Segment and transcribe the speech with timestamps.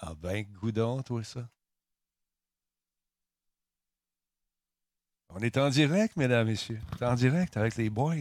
[0.00, 1.48] Ah ben, goudon, toi, ça.
[5.30, 6.80] On est en direct, mesdames, messieurs.
[6.92, 8.14] On est en direct avec les boys.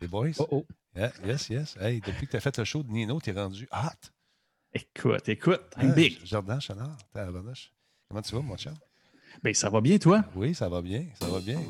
[0.00, 0.30] Les boys?
[0.38, 0.66] Oh, oh.
[0.96, 1.76] Yeah, yes, yes.
[1.80, 4.08] Hey, depuis que tu as fait le show de Nino, tu es rendu hot.
[4.72, 6.18] Écoute, écoute, I'm Hein, big.
[6.24, 6.58] Jordan
[7.12, 7.72] tabarnouche.
[8.08, 8.74] Comment tu vas, mon chat?
[9.42, 10.24] Ben, ça va bien, toi?
[10.34, 11.60] Oui, ça va bien, ça va bien.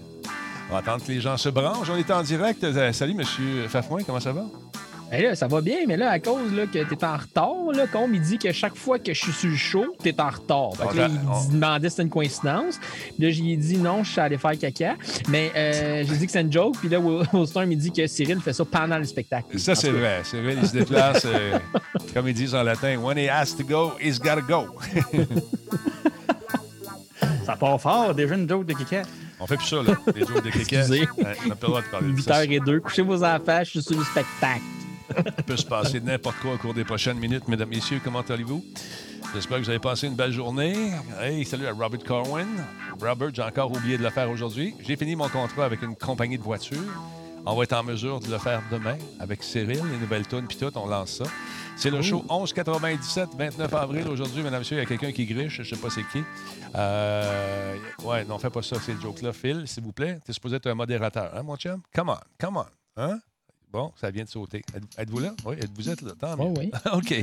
[0.68, 1.88] On va attendre que les gens se branchent.
[1.90, 2.62] On est en direct.
[2.64, 4.46] Euh, salut, monsieur Fafouin, comment ça va?
[5.10, 7.86] Ben là, ça va bien, mais là, à cause là, que t'es en retard, là,
[7.86, 10.72] Combe, il dit que chaque fois que je suis sur le show, t'es en retard.
[10.76, 12.78] Fait que là, il demandait si c'était une coïncidence.
[13.16, 14.96] Puis là, j'ai dit non, je suis allé faire caca.
[15.28, 16.76] Mais euh, j'ai dit que c'est une joke.
[16.78, 19.58] Puis là, Will Will Storm, il dit que Cyril fait ça pendant le spectacle.
[19.58, 20.20] Ça, c'est vrai.
[20.24, 21.24] C'est vrai, il se déplace.
[21.24, 21.58] euh,
[22.14, 24.66] comme ils disent en latin, when he has to go, he's gotta go.
[27.46, 29.02] Ça part fort, déjà une joke de Kika.
[29.40, 29.94] On fait plus ça, là.
[30.14, 30.48] Les jours de.
[30.48, 31.00] Excusez.
[31.00, 32.44] Ouais, on n'a pas le droit de parler de ça.
[32.44, 34.60] 8h02, couchez vos enfants, je suis sur le spectacle.
[35.16, 38.00] Il peut se passer n'importe quoi au cours des prochaines minutes, mesdames, messieurs.
[38.02, 38.64] Comment allez-vous?
[39.34, 40.92] J'espère que vous avez passé une belle journée.
[41.20, 42.46] Hey, salut à Robert Corwin.
[43.00, 44.74] Robert, j'ai encore oublié de le faire aujourd'hui.
[44.80, 46.78] J'ai fini mon contrat avec une compagnie de voitures.
[47.44, 50.56] On va être en mesure de le faire demain avec Cyril, les nouvelles tunes, puis
[50.56, 51.24] tout, on lance ça.
[51.76, 54.08] C'est le show 1197, 29 avril.
[54.08, 56.22] Aujourd'hui, mesdames, messieurs, il y a quelqu'un qui griche, je sais pas c'est qui.
[56.74, 59.32] Euh, ouais, non, fais pas ça, ces jokes-là.
[59.32, 61.80] Phil, s'il vous plaît, t'es supposé être un modérateur, hein, mon chum?
[61.94, 62.66] Come on, come on.
[62.96, 63.18] Hein?
[63.72, 64.62] Bon, ça vient de sauter.
[64.74, 65.34] Êtes- Êtes-vous là?
[65.44, 66.12] Oui, vous êtes là?
[66.18, 66.44] Tant mieux.
[66.46, 66.70] Oh, oui.
[66.92, 67.14] OK.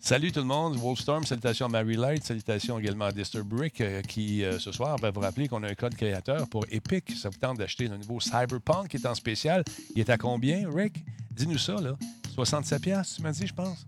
[0.00, 0.76] Salut tout le monde.
[0.76, 5.10] Wolfstorm, salutations à Mary Light, salutations également à Disturbrick euh, qui, euh, ce soir, va
[5.10, 7.12] vous rappeler qu'on a un code créateur pour Epic.
[7.16, 9.64] Ça vous tente d'acheter le nouveau Cyberpunk qui est en spécial.
[9.94, 11.02] Il est à combien, Rick?
[11.30, 11.96] Dis-nous ça, là.
[12.36, 13.86] 67$, piastres, tu m'as dit, je pense.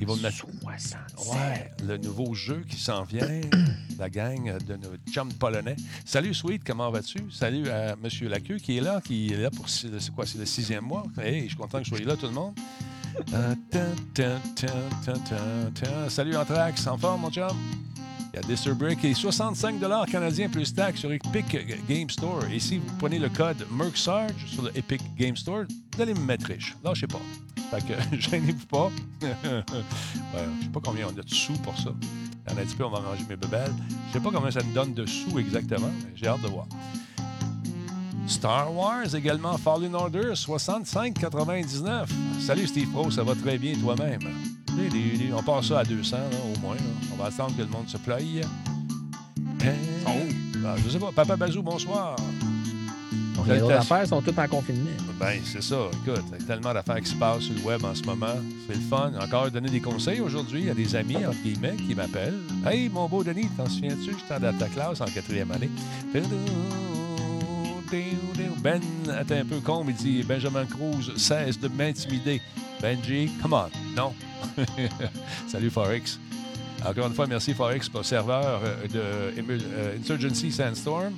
[0.00, 0.46] Il va me mettre.
[0.62, 0.98] 67.
[1.30, 3.40] Ouais, le nouveau jeu qui s'en vient,
[3.98, 5.76] la gang de nos chums polonais.
[6.04, 7.30] Salut Sweet, comment vas-tu?
[7.30, 8.08] Salut à M.
[8.22, 11.04] Laqueux qui est là, qui est là pour c'est quoi, c'est le sixième mois?
[11.22, 12.54] Hey, je suis content que je sois là, tout le monde.
[13.34, 13.54] Euh.
[16.08, 17.56] Salut Anthrax, en forme, mon chum?
[18.32, 21.56] Il y a Disturbrick et 65 canadiens plus taxes sur Epic
[21.88, 22.44] Game Store.
[22.52, 25.64] Et si vous prenez le code MERCSARGE sur le Epic Game Store,
[25.96, 26.76] vous allez me mettre riche.
[26.84, 27.20] Lâchez pas.
[27.70, 28.86] Fait que gênez-vous pas.
[29.22, 29.32] ouais,
[30.60, 31.90] je sais pas combien on a de sous pour ça.
[32.46, 33.72] Il en un petit peu, on va ranger mes bebelles.
[34.08, 36.66] Je sais pas combien ça nous donne de sous exactement, mais j'ai hâte de voir.
[38.26, 42.06] Star Wars également, Fallen Order, 65,99.
[42.40, 44.20] Salut Steve Pro, ça va très bien toi-même?
[45.36, 46.22] On passe ça à 200 là,
[46.54, 46.74] au moins.
[46.76, 46.80] là.
[47.12, 48.40] On va attendre que le monde se playe.
[50.06, 50.10] Oh.
[50.64, 51.10] Ah, je sais pas.
[51.14, 52.16] Papa Bazou, bonsoir.
[53.36, 54.90] Donc, les affaires sont toutes en confinement.
[55.18, 55.76] Ben, c'est ça.
[55.92, 58.34] Écoute, il y a tellement d'affaires qui se passent sur le web en ce moment.
[58.66, 59.12] C'est le fun.
[59.20, 60.70] Encore donner des conseils aujourd'hui.
[60.70, 62.38] A des amis, entre guillemets, qui m'appellent.
[62.66, 64.14] Hey, mon beau Denis, t'en souviens-tu?
[64.18, 65.70] J'étais dans ta classe en quatrième année.
[67.90, 72.40] Ben, attends un peu, con, il dit Benjamin Cruz, cesse de m'intimider.
[72.80, 73.70] Benji, come on.
[73.96, 74.12] Non.
[75.48, 76.18] Salut, Forex.
[76.86, 81.12] Encore une fois, merci, Forex, pour le serveur euh, de euh, Insurgency Sandstorm.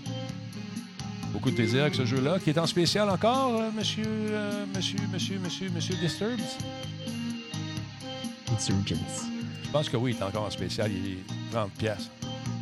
[1.33, 4.99] Beaucoup de plaisir avec ce jeu-là, qui est en spécial encore, euh, monsieur, euh, monsieur,
[5.13, 6.41] monsieur, monsieur, monsieur Disturbed?
[8.53, 9.29] Insurgents.
[9.63, 10.91] Je pense que oui, il est encore en spécial.
[10.91, 12.11] Il est 30 pièces.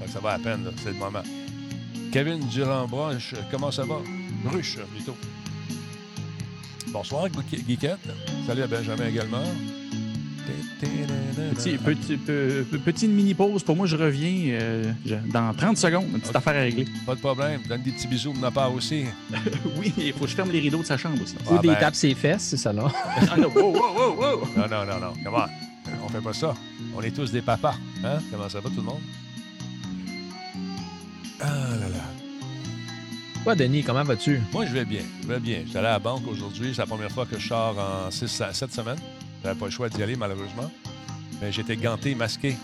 [0.06, 1.22] Ça va à peine, c'est le moment.
[2.12, 3.96] Kevin Durand-Broche, comment ça va?
[4.44, 5.16] Bruche, plutôt.
[6.88, 7.98] Bonsoir, Gu- Guiquette.
[8.46, 9.42] Salut à Benjamin également.
[10.80, 13.62] Petit, petit, pe- pe- petite mini-pause.
[13.62, 14.92] Pour moi, je reviens euh,
[15.32, 16.06] dans 30 secondes.
[16.12, 16.86] Une petite affaire à régler.
[17.06, 17.60] Pas de problème.
[17.68, 19.04] Donne des petits bisous de ma part aussi.
[19.78, 21.34] oui, il faut que je ferme les rideaux de sa chambre aussi.
[21.48, 21.74] Ou Ah, des ben.
[21.76, 22.90] tapes ses fesses, c'est ça là.
[23.30, 24.48] Ah non, wow, wow, wow, wow.
[24.56, 25.12] Non, non, non, non.
[25.22, 25.44] Comment?
[26.04, 26.54] On fait pas ça.
[26.96, 27.74] On est tous des papas.
[28.02, 28.18] Hein?
[28.32, 29.00] Comment ça va, tout le monde?
[31.40, 31.46] Ah
[31.80, 32.04] là là.
[33.44, 34.40] Toi, Denis, comment vas-tu?
[34.52, 35.00] Moi, je vais bien.
[35.22, 35.62] Je vais bien.
[35.66, 36.72] J'étais allé à la banque aujourd'hui.
[36.74, 38.98] C'est la première fois que je sors en 6 à 7 semaines.
[39.42, 40.70] J'avais pas le choix d'y aller, malheureusement.
[41.40, 42.54] Mais j'étais ganté, masqué.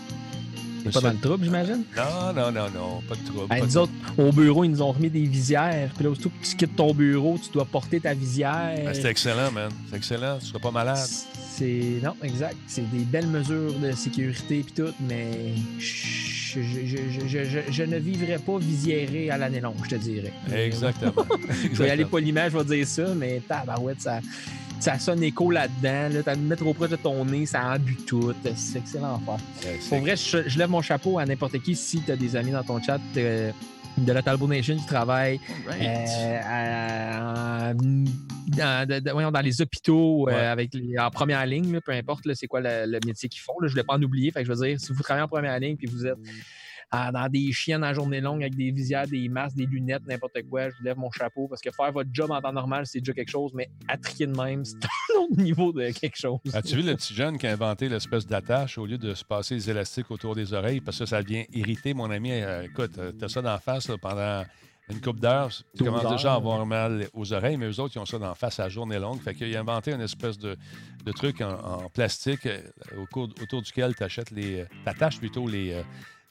[0.83, 1.83] Pas suis dans le trouble, j'imagine?
[1.91, 3.01] fait- Non, non, non, non.
[3.09, 3.47] Pas de trouble.
[3.49, 5.89] Ben, pas de autres, au bureau, ils nous ont remis des visières.
[5.95, 8.75] Puis là, aussitôt que tu quittes ton bureau, tu dois porter ta visière.
[8.85, 9.71] Ben, C'était excellent, man.
[9.89, 10.37] C'est excellent.
[10.39, 10.99] Tu seras pas malade.
[11.57, 11.99] C'est.
[12.03, 12.55] Non, exact.
[12.67, 17.83] C'est des belles mesures de sécurité puis tout, mais je, je, je, je, je- je
[17.83, 20.33] ne vivrai pas visiéré à l'année longue, je te dirais.
[20.55, 21.13] Exactement.
[21.73, 24.19] Je vais y aller poliment, je vais dire ça, mais tabarouette, ça,
[24.79, 26.13] ça sonne écho là-dedans.
[26.15, 28.33] Là, T'as le mettre trop proche de ton nez, ça embue tout.
[28.55, 29.19] C'est excellent à
[29.63, 29.79] faire.
[29.89, 32.51] Pour vrai, je, je lève mon chapeau à n'importe qui si tu as des amis
[32.51, 33.51] dans ton chat euh,
[33.97, 35.81] de la Talbot Nation qui travaillent Right.
[35.81, 41.73] euh, à- dans, de- de- voyons, dans les hôpitaux euh, avec les- en première ligne,
[41.73, 43.53] là, peu importe c'est quoi le, le métier qu'ils font.
[43.59, 44.31] Là, je ne voulais pas en oublier.
[44.31, 46.15] Fait que je veux dire, si vous travaillez en première ligne puis vous êtes
[46.91, 50.37] à- dans des chiennes en journée longue avec des visières, des masques, des lunettes, n'importe
[50.49, 50.69] quoi.
[50.69, 53.13] Je vous lève mon chapeau parce que faire votre job en temps normal, c'est déjà
[53.13, 54.75] quelque chose, mais à trier de même, c'est
[55.15, 56.39] un autre niveau de quelque chose.
[56.53, 59.55] As-tu vu le petit jeune qui a inventé l'espèce d'attache au lieu de se passer
[59.55, 60.79] les élastiques autour des oreilles?
[60.81, 62.31] Parce que ça vient irriter mon ami.
[62.31, 64.43] Euh, écoute, euh, t'as ça d'en face là, pendant
[64.89, 65.49] une couple d'heures.
[65.49, 68.17] Tu 12 commences déjà à avoir mal aux oreilles, mais eux autres, ils ont ça
[68.19, 69.19] d'en face à la journée longue.
[69.21, 70.55] Fait qu'il a inventé une espèce de,
[71.03, 71.49] de truc en,
[71.83, 72.61] en plastique euh,
[72.97, 74.61] au cours- autour duquel tu achètes les.
[74.61, 75.73] euh, t'attaches plutôt les.
[75.73, 75.81] euh,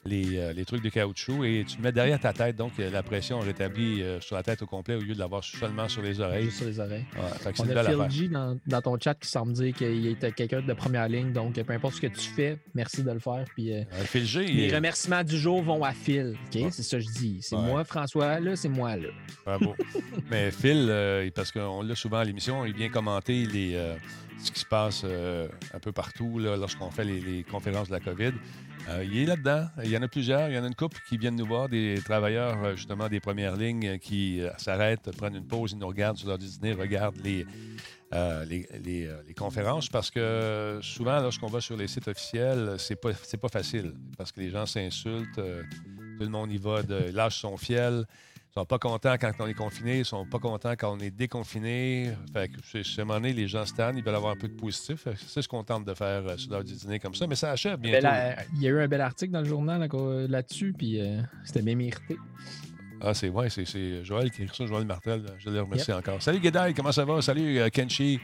[0.07, 2.89] les, euh, les trucs de caoutchouc et tu le mets derrière ta tête, donc euh,
[2.89, 6.01] la pression rétablie euh, sur la tête au complet au lieu de l'avoir seulement sur
[6.01, 6.45] les oreilles.
[6.45, 7.05] Juste sur les oreilles.
[7.15, 8.21] Ouais, fait que c'est On une a Phil.
[8.21, 11.31] G dans, dans ton chat qui semble dire qu'il était quelqu'un de première ligne.
[11.33, 13.43] Donc, peu importe ce que tu fais, merci de le faire.
[13.55, 16.35] Puis, euh, Phil G, les remerciements du jour vont à Phil.
[16.55, 16.69] Ouais.
[16.71, 17.39] C'est ça que je dis.
[17.41, 17.61] C'est Ouais.
[17.63, 19.09] moi, François, là, c'est moi, là.
[19.45, 19.75] Bravo.
[20.31, 23.95] Mais Phil, euh, parce qu'on l'a souvent à l'émission, il vient commenter les, euh,
[24.41, 27.99] ce qui se passe un peu partout là, lorsqu'on fait les, les conférences de la
[27.99, 28.31] COVID.
[28.89, 29.67] Euh, il est là-dedans.
[29.83, 30.49] Il y en a plusieurs.
[30.49, 33.19] Il y en a une couple qui viennent nous voir, des travailleurs euh, justement des
[33.19, 37.17] premières lignes euh, qui s'arrêtent, prennent une pause, ils nous regardent sur leur dîner, regardent
[37.23, 37.45] les,
[38.47, 43.11] les, les, conférences parce que souvent, lorsqu'on va sur les sites officiels, c'est pas,
[43.41, 47.57] pas facile parce que les gens s'insultent, tout le monde y va, de, lâche son
[47.57, 48.05] fiel.
[48.57, 51.11] Ils sont pas contents quand on est confiné, ils sont pas contents quand on est
[51.11, 52.11] déconfiné.
[52.33, 54.47] Fait que à un moment donné, les gens se tannent, ils veulent avoir un peu
[54.47, 55.07] de positif.
[55.27, 57.51] C'est ce qu'on tente de faire euh, sur l'heure du dîner comme ça, mais ça
[57.51, 57.97] achève bientôt.
[57.97, 60.99] Bel a- il y a eu un bel article dans le journal qu'on- là-dessus, puis
[60.99, 62.17] euh, c'était bien mérité.
[62.99, 65.23] Ah, c'est ouais, c'est, c'est Joël qui écrit ça, Joël Martel.
[65.37, 66.19] Je le remercie encore.
[66.23, 67.21] Salut Guédaille, comment ça va?
[67.21, 68.19] Salut euh, Kenshi.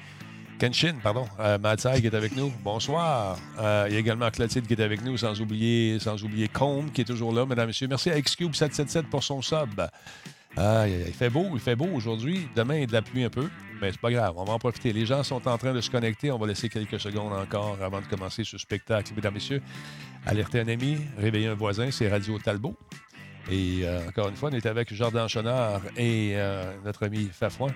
[0.60, 2.52] Kenshin, pardon, euh, qui est avec nous.
[2.64, 3.38] Bonsoir.
[3.60, 6.92] Euh, il y a également Clotilde qui est avec nous, sans oublier, sans oublier Combe
[6.92, 7.88] qui est toujours là, mesdames et messieurs.
[7.88, 9.82] Merci à Xcube777 pour son sub.
[10.56, 11.06] Aïe.
[11.08, 12.48] il fait beau, il fait beau aujourd'hui.
[12.56, 13.50] Demain, il y a de la pluie un peu,
[13.82, 14.94] mais c'est pas grave, on va en profiter.
[14.94, 16.32] Les gens sont en train de se connecter.
[16.32, 19.14] On va laisser quelques secondes encore avant de commencer ce spectacle.
[19.16, 19.62] Mesdames messieurs,
[20.26, 22.78] alerter un ami, réveiller un voisin, c'est Radio Talbot.
[23.52, 27.74] Et euh, encore une fois, on est avec Jordan Chenard et euh, notre ami Fafouin.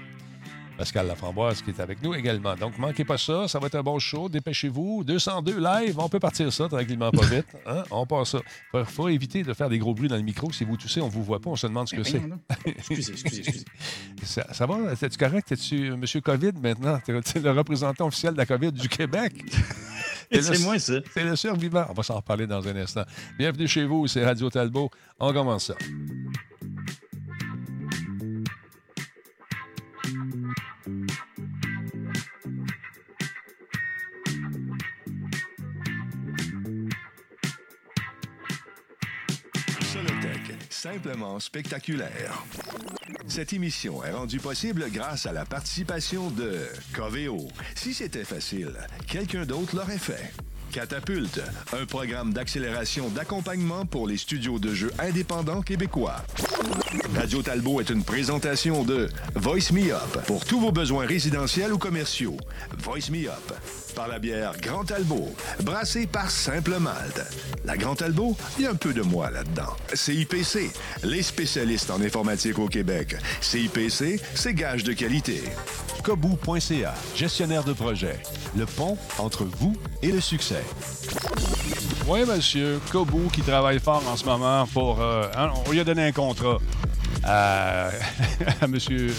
[0.78, 2.56] Pascal Laframboise qui est avec nous également.
[2.56, 3.48] Donc, manquez pas ça.
[3.48, 4.30] Ça va être un bon show.
[4.30, 5.04] Dépêchez-vous.
[5.04, 6.00] 202 live.
[6.00, 7.46] On peut partir ça tranquillement, pas vite.
[7.66, 7.84] Hein?
[7.92, 8.40] On part ça.
[8.72, 10.52] Faut, faut éviter de faire des gros bruits dans le micro.
[10.52, 11.50] Si vous toussez, on vous voit pas.
[11.50, 12.22] On se demande ce que c'est.
[12.66, 13.66] Excusez, excusez, excusez.
[14.24, 14.94] Ça, ça va?
[14.94, 15.52] Es-tu correct?
[15.52, 17.00] Es-tu Monsieur COVID maintenant?
[17.04, 19.34] T'es t'es le représentant officiel de la COVID du Québec?
[20.32, 20.94] C'est moi, ça.
[21.14, 21.86] C'est le survivant.
[21.90, 23.04] On va s'en reparler dans un instant.
[23.38, 24.08] Bienvenue chez vous.
[24.08, 24.90] C'est Radio Talbot.
[25.20, 25.76] On commence ça.
[40.78, 42.44] Simplement spectaculaire.
[43.28, 46.60] Cette émission est rendue possible grâce à la participation de
[46.94, 47.48] Coveo.
[47.74, 48.74] Si c'était facile,
[49.08, 50.32] quelqu'un d'autre l'aurait fait.
[50.72, 51.42] Catapulte,
[51.74, 56.24] un programme d'accélération d'accompagnement pour les studios de jeux indépendants québécois.
[57.16, 61.80] Radio Talbot est une présentation de Voice Me Up pour tous vos besoins résidentiels ou
[61.80, 62.38] commerciaux.
[62.78, 65.34] Voice Me Up par la bière Grand Talbot,
[65.64, 67.20] brassée par Simple Malte.
[67.66, 69.76] La Grand Talbot, il y a un peu de moi là-dedans.
[69.92, 70.72] CIPC,
[71.04, 73.16] les spécialistes en informatique au Québec.
[73.42, 75.42] CIPC, c'est gage de qualité.
[76.04, 78.20] Kobu.ca, gestionnaire de projet.
[78.56, 80.64] Le pont entre vous et le succès.
[82.08, 82.80] Oui, monsieur.
[82.92, 85.02] Kobu qui travaille fort en ce moment pour.
[85.02, 86.60] euh, hein, on lui a donné un contrat
[87.24, 87.90] à,
[88.62, 89.12] à monsieur.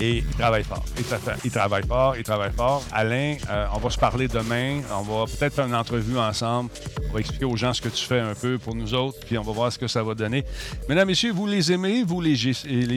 [0.00, 0.84] Et il travaille fort.
[0.98, 2.82] Il, tra- il travaille fort, il travaille fort.
[2.92, 4.80] Alain, euh, on va se parler demain.
[4.92, 6.70] On va peut-être faire une entrevue ensemble.
[7.10, 9.38] On va expliquer aux gens ce que tu fais un peu pour nous autres, puis
[9.38, 10.44] on va voir ce que ça va donner.
[10.88, 12.34] Mesdames, messieurs, vous les aimez, vous les,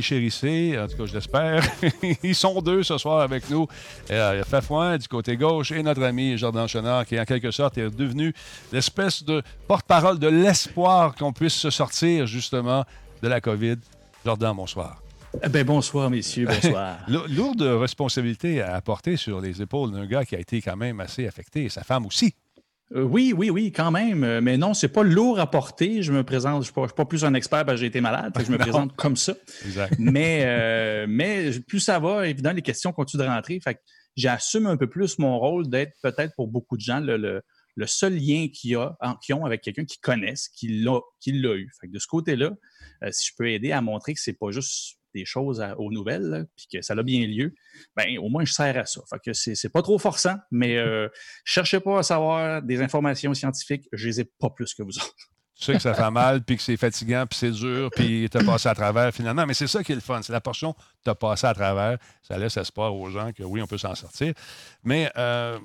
[0.01, 1.63] chérissez, en tout cas, je l'espère.
[2.23, 3.67] Ils sont deux ce soir avec nous.
[4.09, 7.89] Euh, Fafouin du côté gauche et notre ami Jordan Chenard, qui en quelque sorte est
[7.95, 8.33] devenu
[8.71, 12.83] l'espèce de porte-parole de l'espoir qu'on puisse se sortir justement
[13.21, 13.75] de la COVID.
[14.25, 14.97] Jordan, bonsoir.
[15.43, 16.99] Eh Ben, bonsoir, messieurs, bonsoir.
[17.07, 20.99] Lou- Lourde responsabilité à porter sur les épaules d'un gars qui a été quand même
[20.99, 22.33] assez affecté, et sa femme aussi.
[22.95, 24.23] Euh, oui, oui, oui, quand même.
[24.23, 26.01] Euh, Mais non, c'est pas lourd à porter.
[26.01, 27.81] Je me présente, je ne suis, pas- je suis pas plus un expert parce que
[27.81, 28.33] j'ai été malade.
[28.33, 29.33] que je me présente comme ça.
[29.65, 29.93] Exact.
[29.99, 33.59] Mais, euh, mais plus ça va, évidemment, les questions continuent de rentrer.
[33.59, 33.77] Fait
[34.15, 37.41] j'assume un peu plus mon rôle d'être peut-être pour beaucoup de gens le, le-
[37.75, 41.69] le seul lien qu'ils ont avec quelqu'un qu'ils connaissent, qui l'a, qui l'a eu.
[41.79, 42.49] Fait que de ce côté-là,
[43.03, 45.91] euh, si je peux aider à montrer que c'est pas juste des choses à- aux
[45.91, 47.53] nouvelles, là, puis que ça a bien lieu,
[47.95, 49.01] ben au moins je sers à ça.
[49.09, 51.09] Fait que c'est, pas trop forçant, mais euh,
[51.43, 55.15] cherchez pas à savoir des informations scientifiques, je les ai pas plus que vous autres.
[55.59, 58.43] Tu sais que ça fait mal, puis que c'est fatigant, puis c'est dur, puis t'as
[58.43, 59.43] passé à travers finalement.
[59.47, 60.21] Mais c'est ça qui est le fun.
[60.21, 61.97] C'est la portion t'as passé à travers.
[62.21, 64.35] Ça laisse espoir aux gens que oui, on peut s'en sortir.
[64.83, 65.57] Mais euh,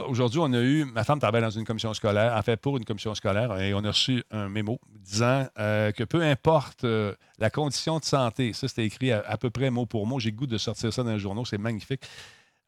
[0.00, 2.84] Aujourd'hui, on a eu, ma femme travaille dans une commission scolaire, en fait pour une
[2.84, 7.50] commission scolaire, et on a reçu un mémo disant euh, que peu importe euh, la
[7.50, 10.46] condition de santé, ça c'était écrit à, peu près mot pour mot, j'ai le goût
[10.46, 12.02] de sortir ça dans le journaux, c'est magnifique.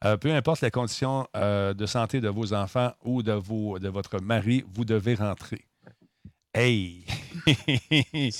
[0.05, 4.21] Euh, peu importe la condition de santé de vos enfants ou de, vos, de votre
[4.21, 5.61] mari, vous devez rentrer.
[6.53, 7.05] Hey!
[7.45, 8.31] fait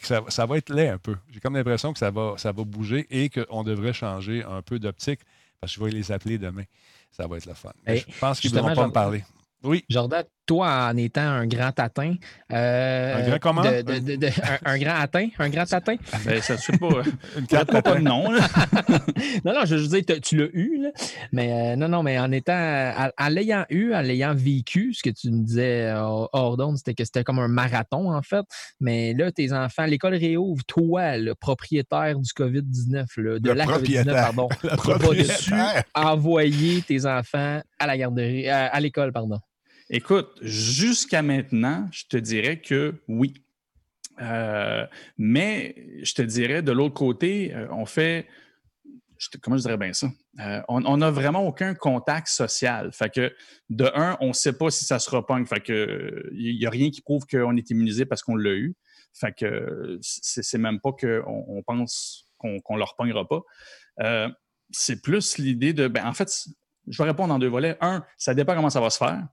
[0.00, 1.16] que ça, ça, va être laid un peu.
[1.30, 4.78] J'ai comme l'impression que ça va, ça va bouger et qu'on devrait changer un peu
[4.78, 5.20] d'optique
[5.60, 6.64] parce que je vais les appeler demain.
[7.10, 7.72] Ça va être le fun.
[7.86, 9.24] je pense qu'ils ne vont pas me parler.
[9.62, 9.84] Oui.
[9.88, 12.14] Jordan, toi, en étant un grand tatin.
[12.52, 13.62] Euh, un grand comment?
[14.64, 15.28] un, grand atteint?
[15.38, 15.96] Un grand tatin?
[16.24, 16.88] Ben, ça ne suit pas.
[17.38, 18.32] Une carte pas de nom.
[19.44, 20.88] non, non, je veux dire, tu l'as eu, là.
[21.32, 25.10] mais euh, non, non, mais en étant, en, l'ayant eu, en l'ayant vécu, ce que
[25.10, 28.46] tu me disais hors d'onde, c'était que c'était comme un marathon, en fait.
[28.80, 34.48] Mais là, tes enfants, l'école réouvre, toi, le propriétaire du COVID-19, de la COVID-19, pardon,
[34.62, 39.38] tu vas envoyer tes enfants à la garderie, à l'école, pardon.
[39.90, 43.32] Écoute, jusqu'à maintenant, je te dirais que oui.
[44.20, 48.26] Euh, mais je te dirais, de l'autre côté, euh, on fait.
[49.40, 50.08] comment je dirais bien ça?
[50.40, 52.92] Euh, on n'a vraiment aucun contact social.
[52.92, 53.34] Fait que,
[53.70, 55.46] de un, on ne sait pas si ça se repogne.
[55.46, 58.74] Fait que, il n'y a rien qui prouve qu'on est immunisé parce qu'on l'a eu.
[59.14, 63.40] Fait que, c'est même pas qu'on on pense qu'on ne le repognera pas.
[64.70, 65.88] c'est plus l'idée de.
[65.88, 66.30] Ben, en fait,
[66.86, 67.78] je vais répondre en deux volets.
[67.80, 69.26] Un, ça dépend comment ça va se faire.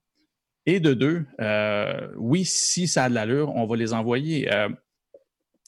[0.65, 4.51] Et de deux, euh, oui, si ça a de l'allure, on va les envoyer.
[4.51, 4.69] Euh,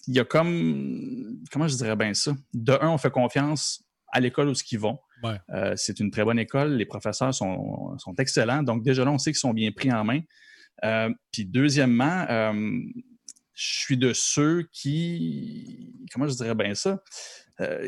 [0.08, 2.36] il y a comme, comment je dirais bien ça?
[2.54, 5.00] De un, on fait confiance à l'école où ce qu'ils vont.
[5.50, 9.32] Euh, c'est une très bonne école, les professeurs sont, excellents, donc déjà là, on sait
[9.32, 10.22] qu'ils sont bien pris en main.
[11.32, 12.25] puis deuxièmement,
[13.54, 17.04] je suis de ceux qui, comment je dirais bien ça,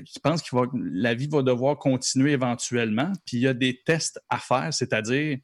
[0.05, 4.19] qui pensent que la vie va devoir continuer éventuellement, puis il y a des tests
[4.29, 5.37] à faire, c'est-à-dire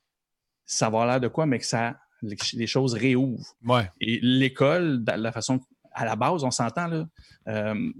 [0.65, 3.55] ça va l'air de quoi, mais que ça, les, choses réouvrent.
[4.01, 5.59] Et l'école, la façon,
[5.91, 7.05] à la base, on s'entend, là,
[7.47, 7.91] euh,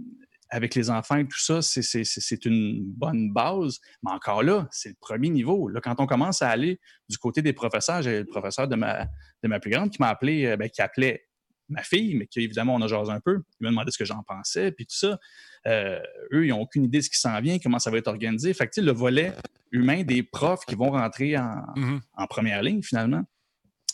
[0.50, 3.80] avec les enfants et tout ça, c'est une bonne base.
[4.04, 5.68] Mais encore là, c'est le premier niveau.
[5.68, 6.80] Là, quand on commence à aller
[7.10, 9.06] du côté des professeurs, j'ai le professeur de ma,
[9.44, 11.26] de ma plus grande qui m'a appelé, euh, ben, qui appelait
[11.68, 13.42] ma fille, mais qui évidemment on a jasé un peu.
[13.60, 15.20] Il m'a demandé ce que j'en pensais, puis tout ça.
[15.68, 16.00] Euh,
[16.32, 18.54] eux, ils n'ont aucune idée de ce qui s'en vient, comment ça va être organisé.
[18.54, 19.34] Fait que, le volet
[19.72, 23.24] humain des profs qui vont rentrer en, première ligne, finalement,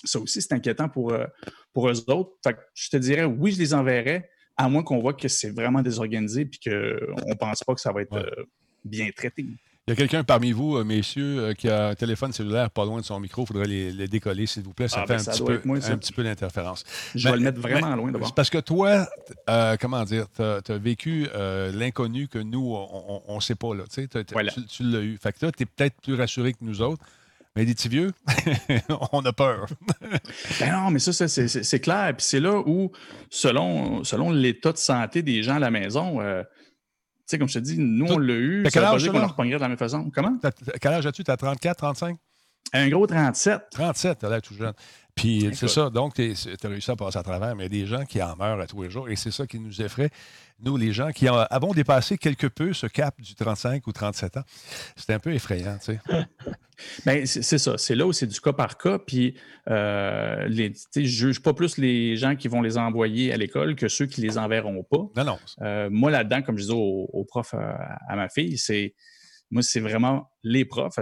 [0.03, 1.25] ça aussi, c'est inquiétant pour, euh,
[1.73, 2.31] pour eux autres.
[2.43, 5.51] Fait que je te dirais, oui, je les enverrai, à moins qu'on voit que c'est
[5.51, 8.45] vraiment désorganisé puis qu'on ne pense pas que ça va être euh,
[8.83, 9.45] bien traité.
[9.91, 12.85] Il y a quelqu'un parmi vous, euh, messieurs, euh, qui a un téléphone cellulaire pas
[12.85, 13.43] loin de son micro.
[13.43, 14.87] Il faudrait les, décoller, s'il vous plaît.
[14.87, 16.85] Ça ah, fait ben, un, petit peu, un, petit peu, d'interférence.
[17.13, 18.33] Je vais le mettre vraiment loin d'abord.
[18.33, 19.05] Parce que toi,
[19.49, 21.27] euh, comment dire, tu as, vécu
[21.73, 23.75] l'inconnu que nous, on ne sait pas.
[23.75, 25.17] Là, tu, tu l'as eu.
[25.21, 27.03] Fait que toi, tu es peut-être plus rassuré que nous autres.
[27.57, 28.13] Mais des petits vieux,
[29.11, 29.65] on a peur.
[30.61, 32.13] ben non, mais ça, c'est clair.
[32.15, 32.93] Puis c'est là où,
[33.29, 36.21] selon, selon l'état de santé des gens à la maison,
[37.31, 38.63] sais, comme je te dis, nous, on l'a eu.
[38.63, 40.09] Veut pas qu'on le repognerait de la même façon.
[40.13, 40.37] Comment?
[40.79, 41.23] Quel âge as-tu?
[41.23, 42.17] Tu as 34, 35?
[42.73, 43.63] Un gros 37.
[43.71, 44.73] 37, tu as l'air tout jeune.
[45.15, 46.33] Puis c'est ça, donc tu
[46.63, 48.61] as réussi à passer à travers, mais il y a des gens qui en meurent
[48.61, 50.09] à tous les jours et c'est ça qui nous effraie,
[50.63, 54.43] nous, les gens qui avons dépassé quelque peu ce cap du 35 ou 37 ans.
[54.95, 55.99] C'est un peu effrayant, tu sais.
[57.05, 57.77] Bien, c'est ça.
[57.77, 58.97] C'est là où c'est du cas par cas.
[58.97, 59.35] Puis,
[59.69, 63.87] euh, je ne juge pas plus les gens qui vont les envoyer à l'école que
[63.87, 65.05] ceux qui les enverront pas.
[65.15, 65.39] Non, non.
[65.61, 67.73] Euh, moi, là-dedans, comme je disais au, prof, euh,
[68.07, 68.95] à ma fille, c'est
[69.51, 70.95] moi, c'est vraiment les profs.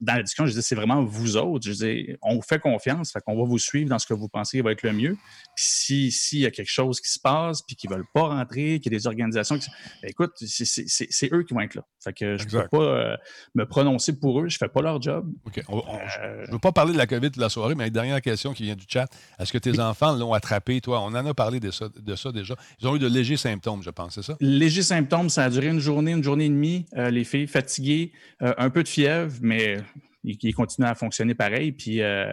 [0.00, 1.66] Dans la discussion, je disais, c'est vraiment vous autres.
[1.66, 4.28] Je disais, on vous fait confiance, fait qu'on va vous suivre dans ce que vous
[4.28, 5.16] pensez qui va être le mieux.
[5.56, 8.80] Puis s'il y a quelque chose qui se passe, puis qu'ils ne veulent pas rentrer,
[8.80, 9.68] qu'il y a des organisations qui.
[10.02, 11.82] Ben, écoute, c'est eux qui vont être là.
[12.02, 13.16] Fait que je ne peux pas euh,
[13.54, 15.30] me prononcer pour eux, je ne fais pas leur job.
[15.46, 15.62] OK.
[15.68, 18.52] je ne veux pas parler de la COVID de la soirée, mais une dernière question
[18.52, 19.06] qui vient du chat.
[19.38, 21.00] Est-ce que tes enfants l'ont attrapé, toi?
[21.00, 22.56] On en a parlé de ça, de ça déjà.
[22.80, 24.36] Ils ont eu de légers symptômes, je pense, c'est ça?
[24.40, 26.86] Légers symptômes, ça a duré une journée, une journée et demie.
[26.96, 28.12] Euh, les filles fatiguées,
[28.42, 29.78] euh, un peu de fièvre, mais
[30.22, 31.72] il, continue à fonctionner pareil.
[31.72, 32.30] Puis euh,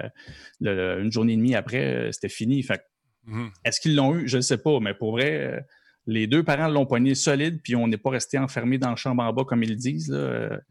[0.61, 2.61] une journée et demie après, euh, c'était fini.
[2.63, 2.81] Fait,
[3.25, 3.49] mhm.
[3.63, 4.27] Est-ce qu'ils l'ont eu?
[4.27, 5.65] Je ne sais pas, mais pour vrai,
[6.05, 9.23] les deux parents l'ont poigné solide, puis on n'est pas resté enfermé dans le chambre
[9.23, 10.13] en bas, comme ils le disent.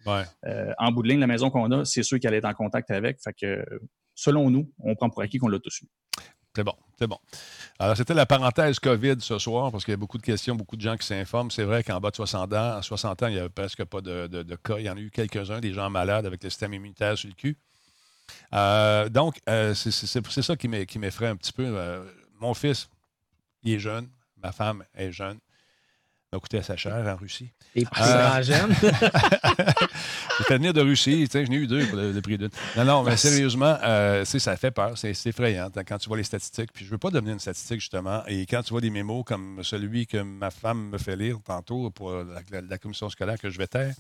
[0.07, 2.91] en bout de ligne, la maison qu'on a, c'est ceux qui allaient être en contact
[2.91, 3.19] avec.
[3.23, 3.65] Fait que,
[4.15, 5.87] selon nous, on prend pour acquis qu'on l'a tous eu.
[6.55, 7.19] C'est bon, c'est bon.
[7.79, 10.77] Alors, c'était la parenthèse COVID ce soir, parce qu'il y a beaucoup de questions, beaucoup
[10.77, 11.51] de gens qui s'informent.
[11.51, 14.57] C'est vrai qu'en bas de 60 ans, 60 ans, il n'y avait presque pas de,
[14.65, 14.79] cas.
[14.79, 17.35] Il y en a eu quelques-uns, des gens malades avec le système immunitaire sur le
[17.35, 17.59] cul.
[18.55, 21.67] Euh, donc, euh, c'est ça qui m'effraie un petit peu.
[21.67, 22.03] Euh,
[22.41, 22.89] mon fils,
[23.63, 24.09] il est jeune.
[24.43, 25.39] Ma femme est jeune.
[26.37, 27.51] M'a coûté assez cher en Russie.
[27.75, 28.43] Et puis, Euh,
[30.45, 32.51] fait venir de Russie, tu sais, j'en ai eu deux pour le, le prix d'une.
[32.77, 36.25] Non, non, mais sérieusement, euh, ça fait peur, c'est effrayant hein, quand tu vois les
[36.25, 36.71] statistiques.
[36.73, 38.23] Puis je veux pas devenir une statistique, justement.
[38.27, 41.91] Et quand tu vois des mémos comme celui que ma femme me fait lire tantôt
[41.91, 43.95] pour la, la- la commission scolaire que je vais taire,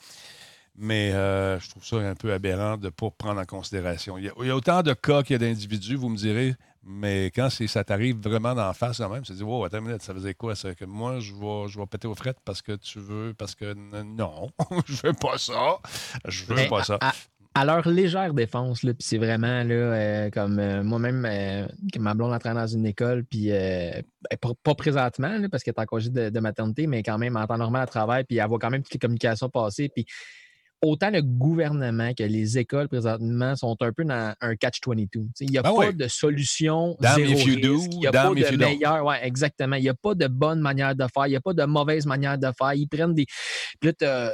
[0.78, 4.18] mais euh, je trouve ça un peu aberrant de ne pas prendre en considération.
[4.18, 6.16] Il y, a, il y a autant de cas qu'il y a d'individus, vous me
[6.16, 6.54] direz,
[6.88, 9.86] mais quand ça t'arrive vraiment d'en face quand même, tu te dis, wow, attends une
[9.86, 10.54] minute, ça faisait quoi?
[10.54, 10.72] Ça?
[10.74, 13.74] Que moi, je vais, je vais péter aux frettes parce que tu veux, parce que
[13.74, 14.50] non,
[14.86, 15.78] je veux pas ça.
[16.26, 16.96] Je veux Mais pas ça.
[17.00, 17.12] À,
[17.56, 21.98] à leur légère défense, là, puis c'est vraiment là, euh, comme euh, moi-même, euh, que
[21.98, 24.00] ma blonde entraîne dans une école, puis euh,
[24.30, 27.18] ben, pas, pas présentement, là, parce qu'elle est en congé de, de maternité, mais quand
[27.18, 29.88] même en temps normal à travail, puis elle voit quand même toutes les communications passer.
[29.88, 30.06] Puis
[30.82, 35.08] autant le gouvernement que les écoles présentement sont un peu dans un catch-22.
[35.10, 37.92] Tu sais, Il n'y a Ben pas de solution Damn zéro if you do, risque.
[37.92, 39.04] Il n'y a damn pas de meilleure.
[39.04, 39.76] Ouais, exactement.
[39.76, 41.26] Il n'y a pas de bonne manière de faire.
[41.26, 42.74] Il n'y a pas de mauvaise manière de faire.
[42.74, 43.26] Ils prennent des.
[43.80, 44.32] Puis là,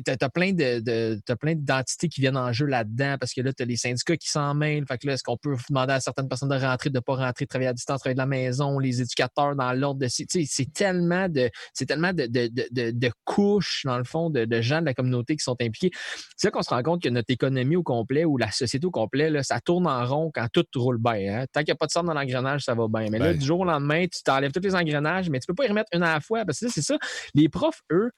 [0.00, 3.52] tu as plein de, de- plein d'entités qui viennent en jeu là-dedans parce que là,
[3.52, 4.84] tu as les syndicats qui s'en mêlent.
[4.86, 7.14] Fait que là, est-ce qu'on peut demander à certaines personnes de rentrer, de ne pas
[7.16, 10.06] rentrer, de travailler à distance, travailler de la maison, les éducateurs dans l'ordre de.
[10.08, 11.50] C'est tellement de.
[11.74, 14.86] C'est tellement de, de, de- de- de couches, dans le fond, de, de gens de
[14.86, 15.90] la communauté qui sont impliqués.
[16.36, 18.90] C'est là qu'on se rend compte que notre économie au complet ou la société au
[18.90, 21.40] complet, là, ça tourne en rond quand tout roule bien.
[21.40, 21.44] hein.
[21.52, 23.08] Tant qu'il n'y a pas de sang dans l'engrenage, ça va bien.
[23.10, 23.38] Mais là, Ben.
[23.38, 25.90] du jour au lendemain, tu t'enlèves tous les engrenages, mais tu peux pas y remettre
[25.94, 26.44] une à la fois.
[26.44, 26.96] Parce que c'est ça.
[27.34, 28.10] Les profs, eux,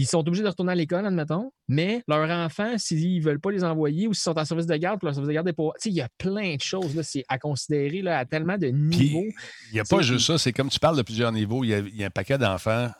[0.00, 3.50] ils sont obligés de retourner à l'école, admettons, mais leurs enfants, s'ils ne veulent pas
[3.50, 5.52] les envoyer ou s'ils sont en service de garde, puis leur service de garde est
[5.52, 5.70] pas.
[5.80, 8.58] Tu sais, il y a plein de choses, là, c'est à considérer là, à tellement
[8.58, 9.24] de niveaux.
[9.70, 11.74] Il n'y a pas juste ça, c'est comme tu parles de plusieurs niveaux, il y
[11.74, 12.90] a, il y a un paquet d'enfants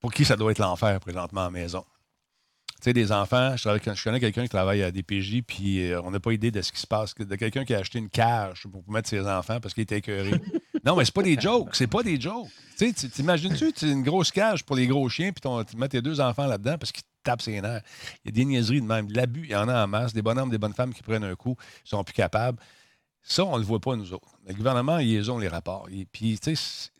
[0.00, 1.84] pour qui ça doit être l'enfer présentement à la maison.
[2.80, 6.00] Tu sais, des enfants, je, travaille- je connais quelqu'un qui travaille à DPJ, puis euh,
[6.02, 7.12] on n'a pas idée de ce qui se passe.
[7.16, 10.30] De quelqu'un qui a acheté une cage pour mettre ses enfants parce qu'il était écœuré.
[10.84, 12.48] non, mais c'est pas des jokes, c'est pas des jokes.
[12.78, 16.20] Tu t'imagines-tu, tu une grosse cage pour les gros chiens, puis tu mets tes deux
[16.20, 17.82] enfants là-dedans parce qu'ils tapent ses nerfs.
[18.24, 19.08] Il y a des niaiseries de même.
[19.10, 20.12] L'abus, il y en a en masse.
[20.12, 22.58] Des bonhommes, des bonnes femmes qui prennent un coup, ils sont plus capables.
[23.22, 24.28] Ça, on ne le voit pas, nous autres.
[24.46, 25.88] Le gouvernement, ils ont les rapports.
[26.12, 26.90] Puis, tu sais,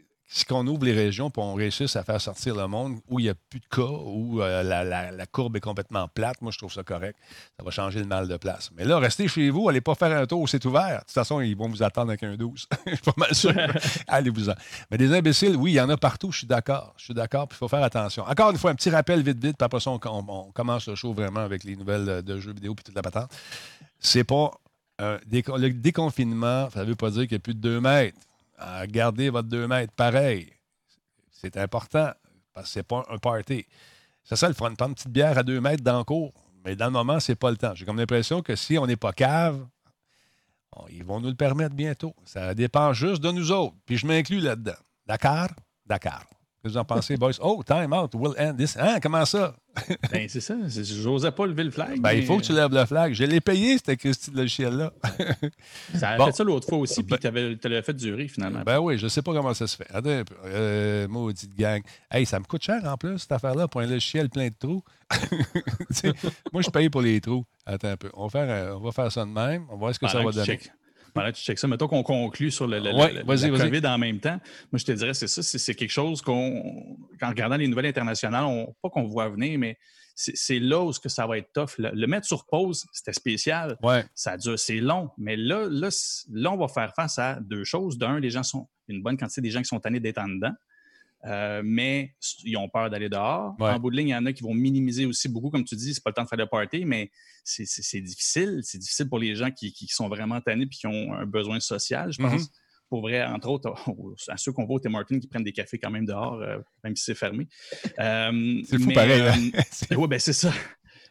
[0.44, 3.28] qu'on ouvre les régions pour on réussisse à faire sortir le monde où il n'y
[3.30, 6.58] a plus de cas, où euh, la, la- la courbe est complètement plate, moi, je
[6.58, 7.16] trouve ça correct.
[7.58, 8.70] Ça va changer le mal de place.
[8.76, 10.96] Mais là, restez chez vous, allez pas faire un tour, c'est ouvert.
[10.98, 12.66] De toute façon, ils vont vous attendre avec un 12.
[12.86, 13.52] je suis pas mal sûr.
[14.06, 14.52] Allez-vous-en.
[14.90, 16.92] Mais des imbéciles, oui, il y en a partout, je suis d'accord.
[16.98, 18.24] Je suis d'accord, puis il faut faire attention.
[18.24, 20.86] Encore une fois, un petit rappel vite, vite, puis après ça, on, on- on commence
[20.88, 23.30] le show vraiment avec les nouvelles de jeux vidéo puis toute la patente.
[23.98, 24.50] C'est pas.
[25.26, 28.18] déco- le déconfinement, ça ne veut pas dire qu'il y a plus de 2 mètres.
[28.88, 30.52] Gardez votre 2 mètres pareil.
[31.30, 32.10] C'est important
[32.52, 33.66] parce que c'est pas un party.
[34.24, 34.74] C'est ça le fun.
[34.74, 37.36] Prendre une petite bière à 2 mètres dans le cours, mais dans le moment, c'est
[37.36, 37.74] pas le temps.
[37.74, 39.66] J'ai comme l'impression que si on n'est pas cave,
[40.90, 42.14] ils vont nous le permettre bientôt.
[42.24, 43.76] Ça dépend juste de nous autres.
[43.86, 44.76] Puis je m'inclus là-dedans.
[45.06, 45.48] Dakar?
[45.86, 46.24] Dakar.
[46.64, 47.34] Que vous en pensez, boys?
[47.40, 48.76] Oh, time out will end this.
[48.76, 49.54] Hein, comment ça?
[50.10, 50.56] Ben, c'est ça.
[50.66, 52.00] J'osais pas lever le flag.
[52.00, 53.14] Ben, il faut que tu lèves le flag.
[53.14, 54.92] Je l'ai payé, cette Christy de logiciel-là.
[55.94, 56.26] Ça a Bon.
[56.26, 58.62] fait ça l'autre fois aussi, puis Ben- tu l'as fait durer finalement.
[58.66, 59.86] Ben oui, je sais pas comment ça se fait.
[59.94, 60.34] Attends un peu.
[60.46, 61.80] Euh, maudite gang.
[62.10, 64.82] Hey, ça me coûte cher en plus, cette affaire-là, pour un logiciel plein de trous.
[66.52, 67.44] Moi, je paye pour les trous.
[67.64, 68.10] Attends un peu.
[68.14, 69.64] On va faire, euh, on va faire ça de même.
[69.68, 70.44] On va voir ce que ça va donner.
[70.44, 70.70] checkes-
[71.14, 73.22] Que tu checkes ça, mettons qu'on conclut sur le, le- Ouais, le-
[73.58, 73.58] la.
[73.70, 74.38] COVID en même temps.
[74.72, 78.44] Moi, je te dirais, c'est ça, c'est quelque chose qu'on, qu'en regardant les nouvelles internationales,
[78.44, 79.76] on, pas qu'on voit venir, mais
[80.14, 81.78] c'est là où que ça va être tough.
[81.78, 83.76] Le, le mettre sur pause, c'était spécial.
[83.82, 84.04] Ouais.
[84.14, 85.10] Ça dure, c'est long.
[85.16, 85.88] Mais là, là,
[86.32, 87.98] là, on va faire face à deux choses.
[87.98, 90.52] D'un, les gens sont, une bonne quantité des gens qui sont tannés d'être en dedans.
[91.24, 93.54] Euh, mais ils ont peur d'aller dehors.
[93.58, 93.70] Ouais.
[93.70, 95.74] En bout de ligne, il y en a qui vont minimiser aussi beaucoup, comme tu
[95.74, 97.10] dis, c'est pas le temps de faire le party, mais
[97.44, 98.60] c'est- difficile.
[98.62, 101.58] C'est difficile pour les gens qui, qui sont vraiment tannés et qui ont un besoin
[101.60, 102.42] social, je pense.
[102.42, 102.48] Mhm.
[102.88, 103.74] Pour vrai, entre autres,
[104.28, 106.58] à ceux qu'on voit au Tim Martin qui prennent des cafés quand même dehors, euh,
[106.84, 107.48] même si c'est fermé.
[107.98, 109.20] Euh, C'est fou mais, pareil.
[109.22, 109.50] hein?
[109.92, 110.52] euh, oui, ben c'est ça.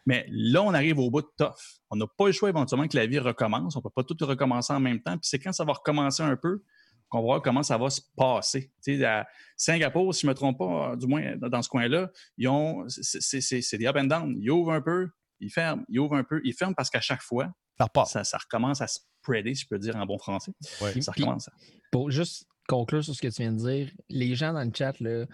[0.06, 1.54] Mais là, on arrive au bout de tough.
[1.90, 3.76] On n'a pas le choix éventuellement que la vie recommence.
[3.76, 5.18] On ne peut pas tout recommencer en même temps.
[5.18, 6.64] Puis c'est quand ça va recommencer un peu
[7.10, 8.72] qu'on va voir comment ça va se passer.
[8.84, 12.10] Tu sais, à Singapour, si je ne me trompe pas, du moins dans ce coin-là,
[12.38, 14.36] ils ont c'est- c'est c'est- c'est des up and down.
[14.40, 17.22] Ils ouvrent un peu, ils ferment, ils ouvrent un peu, ils ferment parce qu'à chaque
[17.22, 18.10] fois, Ça repart.
[18.10, 20.52] ça, ça recommence à spreader, si je peux dire en bon français.
[20.82, 21.00] Ouais.
[21.02, 21.48] Ça recommence.
[21.48, 21.54] à-
[21.92, 25.00] Pour juste conclure sur ce que tu viens de dire, les gens dans le chat,
[25.00, 25.26] là,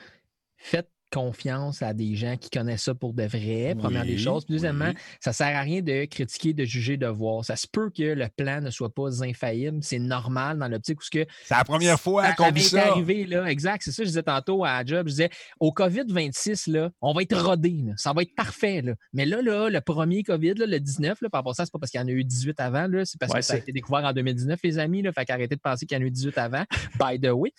[0.57, 4.45] faites confiance à des gens qui connaissent ça pour de vrai, première des choses.
[4.45, 5.01] Puis deuxièmement, oui.
[5.19, 7.45] ça sert à rien de critiquer, de juger, de voir.
[7.45, 9.77] Ça se peut que le plan ne soit pas infaillible.
[9.81, 12.91] C'est normal dans l'optique où ce que C'est la première fois qu'on vit ça.
[12.91, 13.45] arrivé, là.
[13.45, 13.81] Exact.
[13.83, 15.07] C'est ça, je disais tantôt à Job.
[15.07, 17.83] Je disais, au COVID-26, là, on va être rodé.
[17.97, 18.81] Ça va être parfait.
[18.81, 18.93] Là.
[19.13, 21.71] Mais là, là, le premier COVID, là, le 19, là, par rapport à ça, c'est
[21.71, 22.87] pas parce qu'il y en a eu 18 avant.
[22.87, 25.01] là, C'est parce Ouais, que ça a été découvert en 2019, les amis.
[25.01, 26.63] Là, fait qu'arrêtez de penser qu'il y en a eu 18 avant.
[26.99, 27.51] By the way.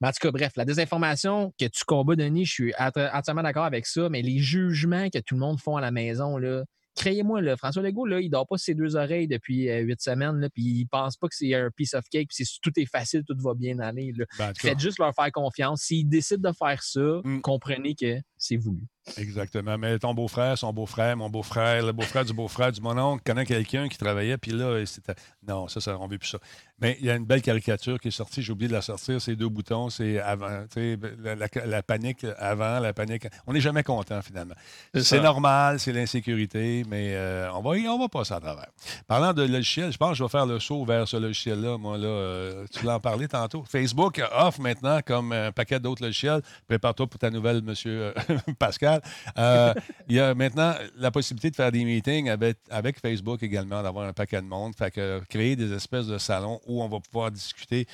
[0.00, 3.64] Mais en tout cas, bref, la désinformation que tu combats, Denis, je suis entièrement d'accord
[3.64, 6.64] avec ça, mais les jugements que tout le monde font à la maison, là,
[6.96, 10.40] Créez-moi, là, François Legault, là, il dort pas ses deux oreilles depuis euh, huit semaines,
[10.40, 13.22] là, puis il pense pas que c'est un piece of cake, puis tout est facile,
[13.26, 14.12] tout va bien aller.
[14.16, 14.24] Là.
[14.38, 15.82] Ben, Faites juste leur faire confiance.
[15.82, 17.42] S'ils décident de faire ça, mm.
[17.42, 18.80] comprenez que c'est voulu.
[19.18, 19.78] Exactement.
[19.78, 23.46] Mais ton beau-frère, son beau-frère, mon beau-frère, le beau-frère du beau-frère du mon oncle connaît
[23.46, 25.14] quelqu'un qui travaillait, puis là, c'était.
[25.46, 26.38] Non, ça, ça, on ne veut plus ça.
[26.80, 29.20] Mais il y a une belle caricature qui est sortie, j'ai oublié de la sortir.
[29.20, 33.26] Ces deux boutons, c'est avant, la, la, panique avant, la panique.
[33.46, 34.54] On n'est jamais content, finalement.
[34.94, 38.68] C'est normal, c'est l'insécurité, mais euh, on, va, on va passer à travers.
[39.06, 41.78] Parlant de logiciel, je pense que je vais faire le saut vers ce logiciel-là.
[41.78, 43.64] Moi, là, euh, tu l'as en parlé tantôt.
[43.66, 48.38] Facebook offre maintenant, comme un paquet d'autres logiciels, prépare-toi pour ta nouvelle, monsieur euh,
[49.38, 49.74] Euh,
[50.08, 54.12] il y a maintenant la possibilité de faire des meetings avec, Facebook également, d'avoir un
[54.12, 54.74] paquet de monde.
[55.28, 57.86] Créer des espèces de salons où on va pouvoir discuter.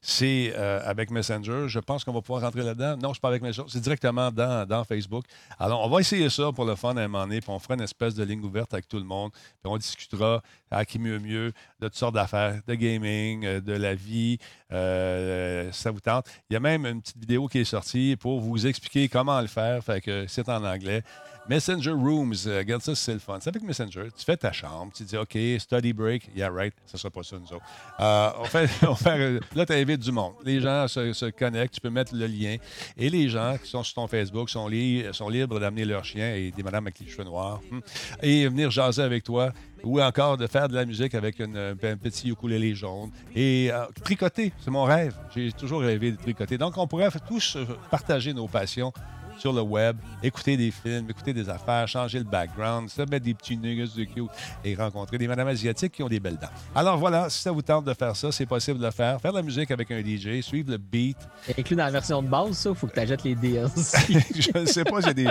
[0.00, 1.64] C'est euh, avec Messenger.
[1.66, 2.96] Je pense qu'on va pouvoir rentrer là-dedans.
[2.96, 3.68] Non, je pas avec Messenger.
[3.68, 5.24] C'est directement dans, dans, Facebook.
[5.58, 7.74] Alors, on va essayer ça pour le fun à un moment donné, puis on fera
[7.74, 9.32] une espèce de ligne ouverte avec tout le monde.
[9.32, 13.72] Puis on discutera à qui mieux mieux de toutes sortes d'affaires, de gaming, euh, de
[13.72, 14.38] la vie.
[14.70, 16.26] ça vous tente.
[16.50, 19.46] Il y a même une petite vidéo qui est sortie pour vous expliquer comment le
[19.46, 19.82] faire.
[20.28, 21.02] C'est en anglais.
[21.48, 23.38] Messenger Rooms, euh, regarde ça, c'est le fun.
[23.40, 24.08] C'est avec Messenger.
[24.16, 27.36] Tu fais ta chambre, tu dis OK, study break, yeah, right, ça sera pas ça,
[27.38, 27.64] nous autres.
[28.00, 28.68] Euh, fait,
[29.06, 30.34] euh, là, tu invites du monde.
[30.44, 32.56] Les gens se, connectent, tu peux mettre le lien.
[32.98, 36.62] Et les gens qui sont sur ton Facebook sont, libres d'amener leur chien et des
[36.62, 37.80] madames avec les cheveux noirs hmm,
[38.22, 42.28] et venir jaser avec toi ou encore de faire de la musique avec un petit
[42.28, 43.10] ukulélé jaune.
[43.34, 43.70] Et
[44.02, 45.14] tricoter, c'est mon rêve.
[45.34, 46.58] J'ai toujours rêvé de tricoter.
[46.58, 47.56] Donc, on pourrait tous
[47.88, 48.92] partager nos passions
[49.38, 53.34] sur le web, écouter des films, écouter des affaires, changer le background, se mettre des
[53.34, 54.30] petits nuggets de cute
[54.64, 56.48] et rencontrer des madames asiatiques qui ont des belles dents.
[56.74, 59.20] Alors voilà, si ça vous tente de faire ça, c'est possible de le faire.
[59.20, 61.16] Faire de la musique avec un DJ, suivre le beat.
[61.58, 63.98] Inclus dans la version de base, ça, il faut que tu achètes les DLC.
[64.34, 65.30] je ne sais pas, j'ai des.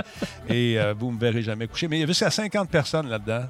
[0.50, 1.88] Et euh, vous ne me verrez jamais coucher.
[1.88, 3.46] Mais il y a jusqu'à 50 personnes là-dedans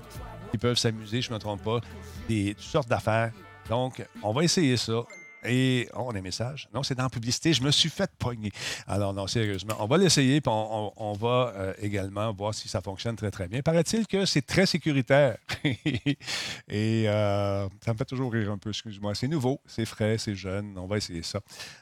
[0.51, 1.79] qui peuvent s'amuser, je ne me trompe pas,
[2.27, 3.31] des toutes sortes d'affaires.
[3.69, 5.03] Donc, on va essayer ça.
[5.45, 6.67] Et oh, on a un message.
[6.73, 7.53] Non, c'est dans la publicité.
[7.53, 8.51] Je me suis fait pogner.
[8.87, 9.75] Alors, non, sérieusement.
[9.79, 13.61] On va l'essayer, puis on, va euh, également voir si ça fonctionne très, très bien.
[13.61, 15.37] Paraît-il que c'est très sécuritaire.
[15.63, 19.13] Et euh, ça me fait toujours rire un peu, excuse-moi.
[19.15, 20.77] C'est nouveau, c'est frais, c'est jeune.
[20.77, 21.39] On va essayer ça.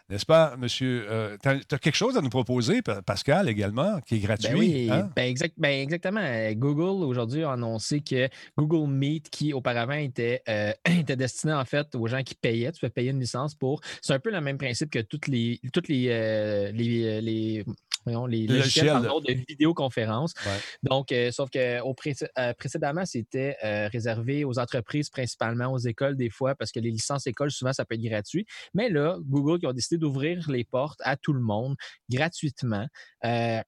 [0.10, 1.06] N'est-ce pas, monsieur?
[1.10, 4.54] Euh, tu as, quelque chose à nous proposer, Pascal, également, qui est ben gratuit?
[4.54, 5.10] oui, hein?
[5.15, 6.22] ben, ben exactement.
[6.54, 10.44] Google, aujourd'hui, a annoncé que Google Meet, qui auparavant était,
[10.86, 13.82] était destiné, en fait, aux gens qui payaient, tu peux payer une licence pour.
[14.02, 17.66] C'est un peu le même principe que toutes les, toutes les, euh, les, euh, les
[18.08, 20.36] les logiciels de vidéoconférence.
[20.84, 23.58] Donc, euh, sauf que au précédemment, c'était
[23.92, 27.84] réservé aux entreprises, principalement aux écoles des fois, parce que les licences écoles, souvent, ça
[27.84, 28.46] peut être gratuit.
[28.76, 31.76] Mais là, Google qui ont décidé d'ouvrir les portes à tout le monde
[32.08, 32.86] gratuitement.
[33.24, 33.64] ce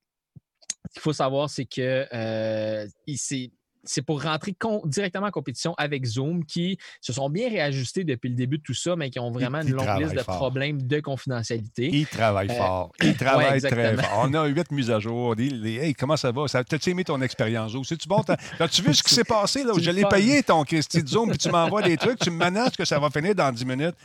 [0.94, 3.52] qu'il faut savoir, c'est que ici,
[3.88, 8.36] c'est pour rentrer directement en compétition avec Zoom qui se sont bien réajustés depuis le
[8.36, 11.90] début de tout ça, mais qui ont vraiment une longue liste de problèmes de confidentialité.
[11.92, 12.92] Ils travaillent euh, fort.
[13.02, 14.24] Ils travaillent très fort.
[14.24, 15.36] On a huit mises à jour.
[15.38, 16.48] Hey, comment ça va?
[16.48, 17.74] Ça, T'as-tu aimé ton expérience?
[17.84, 18.24] C'est-tu bon?
[18.60, 19.64] As-tu vu ce qui s'est passé?
[19.64, 22.76] Là, je l'ai payé ton Christy Zoom, puis tu m'envoies des trucs, tu me menaces
[22.76, 23.96] que ça va finir dans 10 minutes.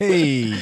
[0.00, 0.54] Hey!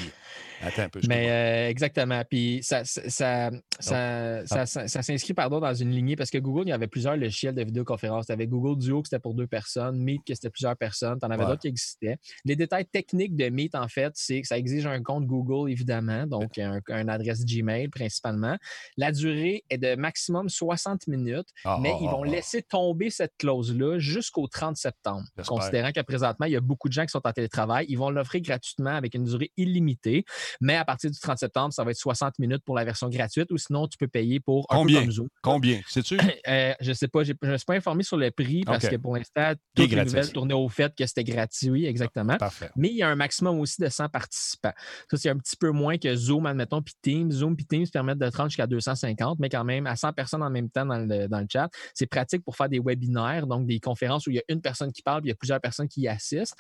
[0.63, 1.01] Attends un peu.
[1.09, 2.23] Mais euh, exactement.
[2.29, 6.71] Puis ça, ça, ça, ça, ça s'inscrit pardon, dans une lignée parce que Google, il
[6.71, 8.27] y avait plusieurs logiciels de vidéoconférence.
[8.27, 11.27] Tu avais Google Duo qui c'était pour deux personnes, Meet qui c'était plusieurs personnes, tu
[11.27, 12.17] en avais d'autres qui existaient.
[12.45, 16.27] Les détails techniques de Meet, en fait, c'est que ça exige un compte Google, évidemment,
[16.27, 18.57] donc un, adresse Gmail principalement.
[18.97, 23.11] La durée est de maximum 60 minutes, ah, mais ah, ils vont ah, laisser tomber
[23.11, 25.25] cette clause-là jusqu'au 30 septembre.
[25.47, 28.11] Considérant que présentement, il y a beaucoup de gens qui sont en télétravail, ils vont
[28.11, 30.25] l'offrir gratuitement avec une durée illimitée.
[30.61, 33.51] Mais à partir du 30 septembre, ça va être 60 minutes pour la version gratuite
[33.51, 35.07] ou sinon, tu peux payer pour un Combien?
[35.43, 35.81] Combien?
[35.89, 36.19] Sais-tu?
[36.49, 37.25] Euh, je ne sais pas.
[37.25, 40.33] Je ne suis pas informé sur le prix parce que pour l'instant, toutes les nouvelles
[40.33, 42.37] tournaient au fait que c'était gratuit, oui, exactement.
[42.77, 44.73] Mais il y a un maximum aussi de 100 participants.
[45.11, 47.31] Ça, c'est un petit peu moins que Zoom, admettons, puis Teams.
[47.31, 50.51] Zoom puis Teams permettent de 30 jusqu'à 250, mais quand même à 100 personnes en
[50.51, 51.69] même temps dans le, dans le chat.
[51.95, 54.93] C'est pratique pour faire des webinaires, donc des conférences où il y a une personne
[54.93, 56.57] qui parle, puis il y a plusieurs personnes qui y assistent.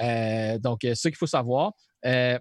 [0.00, 1.72] Euh, donc, c'est ce qu'il faut savoir.
[2.04, 2.38] Euh,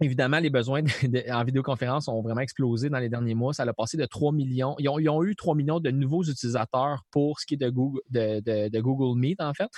[0.00, 0.82] Évidemment, les besoins
[1.30, 3.52] en vidéoconférence ont vraiment explosé dans les derniers mois.
[3.52, 4.76] Ça a passé de 3 millions.
[4.78, 8.80] Ils ont, eu 3 millions de nouveaux utilisateurs pour ce qui est de Google, de,
[8.80, 9.68] Google Meet, en fait.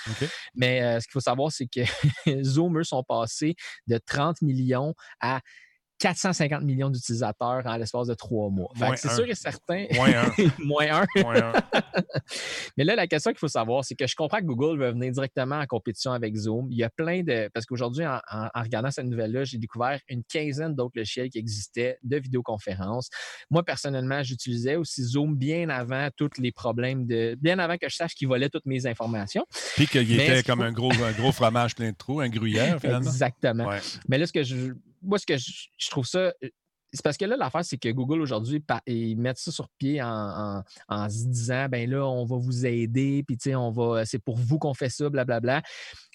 [0.53, 1.81] Mais euh, ce qu'il faut savoir, c'est que
[2.43, 3.55] Zoom, eux, sont passés
[3.87, 5.41] de 30 millions à
[6.01, 8.69] 450 millions d'utilisateurs en l'espace de trois mois.
[8.95, 9.85] C'est sûr et certain.
[9.93, 10.31] Moins un.
[10.65, 11.21] Moins un.
[11.21, 11.53] Moins un.
[12.77, 15.11] Mais là, la question qu'il faut savoir, c'est que je comprends que Google va venir
[15.11, 16.67] directement en compétition avec Zoom.
[16.71, 17.49] Il y a plein de.
[17.53, 21.37] Parce qu'aujourd'hui, en, en- en regardant cette nouvelle-là, j'ai découvert une quinzaine d'autres logiciels qui
[21.37, 23.09] existaient de vidéoconférence.
[23.49, 27.37] Moi, personnellement, j'utilisais aussi Zoom bien avant tous les problèmes de.
[27.39, 29.45] Bien avant que je sache qu'il volait toutes mes informations.
[29.75, 33.05] Puis qu'il était comme un gros, un gros fromage plein de trous, un gruyère, finalement.
[33.05, 33.67] Exactement.
[33.67, 33.79] Ouais.
[34.07, 36.33] Mais là, ce que je, moi, ce que je, je trouve ça.
[36.93, 40.07] C'est parce que là, l'affaire, c'est que Google aujourd'hui, ils mettent ça sur pied en,
[40.07, 44.05] en- en se disant, ben là, on va vous aider, puis tu sais, on va,
[44.05, 45.61] c'est pour vous qu'on fait ça, blablabla.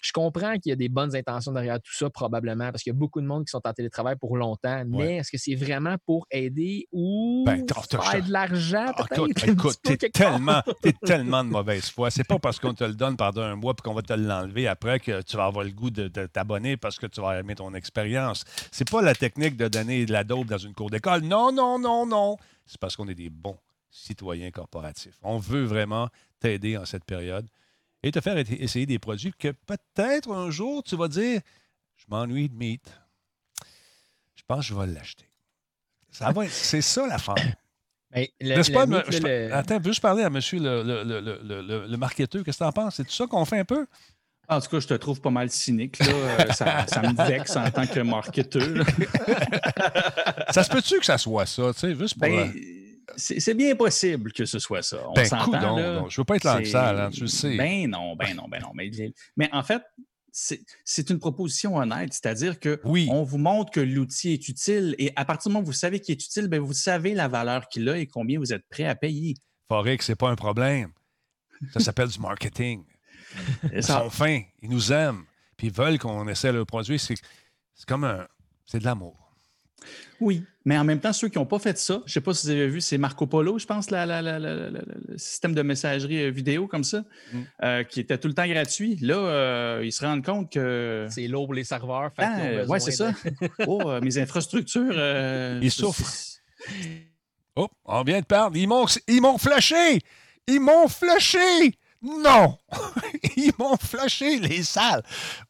[0.03, 2.95] Je comprends qu'il y a des bonnes intentions derrière tout ça, probablement, parce qu'il y
[2.95, 4.83] a beaucoup de monde qui sont en télétravail pour longtemps.
[4.87, 5.15] Mais Ouais.
[5.15, 9.03] est-ce que c'est vraiment pour aider ou Ben, faire de l'argent, Ah?
[9.47, 12.11] Écoute, t'es tellement, t'es tellement de mauvaise foi.
[12.11, 14.67] C'est pas parce qu'on te le donne pendant un mois et qu'on va te l'enlever
[14.67, 17.55] après que tu vas avoir le goût de, de t'abonner parce que tu vas aimer
[17.55, 18.43] ton expérience.
[18.71, 21.21] C'est pas la technique de donner de la dope dans une cour d'école.
[21.23, 22.37] Non, non, non, non.
[22.65, 23.57] C'est parce qu'on est des bons
[23.89, 25.17] citoyens corporatifs.
[25.23, 27.47] On veut vraiment t'aider en cette période
[28.03, 31.41] et te faire essa- essayer des produits que peut-être un jour tu vas dire
[31.95, 32.83] Je m'ennuie de meat.
[34.35, 35.25] Je pense que je vais l'acheter.
[36.11, 37.35] Ça va être- C'est ça l'affaire.
[38.09, 41.39] Ben, le- pas, le je- le- Attends, juste parler à monsieur le, le, le, le,
[41.43, 42.41] le- le- le marketeur?
[42.41, 42.95] Qu'est-ce que tu en penses?
[42.95, 43.85] C'est tout ça qu'on fait un peu?
[44.49, 45.99] En tout cas, je te trouve pas mal cynique.
[45.99, 46.07] Là.
[46.07, 48.85] Euh, ça, ça me vexe en tant que marketeur.
[50.51, 51.73] Ça se peut-tu que ça soit ça?
[51.73, 52.27] Tu sais, juste pour.
[52.27, 54.97] Ben, euh, c'est bien possible que ce soit ça.
[55.09, 56.07] On Ben, s'entend.
[56.09, 57.57] Je veux pas être sale, hein, tu le sais.
[57.57, 58.71] Ben non, ben non, ben non.
[58.73, 58.89] Mais,
[59.35, 59.81] mais en fait,
[60.31, 63.07] c'est une proposition honnête, c'est-à-dire que Oui.
[63.11, 65.99] on vous montre que l'outil est utile et à partir du moment où vous savez
[65.99, 68.85] qu'il est utile, ben vous savez la valeur qu'il a et combien vous êtes prêt
[68.85, 69.35] à payer.
[69.67, 70.91] Forex, c'est pas un problème.
[71.73, 72.83] Ça s'appelle du marketing.
[73.73, 73.99] Ils ça.
[73.99, 75.23] sont fins, ils nous aiment,
[75.57, 76.99] puis ils veulent qu'on essaie le produit.
[76.99, 77.15] C'est
[77.75, 78.27] c'est comme un.
[78.65, 79.15] C'est de l'amour.
[80.19, 82.33] Oui, mais en même temps, ceux qui n'ont pas fait ça, je ne sais pas
[82.33, 84.81] si vous avez vu, c'est Marco Polo, je pense, la- la- la- la- la- la-
[85.07, 87.39] le système de messagerie euh, vidéo comme ça, Mm.
[87.63, 88.97] euh, qui était tout le temps gratuit.
[89.01, 92.11] Là, euh, ils se rendent compte que c'est lourd pour les serveurs.
[92.17, 93.11] Ah, besoin c'est ça.
[93.67, 94.93] oh, mes infrastructures.
[94.97, 96.11] euh, Ils souffrent.
[97.55, 98.57] Oh, on vient de perdre.
[98.57, 99.99] Ils m'ont, ils m'ont flashé!
[100.47, 101.37] Ils m'ont flashé!
[102.01, 102.57] Non!
[103.35, 105.03] Ils m'ont flashé, les salles!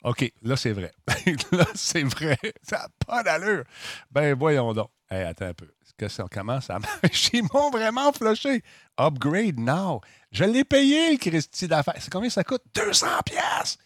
[0.03, 0.91] OK, là, c'est vrai.
[1.51, 2.38] là, c'est vrai.
[2.63, 3.63] Ça n'a pas d'allure.
[4.12, 4.89] Ben, voyons donc.
[5.10, 5.67] Hey, attends un peu.
[5.97, 7.29] Que ça, comment ça marche?
[7.33, 8.62] Ils m'ont vraiment flashé.
[8.99, 10.01] Upgrade now.
[10.31, 11.95] Je l'ai payé, le Christy d'affaires.
[11.99, 12.62] C'est combien ça coûte?
[12.75, 13.77] 200 pièces.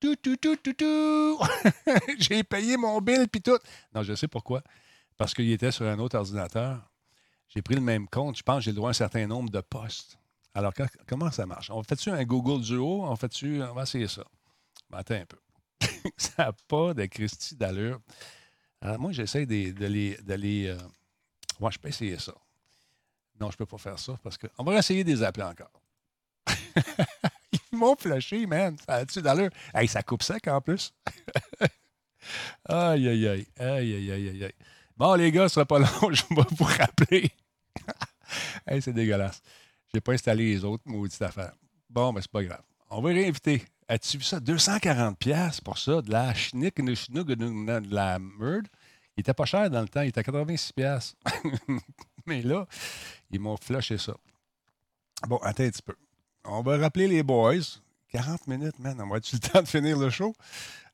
[0.00, 1.40] Tout, tout, tout, tout, tout.
[2.18, 3.58] J'ai payé mon bill puis tout.
[3.92, 4.62] Non, je sais pourquoi.
[5.16, 6.80] Parce qu'il était sur un autre ordinateur.
[7.48, 8.36] J'ai pris le même compte.
[8.36, 10.17] Je pense que j'ai le droit à un certain nombre de postes.
[10.58, 10.72] Alors,
[11.06, 11.70] comment ça marche?
[11.70, 13.04] On fait-tu un Google Duo?
[13.04, 13.62] On fait-tu.
[13.62, 14.24] On va essayer ça.
[14.90, 15.38] Ben, attends un peu.
[16.16, 18.00] ça n'a pas de Christie d'allure.
[18.82, 20.16] Moi, j'essaie de, les.
[20.16, 20.34] De
[20.72, 22.34] euh, je peux essayer ça.
[23.40, 24.48] Non, je ne peux pas faire ça parce que.
[24.58, 25.80] On va essayer de les appeler encore.
[27.52, 28.76] Ils m'ont flashé, man.
[28.84, 29.50] Ça a-tu d'allure?
[29.72, 30.92] Hey, ça coupe sec en plus.
[32.68, 33.46] aïe, aïe, aïe.
[33.60, 34.54] Aïe, aïe, aïe, aïe, aïe.
[34.96, 36.10] Bon, les gars, ce sera pas long.
[36.10, 37.30] Je vais vous rappeler.
[38.66, 39.40] hey, c'est dégueulasse.
[39.92, 41.54] J'ai pas installé les autres maudites affaires.
[41.88, 42.62] Bon, mais c'est pas grave.
[42.90, 43.62] On va réinviter.
[43.88, 44.38] As-tu vu ça?
[44.38, 48.68] 240 pièces pour ça, de la schnick, de la merde.
[49.16, 51.16] Il était pas cher dans le temps, il était à 86 pièces.
[52.26, 52.66] mais là,
[53.30, 54.14] ils m'ont flashé ça.
[55.26, 55.96] Bon, attends un petit peu.
[56.44, 57.80] On va rappeler les boys.
[58.10, 59.00] 40 minutes, man.
[59.00, 60.34] On va-tu le temps de finir le show?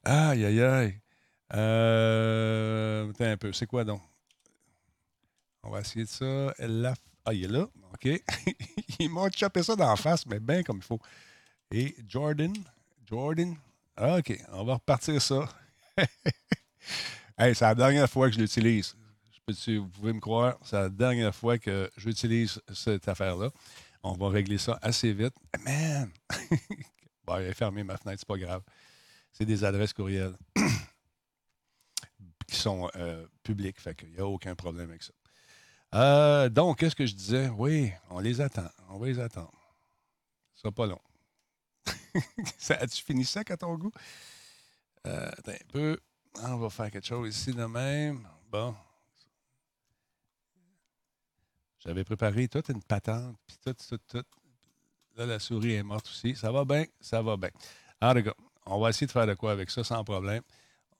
[0.04, 1.00] Aïe, aïe, aïe.
[1.52, 3.52] Euh, attends un peu.
[3.52, 4.00] C'est quoi donc?
[5.62, 6.54] On va essayer de ça.
[6.58, 6.94] La...
[7.24, 7.66] Ah, il est là.
[7.94, 8.22] OK.
[8.98, 11.00] Ils m'ont chopé ça d'en face, mais bien comme il faut.
[11.70, 12.52] Et Jordan.
[13.06, 13.56] Jordan.
[13.96, 14.38] OK.
[14.52, 15.48] On va repartir ça.
[17.38, 18.94] c'est la dernière fois que je l'utilise.
[19.46, 23.50] Vous pouvez me croire, c'est la dernière fois que j'utilise cette affaire-là.
[24.02, 25.34] On va régler ça assez vite.
[25.64, 26.10] Man!
[27.24, 28.62] bon, il a fermé ma fenêtre, c'est pas grave.
[29.32, 30.36] C'est des adresses courriels
[32.46, 35.12] qui sont euh, publiques, fait qu'il n'y a aucun problème avec ça.
[35.94, 37.48] Euh, donc, qu'est-ce que je disais?
[37.48, 38.68] Oui, on les attend.
[38.88, 39.52] On va les attendre.
[40.54, 41.00] Ce sera pas long.
[42.58, 43.92] ça, as-tu fini ça à ton goût?
[45.06, 45.98] Euh, attends un peu.
[46.42, 48.26] On va faire quelque chose ici de même.
[48.50, 48.74] Bon.
[51.78, 54.24] J'avais préparé toute une patente, puis tout, tout, tout.
[55.16, 56.34] Là, la souris est morte aussi.
[56.34, 56.86] Ça va bien?
[57.00, 57.50] Ça va bien.
[58.14, 58.34] Les gars,
[58.66, 60.42] on va essayer de faire de quoi avec ça sans problème.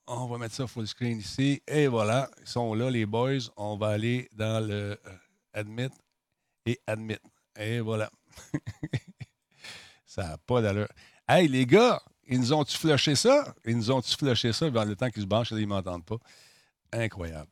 [0.06, 1.62] On va mettre ça full screen ici.
[1.66, 3.38] Et voilà, ils sont là, les boys.
[3.56, 5.16] On va aller dans le euh,
[5.54, 5.88] admit
[6.66, 7.16] et admit.
[7.58, 8.10] Et voilà.
[10.06, 10.88] ça n'a pas d'allure.
[11.26, 13.54] Hey, les gars, ils nous ont-tu flushé ça?
[13.64, 14.68] Ils nous ont-tu flushé ça?
[14.68, 16.18] Le temps qu'ils se branchent ils ne m'entendent pas?
[16.92, 17.50] Incroyable.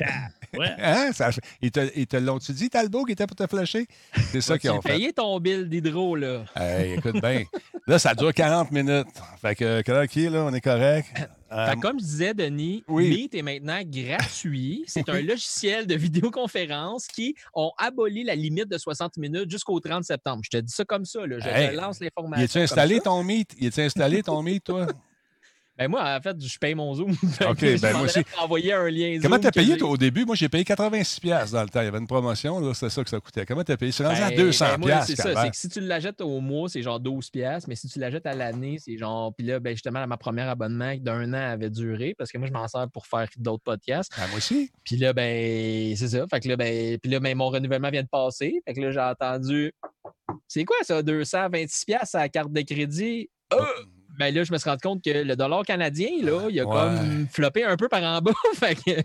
[0.00, 0.68] Ouais.
[0.78, 1.12] Hein?
[1.12, 1.30] Ça,
[1.62, 3.86] ils te, ils te l'ont-tu dit, Talbot, qui était pour te flasher?
[4.30, 4.88] C'est ça qu'ils Tu ont as fait.
[4.90, 6.44] payé ton bill d'hydro, là?
[6.54, 7.44] Hey, écoute bien.
[7.86, 9.06] Là, ça dure 40 minutes.
[9.40, 10.44] Fait que, est, là?
[10.44, 11.08] On est correct?
[11.50, 13.08] Euh, Fait que comme je disais, Denis, oui.
[13.10, 14.84] Meet est maintenant gratuit.
[14.86, 20.04] C'est un logiciel de vidéoconférence qui ont aboli la limite de 60 minutes jusqu'au 30
[20.04, 20.40] septembre.
[20.44, 21.26] Je te dis ça comme ça.
[21.26, 21.38] Là.
[21.40, 22.44] Je Hey, te lance y l'information.
[22.44, 23.02] es-tu comme installé ça.
[23.02, 23.54] ton Meet?
[23.60, 24.86] Y es-tu installé ton Meet, toi?
[25.82, 27.10] Ben moi, en fait, je paye mon Zoom.
[27.40, 28.20] OK, ben moi aussi.
[28.20, 30.24] un lien Comment t'as payé, toi, au début?
[30.24, 31.80] Moi, j'ai payé 86$ piastres dans le temps.
[31.80, 33.44] Il y avait une promotion, là, c'est ça que ça coûtait.
[33.44, 33.90] Comment t'as payé?
[33.90, 34.60] C'est rendu à Ben, 200$.
[34.60, 35.42] ben, moi, piastres, c'est ça.
[35.42, 38.26] C'est que si tu l'achètes au mois, c'est genre 12 pièces, mais si tu l'achètes
[38.26, 39.34] à l'année, c'est genre.
[39.34, 42.52] Puis là, ben, justement, ma première abonnement d'un an avait duré parce que moi, je
[42.52, 44.12] m'en sers pour faire d'autres podcasts.
[44.16, 44.70] Ah, moi aussi.
[44.84, 46.24] Puis là, ben, c'est ça.
[46.28, 48.62] Fait que là, ben, puis là, ben, mon renouvellement vient de passer.
[48.64, 49.72] Fait que là, j'ai entendu.
[50.46, 53.28] C'est quoi ça, 226$ piastres à la carte de crédit?
[53.50, 53.56] Ah!
[54.18, 56.70] Ben là, je me suis rendu compte que le dollar canadien, là, il a Ouais.
[56.70, 58.32] comme floppé un peu par en bas.
[58.54, 59.00] fait que.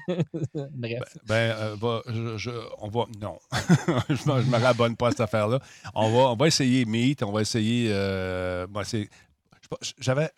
[0.72, 1.02] Bref.
[1.26, 3.06] Ben, euh, va- je- je- on va.
[3.22, 3.38] Non.
[4.10, 5.60] je je me rabonne pas à cette affaire-là.
[5.96, 7.24] On va, on va essayer Meet.
[7.24, 7.90] On va essayer.
[7.92, 10.30] euh, pas, J'avais.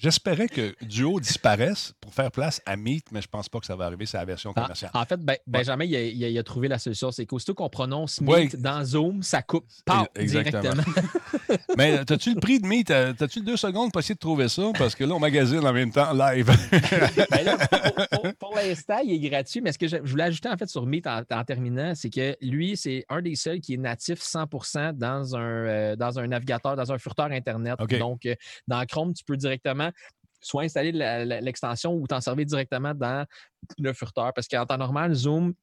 [0.00, 3.74] J'espérais que Duo disparaisse pour faire place à Meet, mais je pense pas que ça
[3.74, 4.06] va arriver.
[4.06, 4.92] C'est la version En, commerciale.
[4.94, 7.10] en fait, ben- Benjamin, il a, il a- il a trouvé la solution.
[7.10, 8.44] C'est qu'aussitôt qu'on prononce Ouais.
[8.44, 9.66] Meet dans Zoom, ça coupe.
[9.84, 10.60] Paf, Exactement.
[10.62, 11.02] directement.
[11.76, 12.90] mais as-tu le prix de Meet?
[12.92, 14.62] Euh, T'as-tu deux secondes pour essayer de trouver ça?
[14.78, 16.46] Parce que là, on magazine en même temps live.
[17.30, 20.24] Ben là, pour, pour- pour l'instant, il est gratuit, mais ce que je, je voulais
[20.24, 23.60] ajouter en fait sur Meet en, en terminant, c'est que lui, c'est un des seuls
[23.60, 27.78] qui est natif 100% dans un, euh, dans un navigateur, dans un furteur Internet.
[27.98, 28.34] Donc, euh,
[28.66, 29.90] dans Chrome, tu peux directement
[30.40, 33.26] soit installer l'extension ou t'en servir directement dans
[33.78, 34.32] le furteur.
[34.32, 35.54] Parce qu'en temps normal, Zoom,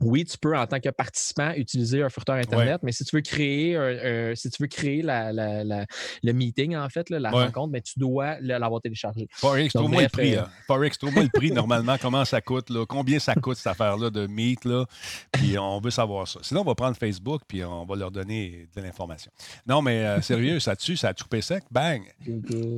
[0.00, 3.22] oui, tu peux en tant que participant utiliser un furteur Internet, mais si tu veux
[3.22, 5.86] créer, un- un- si tu veux créer la- la- la-
[6.22, 7.44] le meeting, en fait, là, la Ouais.
[7.44, 9.28] rencontre, ben, tu dois l'avoir téléchargé.
[9.32, 10.32] Forex, trouve-moi le bref, prix.
[10.34, 10.50] euh, là.
[10.66, 14.26] Forex, trouve-moi le prix normalement, comment ça coûte, là, combien ça coûte cette affaire-là de
[14.26, 14.86] Meet, là,
[15.30, 16.40] puis on veut savoir ça.
[16.42, 19.30] Sinon, on va prendre Facebook, puis on va leur donner de l'information.
[19.66, 22.02] Non, mais euh, sérieux, ça tue, ça a coupé sec, bang!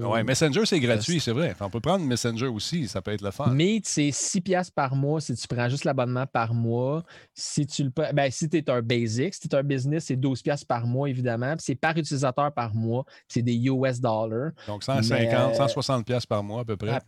[0.02, 1.54] Ouais, Messenger, c'est gratuit, c'est vrai.
[1.60, 3.46] On peut prendre Messenger aussi, ça peut être le fun.
[3.50, 6.83] Meet, c'est 6 piastres par mois si tu prends juste l'abonnement par mois.
[7.32, 10.42] Si tu le ben, si es un basic, si tu es un business, c'est 12
[10.42, 11.56] piastres par mois, évidemment.
[11.56, 13.04] Puis c'est par utilisateur par mois.
[13.28, 17.00] C'est des US dollars Donc 150, Mais, euh, 160 pièces par mois à peu près.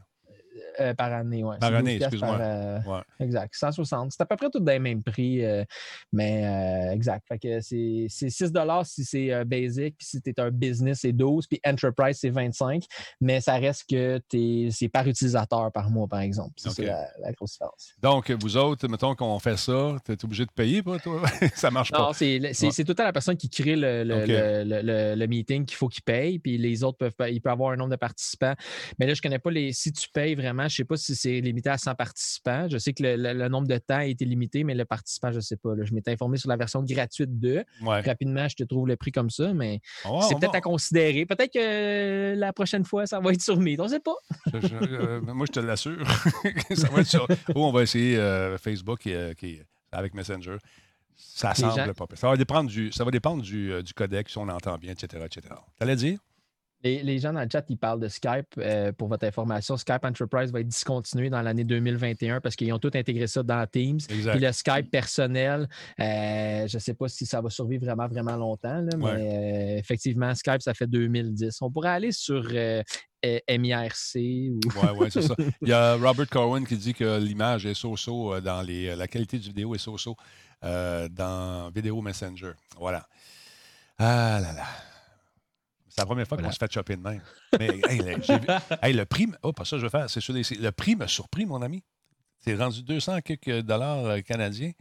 [0.81, 1.43] Euh, par année.
[1.45, 1.57] Ouais.
[1.59, 2.39] Par C'est 12 année, excuse-moi.
[2.41, 3.01] euh, Ouais.
[3.21, 3.55] Exact.
[3.55, 4.13] 160.
[4.13, 5.45] C'est à peu près tout dans les mêmes prix.
[5.45, 5.65] euh,
[6.13, 7.27] mais exact.
[7.29, 8.53] Fait que c'est c'est 6
[8.85, 9.97] si c'est basic.
[9.99, 11.47] Puis si tu es un business, c'est 12.
[11.47, 12.85] Puis enterprise, c'est 25.
[13.21, 16.53] Mais ça reste que t'es- c'est par utilisateur par mois, par exemple.
[16.57, 17.93] C'est la, la grosse différence.
[18.03, 21.21] Donc, vous autres, mettons qu'on fait ça, tu es obligé de payer, pas, toi?
[21.55, 22.13] ça marche Non, pas.
[22.15, 22.85] c'est c'est- Ouais.
[22.85, 26.39] tout temps la personne qui crée le, le, le- le- meeting qu'il faut qu'il paye,
[26.39, 28.55] puis les autres peuvent pas- il peut avoir un nombre de participants.
[28.99, 29.73] Mais là, je connais pas les.
[29.73, 32.67] Si tu payes vraiment, je sais pas si c'est limité à 100 participants.
[32.71, 35.33] Je sais que le, le- le nombre de temps a été limité, mais le participant,
[35.33, 35.75] je sais pas.
[35.75, 35.85] là.
[35.85, 37.65] Je m'étais informé sur la version gratuite de.
[37.83, 38.01] Ouais.
[38.01, 41.27] Rapidement, je te trouve le prix comme ça, mais va- c'est peut-être à considérer.
[41.27, 43.81] Peut-être que la prochaine fois, ça va être sur Meet.
[43.81, 44.17] On sait pas.
[44.53, 46.07] Je- je- euh, moi, je te l'assure.
[46.75, 47.27] ça va être sur.
[47.55, 49.61] Ou on va essayer euh, Facebook euh, qui-
[49.93, 50.57] avec Messenger.
[51.17, 52.17] Ça Les semble gens- pas.
[52.17, 55.25] Ça va dépendre du, ça va dépendre du, du codec, si on entend bien, etc.
[55.25, 55.55] etc.
[55.79, 56.19] T'allais dire?
[56.85, 58.47] Les, les gens dans le chat, ils parlent de Skype.
[58.59, 62.79] euh, pour votre information, Skype Enterprise va être discontinué dans l'année 2021 parce qu'ils ont
[62.79, 63.99] tout intégré ça dans Teams.
[64.11, 64.33] Exact.
[64.33, 68.37] Puis le Skype personnel, euh, je ne sais pas si ça va survivre vraiment, vraiment
[68.37, 71.59] longtemps, là, mais euh, effectivement, Skype, ça fait 2010.
[71.63, 72.83] On pourrait aller sur euh,
[73.25, 74.61] MIRC ou.
[74.77, 75.35] Oui, oui, c'est ça.
[75.63, 78.95] Il y a Robert Cohen qui dit que l'image est so-so dans les.
[78.95, 80.15] La qualité du vidéo est so-so
[80.63, 82.53] dans Vidéo Messenger.
[82.79, 83.07] Voilà.
[83.99, 84.67] Ah là là.
[85.97, 86.49] C'est la première fois Voilà.
[86.49, 87.23] qu'on se fait choper de même.
[87.59, 87.99] Mais hey,
[88.93, 89.29] le, hey, prix.
[89.43, 90.11] Oh, pas ça, je vais faire.
[90.11, 91.83] C'est le prix m'a surpris, mon ami.
[92.41, 94.73] C'est rendu 200 quelques dollars euh, canadiens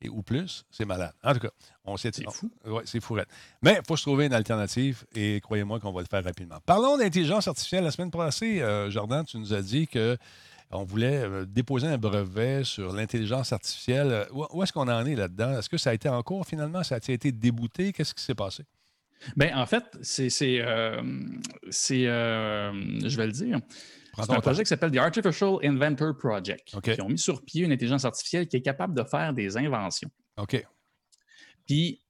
[0.00, 0.64] et, ou plus.
[0.70, 1.12] C'est malade.
[1.22, 1.50] En tout cas,
[1.84, 2.50] on s'est C'est fou.
[2.64, 3.28] Ouais, c'est fourette.
[3.60, 6.56] Mais il faut se trouver une alternative et croyez-moi qu'on va le faire rapidement.
[6.64, 7.84] Parlons d'intelligence artificielle.
[7.84, 10.16] La semaine passée, euh, Jordan, tu nous as dit que
[10.70, 14.26] on voulait euh, déposer un brevet sur l'intelligence artificielle.
[14.32, 15.58] Où, où est-ce qu'on en est là-dedans?
[15.58, 16.82] Est-ce que ça a été en cours finalement?
[16.82, 17.92] Ça a été débouté?
[17.92, 18.64] Qu'est-ce qui s'est passé?
[19.36, 20.30] Ben, en fait, c'est.
[20.30, 21.00] c'est, euh,
[21.70, 22.72] c'est, euh,
[23.08, 23.58] je vais le dire.
[24.16, 26.74] C'est un projet qui s'appelle The Artificial Inventor Project.
[26.94, 30.10] Qui ont mis sur pied une intelligence artificielle qui est capable de faire des inventions.
[30.36, 30.62] OK.
[31.66, 32.00] Puis,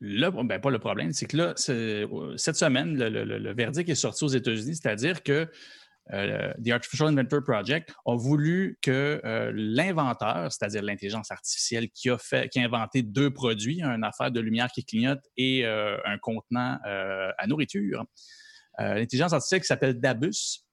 [0.00, 3.88] là, ben, pas le problème, c'est que là, cette semaine, le, le- le- le verdict
[3.88, 5.48] est sorti aux États-Unis, c'est-à-dire que
[6.12, 12.18] euh, The Artificial Inventor Project a voulu que euh, l'inventeur, c'est-à-dire l'intelligence artificielle qui a,
[12.56, 18.04] inventé deux produits, une affaire de lumière qui clignote et euh, un contenant à nourriture,
[18.78, 20.64] l'intelligence artificielle qui s'appelle Dabus,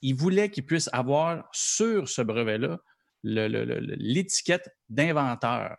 [0.00, 2.78] il voulait qu'il puisse avoir sur ce brevet-là
[3.22, 5.76] l'étiquette d'inventeur.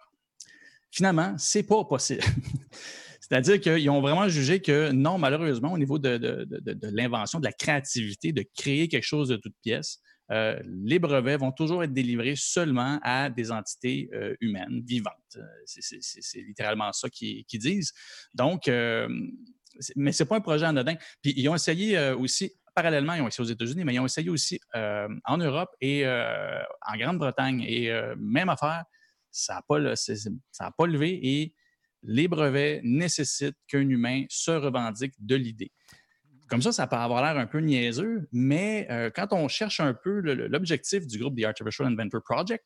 [0.91, 2.23] Finalement, ce n'est pas possible.
[3.23, 6.45] C'est-à-dire qu'ils ont vraiment jugé que non, malheureusement, au niveau de,
[6.91, 10.01] l'invention, de la créativité, de créer quelque chose de toute pièce,
[10.31, 15.13] euh, les brevets vont toujours être délivrés seulement à des entités euh, humaines, vivantes.
[15.37, 17.93] Euh, c'est littéralement ça qu'ils disent.
[18.33, 20.95] Donc, mais ce n'est pas un projet anodin.
[21.21, 24.29] Puis ils ont essayé aussi, parallèlement, ils ont essayé aux États-Unis, mais ils ont essayé
[24.29, 27.63] aussi en Europe et en Grande-Bretagne.
[27.65, 28.83] Et même affaire,
[29.31, 31.55] ça n'a pas, pas levé et
[32.03, 35.71] les brevets nécessitent qu'un humain se revendique de l'idée.
[36.47, 39.93] Comme ça, ça peut avoir l'air un peu niaiseux, mais euh, quand on cherche un
[39.93, 42.63] peu l'objectif du groupe The Artificial Inventor Project,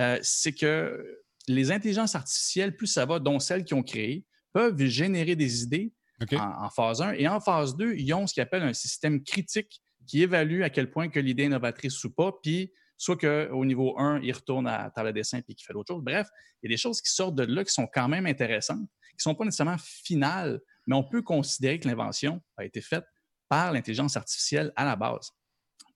[0.00, 1.04] euh, c'est que
[1.48, 5.92] les intelligences artificielles, plus ça va, dont celles qui ont créé, peuvent générer des idées
[6.32, 7.12] en, phase 1.
[7.12, 10.70] Et en phase 2, ils ont ce qu'ils appellent un système critique qui évalue à
[10.70, 14.66] quel point que l'idée est novatrice ou pas, puis soit qu'au niveau 1, il retourne
[14.66, 16.02] à table de dessin puis qu'il fait d'autres choses.
[16.02, 16.28] Bref,
[16.62, 19.16] il y a des choses qui sortent de là qui sont quand même intéressantes, qui
[19.16, 23.04] ne sont pas nécessairement finales, mais on peut considérer que l'invention a été faite
[23.48, 25.30] par l'intelligence artificielle à la base.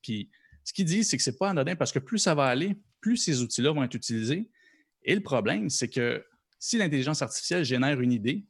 [0.00, 0.30] Puis,
[0.64, 2.80] ce qu'il dit, c'est que ce n'est pas anodin parce que plus ça va aller,
[3.00, 4.50] plus ces outils-là vont être utilisés.
[5.02, 6.24] Et le problème, c'est que
[6.58, 8.46] si l'intelligence artificielle génère une idée,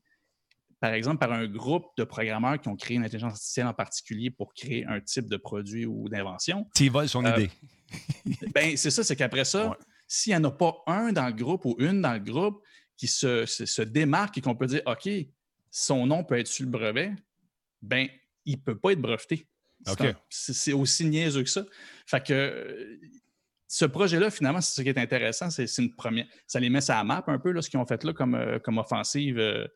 [0.83, 4.31] par exemple, par un groupe de programmeurs qui ont créé une intelligence artificielle en particulier
[4.31, 6.67] pour créer un type de produit ou d'invention.
[6.75, 7.51] Tu voles son euh, idée.
[8.55, 9.77] ben, c'est ça, c'est qu'après ça,
[10.07, 12.63] s'il n'y en a pas un dans le groupe ou une dans le groupe
[12.97, 15.09] qui se, se, démarque et qu'on peut dire OK,
[15.71, 17.13] son nom peut être sur le brevet,
[17.81, 18.09] ben,
[18.45, 19.47] il ne peut pas être breveté.
[20.29, 21.65] C'est aussi niaiseux que ça.
[22.07, 23.01] Fait que
[23.67, 26.27] ce projet-là, finalement, c'est ce qui est intéressant, c'est une première.
[26.47, 28.35] Ça les met sur la map un peu, là, ce qu'ils ont fait là comme,
[28.35, 29.39] euh, comme offensive.
[29.39, 29.67] Euh,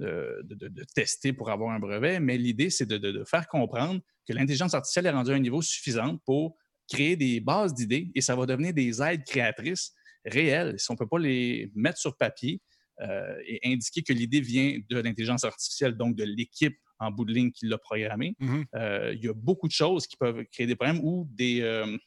[0.00, 5.06] de, tester pour avoir un brevet, mais l'idée, c'est de, faire comprendre que l'intelligence artificielle
[5.06, 6.56] est rendue à un niveau suffisant pour
[6.88, 10.78] créer des bases d'idées et ça va devenir des aides créatrices réelles.
[10.78, 12.60] Si on ne peut pas les mettre sur papier
[13.00, 17.32] euh, et indiquer que l'idée vient de l'intelligence artificielle, donc de l'équipe en bout de
[17.32, 18.64] ligne qui l'a programmée, mm-hmm.
[18.76, 21.98] euh, il y a beaucoup de choses qui peuvent créer des problèmes ou des, euh,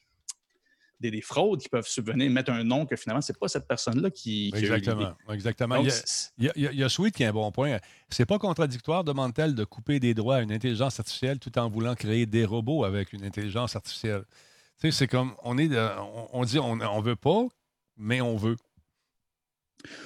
[0.98, 4.10] des, fraudes qui peuvent subvenir, mettre un nom que finalement, ce n'est pas cette personne-là
[4.10, 5.14] qui, Exactement.
[5.30, 5.76] exactement.
[5.76, 7.78] il, y a, Sweet qui a un bon point.
[8.08, 11.94] C'est pas contradictoire, demande-t-elle, de couper des droits à une intelligence artificielle tout en voulant
[11.94, 14.24] créer des robots avec une intelligence artificielle?
[14.80, 15.70] Tu sais, c'est comme, on, est
[16.32, 17.46] on, dit on ne veut pas,
[17.96, 18.56] mais on veut.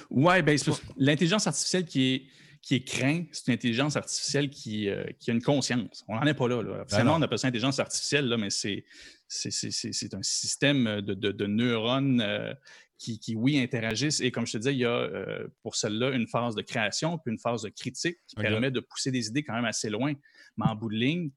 [0.09, 0.55] Oui, bien,
[0.97, 2.23] l'intelligence artificielle qui est
[2.63, 6.05] qui est craint, c'est une intelligence artificielle qui, euh, qui, a une conscience.
[6.07, 6.63] On n'en est pas là.
[6.63, 6.85] là.
[6.89, 8.85] Ben on appelle ça intelligence artificielle, là, mais c'est,
[9.27, 12.53] c'est, un système de, de, neurones euh,
[12.97, 14.21] qui, qui, oui, interagissent.
[14.21, 17.17] Et comme je te disais, il y a euh, pour celle-là une phase de création
[17.17, 20.13] puis une phase de critique qui permet de pousser des idées quand même assez loin.
[20.55, 21.31] Mais en bout de ligne,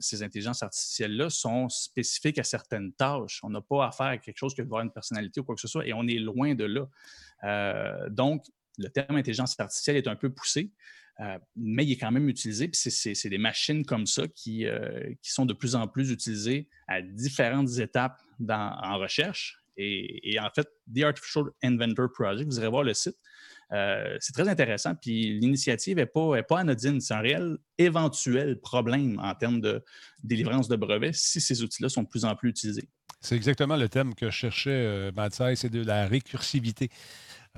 [0.00, 3.40] ces intelligences artificielles-là sont spécifiques à certaines tâches.
[3.42, 5.60] On n'a pas affaire à quelque chose qui va avoir une personnalité ou quoi que
[5.60, 8.08] ce soit, et on est loin de là.
[8.08, 8.44] donc,
[8.78, 10.70] le terme intelligence artificielle est un peu poussé,
[11.20, 12.70] euh, mais il est quand même utilisé.
[12.72, 17.78] C'est des machines comme ça qui, euh, sont de plus en plus utilisées à différentes
[17.78, 19.62] étapes en recherche.
[19.78, 23.16] Et, en fait, The Artificial Inventor Project, vous irez voir le site.
[23.72, 24.94] Euh, c'est très intéressant.
[24.94, 27.00] Puis l'initiative n'est pas, anodine.
[27.00, 29.82] C'est un réel éventuel problème en termes de
[30.22, 32.88] délivrance de brevets si ces outils-là sont de plus en plus utilisés.
[33.20, 35.10] C'est exactement le thème que je cherchais, euh,
[35.56, 36.90] c'est de la récursivité.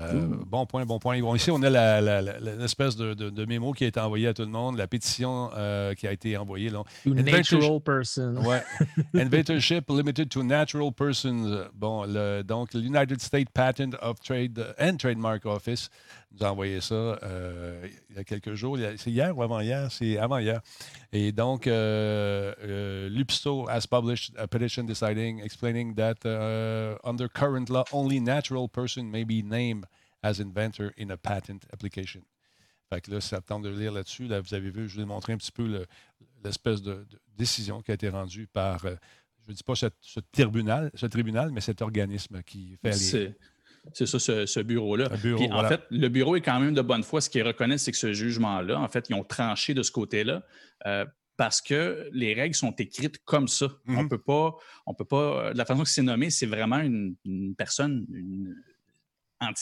[0.01, 1.17] Euh, bon point, bon point.
[1.17, 2.01] ici, on a
[2.41, 6.07] l'espèce de, mémo qui a été envoyé à tout le monde, la pétition euh, qui
[6.07, 6.71] a été envoyée.
[6.71, 6.83] Là.
[7.07, 8.37] natural person.
[8.45, 8.63] Ouais.
[9.15, 11.69] Inventorship limited to natural persons.
[11.75, 15.91] Bon, le, donc, l'United States Patent of Trade and Trademark Office
[16.33, 18.79] nous a envoyé ça euh, il y a quelques jours.
[18.97, 19.91] C'est hier ou avant-hier?
[19.91, 20.61] C'est avant-hier.
[21.13, 26.27] Et donc, l'UPSO has published a petition deciding, explaining that
[27.05, 29.87] under current law, only natural person may be named
[30.23, 32.23] as inventor in a patent application.
[32.91, 34.27] Fait que là, ça tente de lire là-dessus.
[34.27, 35.87] Là, vous avez vu, je vous ai montré un petit peu
[36.43, 37.07] l'espèce de,
[37.37, 38.95] décision qui a été rendue par, euh,
[39.45, 39.87] je ne dis pas ce,
[40.33, 43.35] tribunal, ce tribunal, mais cet organisme qui fait les.
[43.93, 45.09] C'est ça, ce, bureau-là.
[45.51, 47.21] En fait, le bureau est quand même de bonne foi.
[47.21, 50.43] Ce qu'ils reconnaissent, c'est que ce jugement-là, en fait, ils ont tranché de ce côté-là.
[50.87, 51.05] Euh,
[51.37, 53.69] parce que les règles sont écrites comme ça.
[53.87, 54.09] On mm-hmm.
[54.09, 55.53] peut pas, on peut pas.
[55.55, 58.57] La façon que c'est nommé, c'est vraiment une, une personne, une,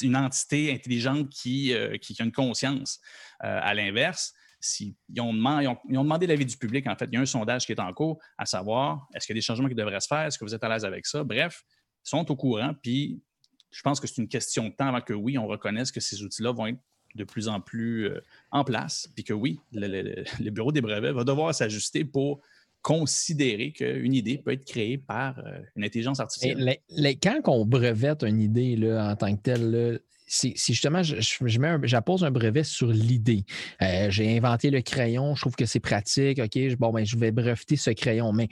[0.01, 2.99] une entité intelligente qui, euh, qui, a une conscience.
[3.45, 7.05] Euh, à l'inverse, si, ils, ont demandé, ils, ont, demandé l'avis du public, en fait.
[7.13, 9.41] Il y a un sondage qui est en cours à savoir est-ce qu'il y a
[9.41, 11.25] des changements qui devraient se faire, est-ce que vous êtes à l'aise avec ça?
[11.25, 11.63] Bref,
[12.07, 13.21] ils sont au courant, puis
[13.71, 16.23] je pense que c'est une question de temps avant que oui, on reconnaisse que ces
[16.23, 16.79] outils-là vont être
[17.15, 21.25] de plus en plus euh, en place, puis que oui, le, bureau des brevets va
[21.25, 22.41] devoir s'ajuster pour
[22.83, 26.59] considérer qu'une idée peut être créée par euh, une intelligence artificielle.
[26.59, 29.99] les- les- quand on brevette une idée là, en tant que telle, là,
[30.29, 31.03] c'est justement,
[31.59, 33.45] mets un- j'appose un brevet sur l'idée.
[33.83, 36.39] Euh, J'ai inventé le crayon, je trouve que c'est pratique.
[36.39, 38.33] OK, je- bon, ben, je vais breveter ce crayon.
[38.33, 38.49] Mais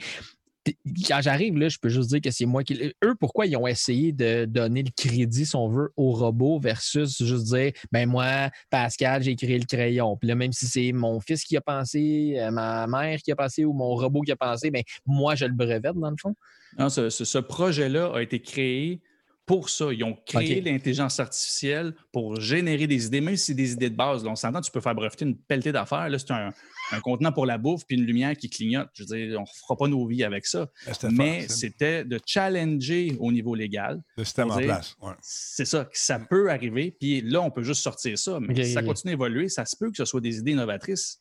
[1.07, 2.93] quand j'arrive là, je peux juste dire que c'est moi qui.
[3.03, 7.23] Eux, pourquoi ils ont essayé de donner le crédit, si on veut, au robot versus
[7.23, 10.17] juste dire ben moi, Pascal, j'ai créé le crayon.
[10.17, 13.35] Puis là, même si c'est mon fils qui a pensé, euh, ma mère qui a
[13.35, 16.35] pensé ou mon robot qui a pensé, ben moi, je le brevette dans le fond.
[16.77, 19.01] Non, ce, ce- ce projet-là a été créé
[19.45, 19.93] pour ça.
[19.93, 23.95] Ils ont créé l'intelligence artificielle pour générer des idées, même si c'est des idées de
[23.95, 24.23] base.
[24.23, 26.09] Là, on s'entend, tu peux faire breveter une pelletée d'affaires.
[26.09, 26.51] Là, c'est un,
[26.91, 28.89] un contenant pour la bouffe puis une lumière qui clignote.
[28.93, 30.67] Je veux dire, on ne fera pas nos vies avec ça.
[30.91, 34.01] C'était Mais c'était de challenger au niveau légal.
[34.17, 34.95] le système en dire- place.
[35.01, 35.13] ouais.
[35.21, 36.95] C'est ça, que ça peut arriver.
[36.99, 38.39] Puis là, on peut juste sortir ça.
[38.39, 41.19] Mais si ça continue à évoluer, ça se peut que ce soit des idées innovatrices.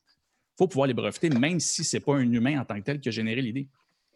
[0.54, 2.84] Il faut pouvoir les breveter, même si ce n'est pas un humain en tant que
[2.84, 3.68] tel qui a généré l'idée.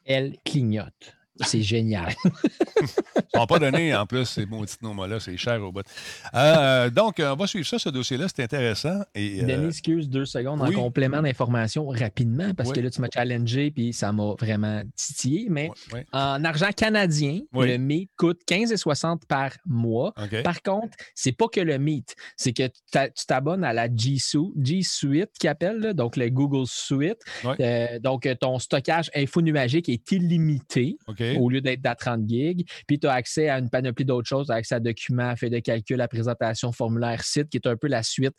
[0.05, 1.15] Elle clignote.
[1.41, 2.15] C'est génial.
[3.35, 5.21] Ils n'ont pas donné, en plus, ces maudits noms-là.
[5.21, 5.83] C'est cher au bout.
[6.35, 8.27] Euh, donc, on va suivre ça, ce dossier-là.
[8.35, 9.01] C'est intéressant.
[9.15, 10.75] Et, euh, Denis, excuse deux secondes oui.
[10.75, 12.77] en complément d'information rapidement parce Oui.
[12.77, 15.47] que là, tu m'as challengé puis ça m'a vraiment titillé.
[15.51, 15.71] Mais
[16.13, 20.15] en argent canadien, le meat coûte 15,60 par mois.
[20.43, 23.89] Par contre, c'est pas que le meat, c'est que tu t'a- tu t'abonnes à la
[23.95, 27.19] G, Su- G Suite qui appelle, là, donc le Google Suite.
[27.61, 31.23] Euh, donc, euh, ton stockage infonuagique est illimité OK.
[31.37, 32.69] Au lieu d'être à 30 gigs.
[32.87, 35.51] Puis tu as accès à une panoplie d'autres choses, tu as accès à documents, feuilles
[35.51, 38.35] de calcul, à présentation, formulaire, site, qui est un peu la suite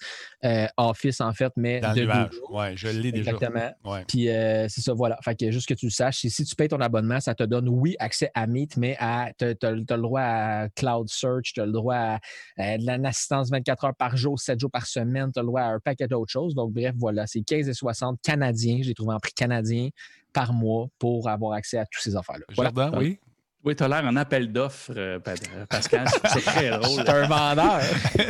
[0.45, 2.07] euh, Office, en fait, mais Dans de.
[2.49, 3.31] Oui, je l'ai déjà.
[3.31, 3.71] Exactement.
[3.85, 4.05] Ouais.
[4.07, 5.17] Puis euh, c'est ça, voilà.
[5.23, 7.67] Fait que juste que tu le saches, si tu payes ton abonnement, ça te donne,
[7.69, 8.97] oui, accès à Meet, mais
[9.37, 12.19] tu as, le droit à Cloud Search, tu as le droit à,
[12.59, 15.61] euh, de l'assistance 24 heures par jour, 7 jours par semaine, tu as le droit
[15.61, 16.55] à un paquet d'autres choses.
[16.55, 19.89] Donc, bref, voilà, c'est 15,60 canadiens, j'ai trouvé en prix canadien
[20.33, 22.45] par mois pour avoir accès à toutes ces affaires-là.
[22.55, 22.71] Voilà.
[22.75, 23.19] Jordan, oui.
[23.63, 25.33] Oui, tu as l'air en appel d'offres, euh, Pa-
[25.69, 26.07] Pascal.
[26.33, 27.03] C'est très drôle.
[27.05, 27.81] C'est un vendeur.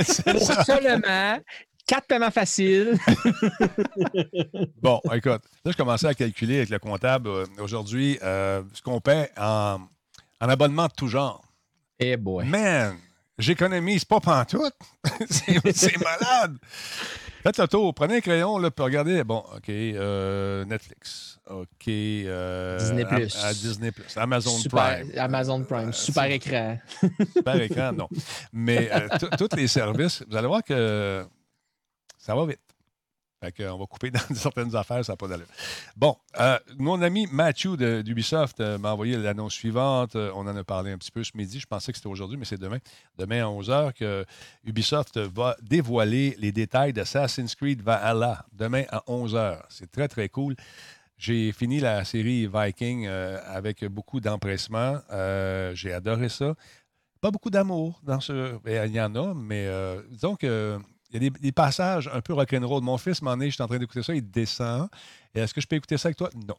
[0.03, 0.63] C'est Pour ça.
[0.63, 1.37] seulement
[1.85, 2.97] quatre paiements faciles.
[4.81, 8.99] Bon, écoute, là, je commençais à calculer avec le comptable euh, aujourd'hui euh, ce qu'on
[9.01, 9.79] paie en,
[10.41, 11.43] en abonnement de tout genre.
[11.99, 12.45] Eh boy.
[12.45, 12.95] Man,
[13.37, 14.73] j'économise pas pantoute.
[15.29, 16.57] c'est malade.
[17.43, 17.93] Faites le tour.
[17.93, 19.23] Prenez un crayon, là, puis regardez.
[19.23, 21.39] Bon, OK, euh, Netflix.
[21.49, 21.87] OK.
[21.87, 23.03] euh, Disney+.
[23.05, 23.91] Am- à Disney+.
[24.17, 25.11] Amazon Super- Prime.
[25.17, 26.77] Amazon Prime, Euh, super écran.
[27.35, 28.07] Super écran, non.
[28.53, 28.89] Mais
[29.37, 31.25] tous les services, vous allez voir que
[32.17, 32.59] ça va vite.
[33.41, 35.47] Fait qu'on va couper dans certaines affaires, ça n'a pas d'allure.
[35.95, 40.15] Bon, euh, mon ami Matthew d'Ubisoft euh, m'a envoyé l'annonce suivante.
[40.15, 41.59] Euh, on en a parlé un petit peu ce midi.
[41.59, 42.79] Je pensais que c'était aujourd'hui, mais c'est demain.
[43.17, 44.25] Demain à 11h que
[44.65, 48.45] Ubisoft va dévoiler les détails d'Assassin's Creed Valhalla.
[48.51, 49.61] Demain à 11h.
[49.69, 50.55] C'est très, très cool.
[51.17, 54.99] J'ai fini la série Viking avec beaucoup d'empressement.
[55.73, 56.55] J'ai adoré ça.
[57.19, 58.57] Pas beaucoup d'amour dans ce.
[58.65, 59.69] Il y en a, mais
[60.09, 60.79] disons que.
[61.11, 62.83] Il y a des, des passages un peu rock'n'roll.
[62.83, 64.87] Mon fils m'en est, je suis en train d'écouter ça, il descend.
[65.33, 66.29] Et est-ce que je peux écouter ça avec toi?
[66.47, 66.55] Non.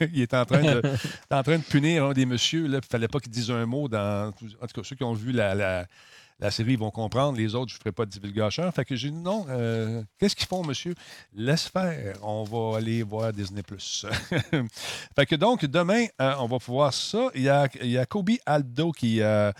[0.12, 0.88] il est en train de, il
[1.30, 2.64] est en train de punir un des messieurs.
[2.66, 4.28] Il ne fallait pas qu'il dise un mot dans.
[4.28, 4.32] En
[4.66, 5.86] tout cas, ceux qui ont vu la, la-
[6.40, 7.38] la série ils vont comprendre.
[7.38, 8.68] Les autres, je ne ferai pas de divulgation.
[8.72, 10.92] Fait que j'ai dit non, euh, qu'est-ce qu'ils font, monsieur?
[11.32, 12.16] Laisse faire.
[12.22, 13.62] On va aller voir Disney.
[15.16, 17.30] fait que donc, demain, euh, on va pouvoir ça.
[17.34, 19.20] Il y a, il y a Kobe Aldo qui.
[19.22, 19.52] euh,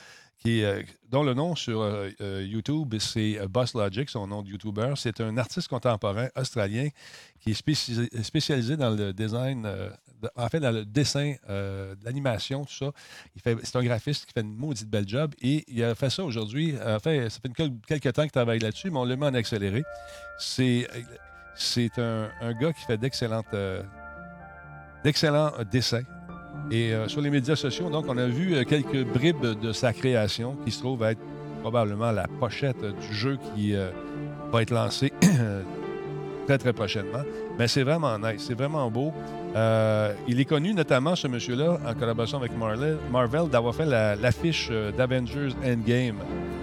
[0.47, 4.95] euh, dont le nom sur euh, euh, YouTube, c'est Boss Logic, son nom de YouTuber.
[4.97, 6.89] C'est un artiste contemporain australien
[7.41, 12.73] qui est spécialisé, dans le design, de- en fait, dans le dessin, de l'animation, tout
[12.75, 12.93] ça.
[13.63, 16.75] C'est un graphiste qui fait une maudite belle job et il a fait ça aujourd'hui.
[16.85, 17.53] En fait, ça fait
[17.87, 19.83] quelques temps qu'il travaille là-dessus, mais on le met en accéléré.
[20.39, 20.89] C'est,
[21.99, 23.55] un, un gars qui fait d'excellentes,
[25.05, 26.05] d'excellents dessins.
[26.73, 29.93] Et euh, sur les médias sociaux, donc, on a vu euh, quelques bribes de sa
[29.93, 31.21] création qui se trouve être
[31.61, 33.91] probablement la pochette du jeu qui euh,
[34.51, 35.13] va être lancé
[36.47, 37.21] très, très prochainement.
[37.59, 39.13] Mais c'est vraiment nice, c'est vraiment beau.
[40.27, 42.97] Il est connu notamment, ce monsieur-là, en collaboration avec Marvel,
[43.51, 46.17] d'avoir fait la- l'affiche d'Avengers Endgame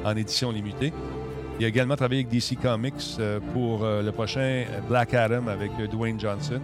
[0.03, 0.91] en édition limitée.
[1.59, 3.19] Il a également travaillé avec DC Comics
[3.53, 6.59] pour le prochain Black Adam avec Dwayne Johnson.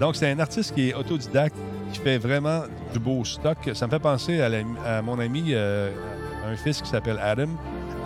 [0.00, 1.54] Donc, c'est un artiste qui est autodidacte,
[1.92, 2.62] qui fait vraiment
[2.92, 3.58] du beau stock.
[3.74, 5.90] Ça me fait penser à, mon ami, euh,
[6.46, 7.48] un fils qui s'appelle Adam.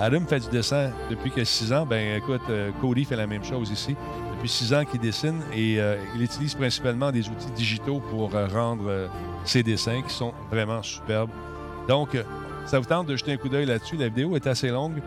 [0.00, 1.86] Adam fait du dessin depuis que 6 ans.
[1.86, 3.96] Ben écoute, euh, Cody fait la même chose ici.
[4.36, 9.08] Depuis 6 ans qu'il dessine et euh, il utilise principalement des outils digitaux pour rendre
[9.44, 11.30] ses dessins qui sont vraiment superbes.
[11.88, 12.16] Donc,
[12.66, 13.96] ça vous tente de jeter un coup d'œil là-dessus.
[13.96, 15.00] La vidéo est assez longue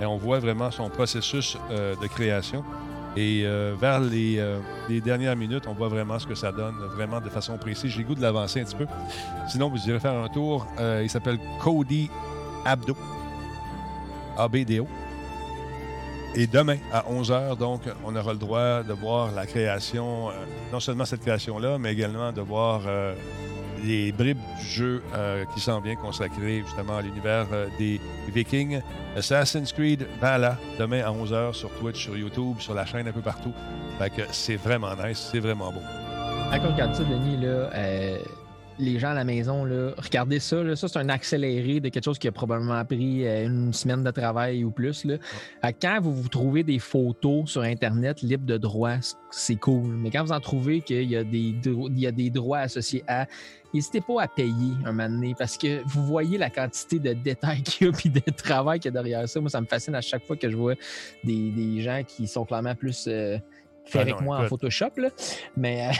[0.00, 2.64] et on voit vraiment son processus de création.
[3.16, 4.58] Et euh, vers les, euh,
[4.88, 7.92] les dernières minutes, on voit vraiment ce que ça donne, vraiment de façon précise.
[7.92, 8.86] J'ai le goût de l'avancer un petit peu.
[9.48, 10.66] Sinon, vous irez faire un tour.
[10.80, 12.10] Euh, il s'appelle Cody
[12.64, 12.96] Abdo.
[14.36, 14.88] ABDO.
[16.34, 20.30] Et demain, à 11h, donc, on aura le droit de voir la création,
[20.72, 22.80] non seulement cette création-là, mais également de voir
[23.84, 28.80] les bribes du jeu euh, qui s'en vient consacré justement à l'univers euh, des Vikings.
[29.16, 33.20] Assassin's Creed Valhalla, demain à 11h sur Twitch, sur YouTube, sur la chaîne un peu
[33.20, 33.52] partout.
[33.98, 35.80] Fait c'est vraiment nice, c'est vraiment beau.
[36.52, 38.18] On regarde ça, Denis, là, euh,
[38.78, 40.62] les gens à la maison, là, regardez ça.
[40.62, 40.76] là.
[40.76, 44.10] ça, c'est un accéléré de quelque chose qui a probablement pris euh, une semaine de
[44.10, 45.04] travail ou plus.
[45.04, 45.16] Là.
[45.80, 48.98] Quand vous vous trouvez des photos sur Internet libres de droits,
[49.30, 49.86] c'est cool.
[49.86, 53.26] Mais quand vous en trouvez qu'il y, y a des droits associés à,
[53.74, 57.62] n'hésitez pas à payer un moment donné parce que vous voyez la quantité de détails
[57.64, 59.40] qu'il y a puis de travail qu'il y a derrière ça.
[59.40, 60.74] Moi, ça me fascine à chaque fois que je vois
[61.24, 63.36] des, des gens qui sont clairement plus euh,
[63.86, 64.46] faits Ah avec non, moi en.
[64.48, 64.90] Photoshop.
[64.96, 65.08] là.
[65.56, 65.90] Mais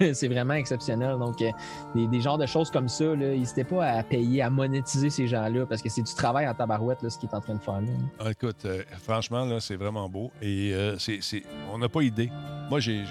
[0.00, 1.16] euh, c'est vraiment exceptionnel.
[1.18, 1.50] Donc, euh,
[1.94, 5.64] des, des genres de choses comme ça, n'hésitez pas à payer, à monétiser ces gens-là
[5.66, 7.80] parce que c'est du travail en tabarouette, là, ce qu'il est en train de faire.
[7.80, 7.88] là.
[8.18, 10.30] Ah, écoute, euh, franchement, là, c'est vraiment beau.
[10.42, 12.30] Et c'est, c'est- on n'a pas idée.
[12.68, 13.04] Moi, j'ai,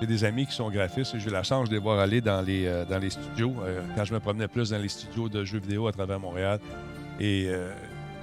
[0.00, 2.20] j'ai- des amis qui sont graphistes et j'ai eu la chance de les voir aller
[2.20, 5.28] dans les, euh, dans les studios euh, quand je me promenais plus dans les studios
[5.28, 6.58] de jeux vidéo à travers Montréal.
[7.18, 7.72] Et euh,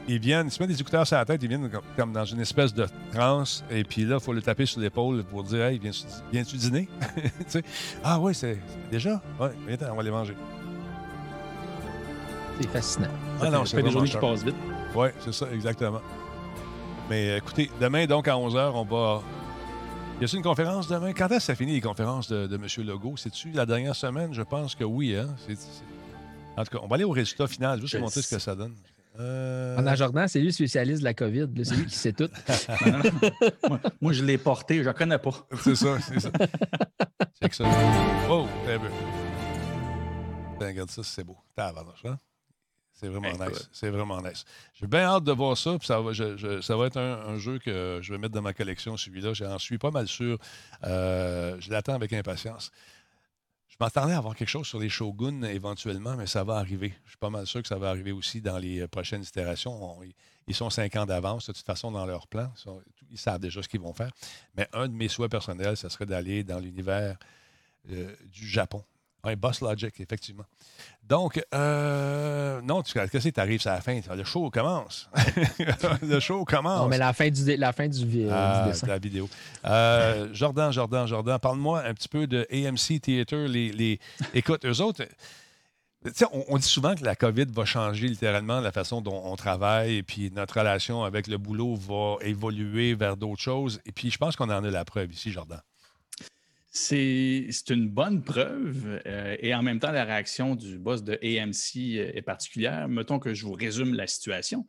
[0.08, 2.26] ils viennent, ils se mettent des écouteurs sur la tête, ils viennent comme, comme dans
[2.26, 3.64] une espèce de transe.
[3.72, 6.88] Et puis là, il faut le taper sur l'épaule pour dire Hey, viens-tu, viens-tu dîner?
[7.24, 7.64] Tu sais,
[8.04, 8.60] Ah, oui, c'est
[8.92, 9.22] déjà?
[9.40, 10.36] Oui, viens, on va les manger.
[12.62, 13.08] C'est fascinant.
[13.42, 14.56] Ah non, Ça c'est fait des journées qui passent vite.
[14.96, 16.02] Oui, c'est ça, exactement.
[17.10, 19.22] Mais écoutez, demain, donc, à 11h, on va.
[20.24, 21.12] Y a-t-il une conférence demain?
[21.12, 22.66] Quand est-ce que ça finit les conférences de, de M.
[22.88, 23.18] Legault?
[23.18, 24.34] C'est-tu la dernière semaine?
[24.34, 25.36] Je pense que oui, hein?
[26.56, 28.56] En tout cas, on va aller au résultat final, juste pour montrer ce que ça
[28.56, 28.74] donne.
[29.20, 31.50] Euh, En Jordan, c'est lui le spécialiste de la COVID.
[31.66, 32.30] C'est lui qui sait tout.
[33.68, 35.46] moi, moi, je l'ai porté, je ne connais pas.
[35.62, 36.32] C'est ça, c'est ça.
[37.42, 37.66] c'est que ça.
[38.30, 38.90] Oh, très bien.
[40.62, 41.36] Regarde ça, c'est beau.
[41.54, 42.18] Tabarnouche, hein?
[43.04, 43.70] C'est vraiment nice.
[43.72, 44.46] C'est vraiment nice.
[44.76, 45.78] J'ai bien hâte de voir ça.
[45.78, 48.34] Puis ça, va, je- je- ça va être un, un jeu que je vais mettre
[48.34, 49.34] dans ma collection, celui-là.
[49.34, 50.38] J'en suis pas mal sûr.
[50.86, 52.72] Euh, je l'attends avec impatience.
[53.68, 56.94] Je m'attendais à avoir quelque chose sur les Shogun éventuellement, mais ça va arriver.
[57.06, 60.00] Je suis pas mal sûr que ça va arriver aussi dans les euh, prochaines itérations.
[60.00, 60.04] On-
[60.48, 62.52] ils sont cinq ans d'avance, de toute façon, dans leur plan.
[62.56, 64.12] Ils, sont- ils savent déjà ce qu'ils vont faire.
[64.56, 67.18] Mais un de mes souhaits personnels, ce serait d'aller dans l'univers
[67.92, 68.84] euh, du Japon.
[69.26, 70.44] Oui, Boss Logic, effectivement.
[71.08, 74.00] Donc, euh, non, tu qu'est-ce qui t'arrive à la fin?
[74.16, 75.10] Le show commence.
[76.02, 76.82] le show commence.
[76.82, 78.88] Non, mais la fin du, la fin du, vi- Ah, du dessin.
[78.88, 79.30] de la vidéo.
[79.66, 83.48] Euh, Jordan, Jordan, Jordan, parle-moi un petit peu de AMC Theater.
[83.48, 84.00] Les, les...
[84.34, 85.06] Écoute, eux autres,
[86.34, 89.96] on, on dit souvent que la COVID va changer littéralement la façon dont on travaille
[89.98, 93.80] et puis notre relation avec le boulot va évoluer vers d'autres choses.
[93.86, 95.62] Et puis, je pense qu'on en a la preuve ici, Jordan.
[96.76, 102.00] C'est une bonne preuve euh, et en même temps, la réaction du boss de AMC
[102.00, 102.88] est particulière.
[102.88, 104.66] Mettons que je vous résume la situation.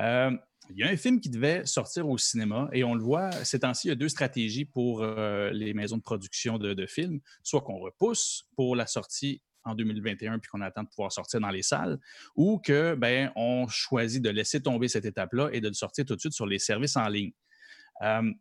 [0.00, 0.30] Euh,
[0.70, 3.60] il y a un film qui devait sortir au cinéma et on le voit, ces
[3.60, 7.20] temps-ci, il y a deux stratégies pour euh, les maisons de production de, films.
[7.42, 11.50] Soit qu'on repousse pour la sortie en 2021 puis qu'on attend de pouvoir sortir dans
[11.50, 11.98] les salles,
[12.34, 16.16] ou que ben on choisit de laisser tomber cette étape-là et de le sortir tout
[16.16, 17.32] de suite sur les services en ligne.
[18.00, 18.32] Euh,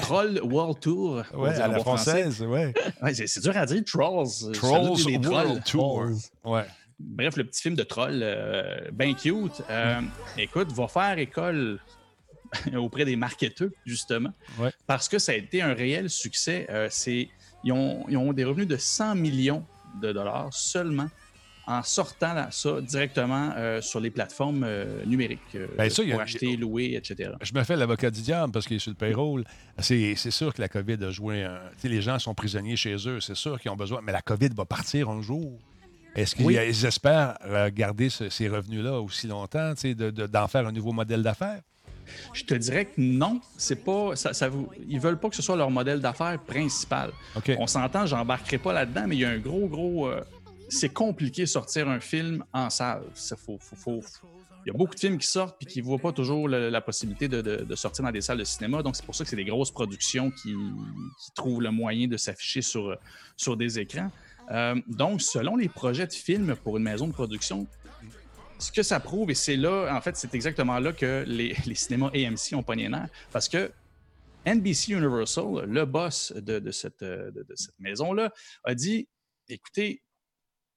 [0.00, 1.22] Troll World Tour.
[1.34, 2.22] Ouais, à la bon français.
[2.22, 2.72] française, ouais.
[3.02, 4.52] Ouais, c'est dur à dire, Trolls.
[4.54, 5.62] Trolls World trolls.
[5.64, 6.06] Tour.
[6.44, 6.64] Ouais.
[6.98, 9.62] Bref, le petit film de troll, euh, bien cute.
[9.68, 10.00] Euh,
[10.38, 11.78] écoute, va faire école
[12.76, 14.70] auprès des marketeurs, justement, Ouais.
[14.86, 16.66] parce que ça a été un réel succès.
[16.70, 17.28] Euh, c'est,
[17.64, 19.64] ils, ont, ils ont des revenus de 100 millions
[20.00, 21.08] de dollars seulement
[21.66, 26.10] en sortant là, ça directement euh, sur les plateformes euh, numériques euh, Ben, ça, a-
[26.12, 27.32] pour acheter, louer, etc.
[27.42, 29.44] Je me fais l'avocat du diable parce qu'il est sur le payroll.
[29.78, 31.58] C'est sûr que la COVID a joué un.
[31.84, 34.00] les gens sont prisonniers chez eux, c'est sûr qu'ils ont besoin.
[34.02, 35.58] Mais la COVID va partir un jour.
[36.14, 36.56] Est-ce qu'ils Oui.
[36.56, 37.36] espèrent
[37.74, 41.60] garder ce- ces revenus-là aussi longtemps, de- de- d'en faire un nouveau modèle d'affaires?
[42.32, 44.14] Je te dirais que non, c'est pas.
[44.14, 47.10] Ça, ça vous, ils veulent pas que ce soit leur modèle d'affaires principal.
[47.58, 50.06] On s'entend, j'embarquerai pas là-dedans, mais il y a un gros, gros.
[50.06, 50.20] euh,
[50.68, 53.04] c'est compliqué de sortir un film en salle.
[53.36, 53.58] Faut,
[54.64, 56.80] Il y a beaucoup de films qui sortent et qui ne voient pas toujours la
[56.80, 58.82] possibilité de, sortir dans des salles de cinéma.
[58.82, 60.54] Donc, c'est pour ça que c'est des grosses productions qui,
[61.34, 62.96] trouvent le moyen de s'afficher sur,
[63.36, 64.10] sur des écrans.
[64.50, 67.66] Euh, donc, selon les projets de films pour une maison de production,
[68.58, 71.74] ce que ça prouve, et c'est là, en fait, c'est exactement là que les, les
[71.74, 73.72] cinémas AMC ont pogné nerf, parce que
[74.46, 78.32] NBC Universal, le boss de, de cette, euh, de cette maison-là,
[78.64, 79.08] a dit
[79.48, 80.02] écoutez,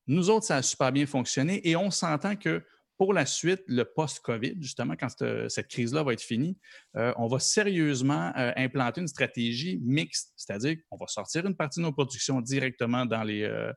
[0.09, 2.63] nous autres, ça a super bien fonctionné et on s'entend que
[2.97, 6.57] pour la suite, le post-COVID, justement, quand cette, cette crise-là va être finie,
[6.97, 11.79] euh, on va sérieusement euh, implanter une stratégie mixte, c'est-à-dire qu'on va sortir une partie
[11.79, 13.71] de nos productions directement dans les, euh,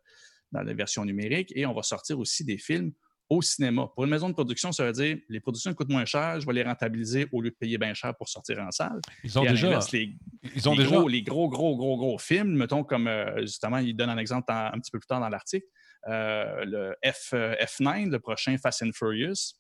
[0.50, 2.92] dans les versions numériques et on va sortir aussi des films
[3.28, 3.86] au cinéma.
[3.94, 6.54] Pour une maison de production, ça veut dire les productions coûtent moins cher, je vais
[6.54, 9.00] les rentabiliser au lieu de payer bien cher pour sortir en salle.
[9.22, 9.78] Ils ont déjà.
[9.92, 10.16] les,
[10.56, 10.96] Ils ont les déjà.
[10.96, 13.08] gros, les gros, gros, gros, gros films, mettons comme
[13.42, 15.66] justement, il donne un exemple un petit peu plus tard dans l'article,
[16.06, 19.54] le F, euh, F9, le prochain Fast and Furious.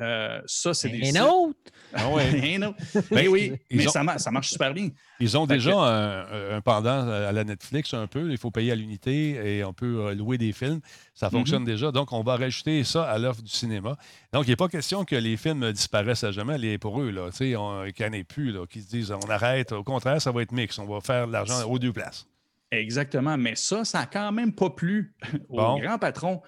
[0.00, 1.14] Euh, ça, c'est des.
[1.18, 1.58] Un autre?
[1.92, 2.22] Ah ouais.
[2.56, 2.76] Un autre.
[2.94, 4.90] Ben, Mais oui, mais ont- ça, mar- ça marche super bien.
[5.18, 8.30] Ils ont Fait déjà que- un, un pendant à la Netflix un peu.
[8.30, 10.80] Il faut payer à l'unité et on peut euh, louer des films.
[11.12, 11.30] Ça Mm-hmm.
[11.32, 11.90] fonctionne déjà.
[11.90, 13.96] Donc, on va rajouter ça à l'offre du cinéma.
[14.32, 16.56] Donc, il n'est pas question que les films disparaissent à jamais.
[16.56, 18.88] Les, pour eux, là, tu sais, on- qu'il n'y en ait plus, là, qui se
[18.88, 19.72] disent on arrête.
[19.72, 20.78] Au contraire, ça va être mix.
[20.78, 22.26] On va faire de l'argent aux deux places.
[22.70, 23.36] Exactement.
[23.36, 25.14] Mais ça, ça n'a quand même pas plu
[25.48, 25.78] au Bon.
[25.80, 26.40] grand patron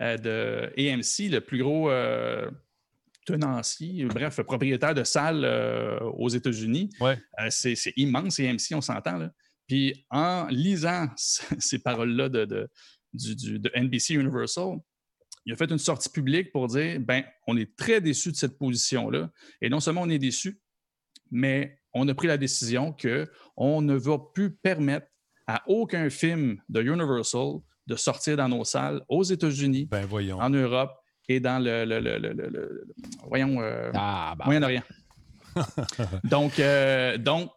[0.00, 2.50] euh, de AMC, le plus gros euh,
[3.26, 6.90] tenancier, bref, propriétaire de salles euh, aux États-Unis.
[7.00, 7.18] Ouais.
[7.40, 9.18] Euh, c'est immense, AMC, on s'entend.
[9.18, 9.30] là.
[9.66, 12.68] Puis en lisant ces paroles-là de, de-
[13.12, 14.78] du- du- de NBC Universal,
[15.46, 18.58] il a fait une sortie publique pour dire ben, on est très déçu de cette
[18.58, 19.30] position-là.
[19.62, 20.60] Et non seulement on est déçu,
[21.30, 25.06] mais on a pris la décision qu'on ne va plus permettre
[25.48, 27.54] à aucun film de Universal
[27.86, 30.38] de sortir dans nos salles aux États-Unis, Ben, voyons.
[30.40, 30.92] en Europe
[31.28, 32.86] et dans le, le- le- le- le- le-
[33.26, 34.44] voyons, euh, Ah, bah.
[34.44, 34.82] Moyen-Orient.
[36.24, 37.50] donc, euh, donc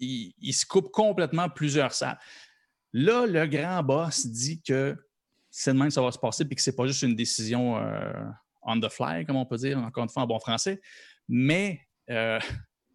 [0.00, 2.18] il, il se coupe complètement plusieurs salles.
[2.92, 4.96] Là, le grand boss dit que
[5.50, 7.76] c'est de même que ça va se passer puis que c'est pas juste une décision
[7.78, 8.12] euh,
[8.62, 10.80] on the fly, comme on peut dire, encore une fois en bon français,
[11.28, 12.38] mais euh,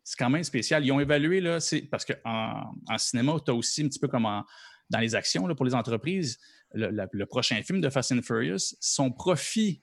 [0.05, 0.85] c'est quand même spécial.
[0.85, 4.07] Ils ont évalué, là, c'est parce qu'en en cinéma, tu as aussi un petit peu
[4.07, 4.45] comme en-
[4.89, 6.39] dans les actions là, pour les entreprises,
[6.73, 9.81] le, la- le prochain film de Fast and Furious, son profit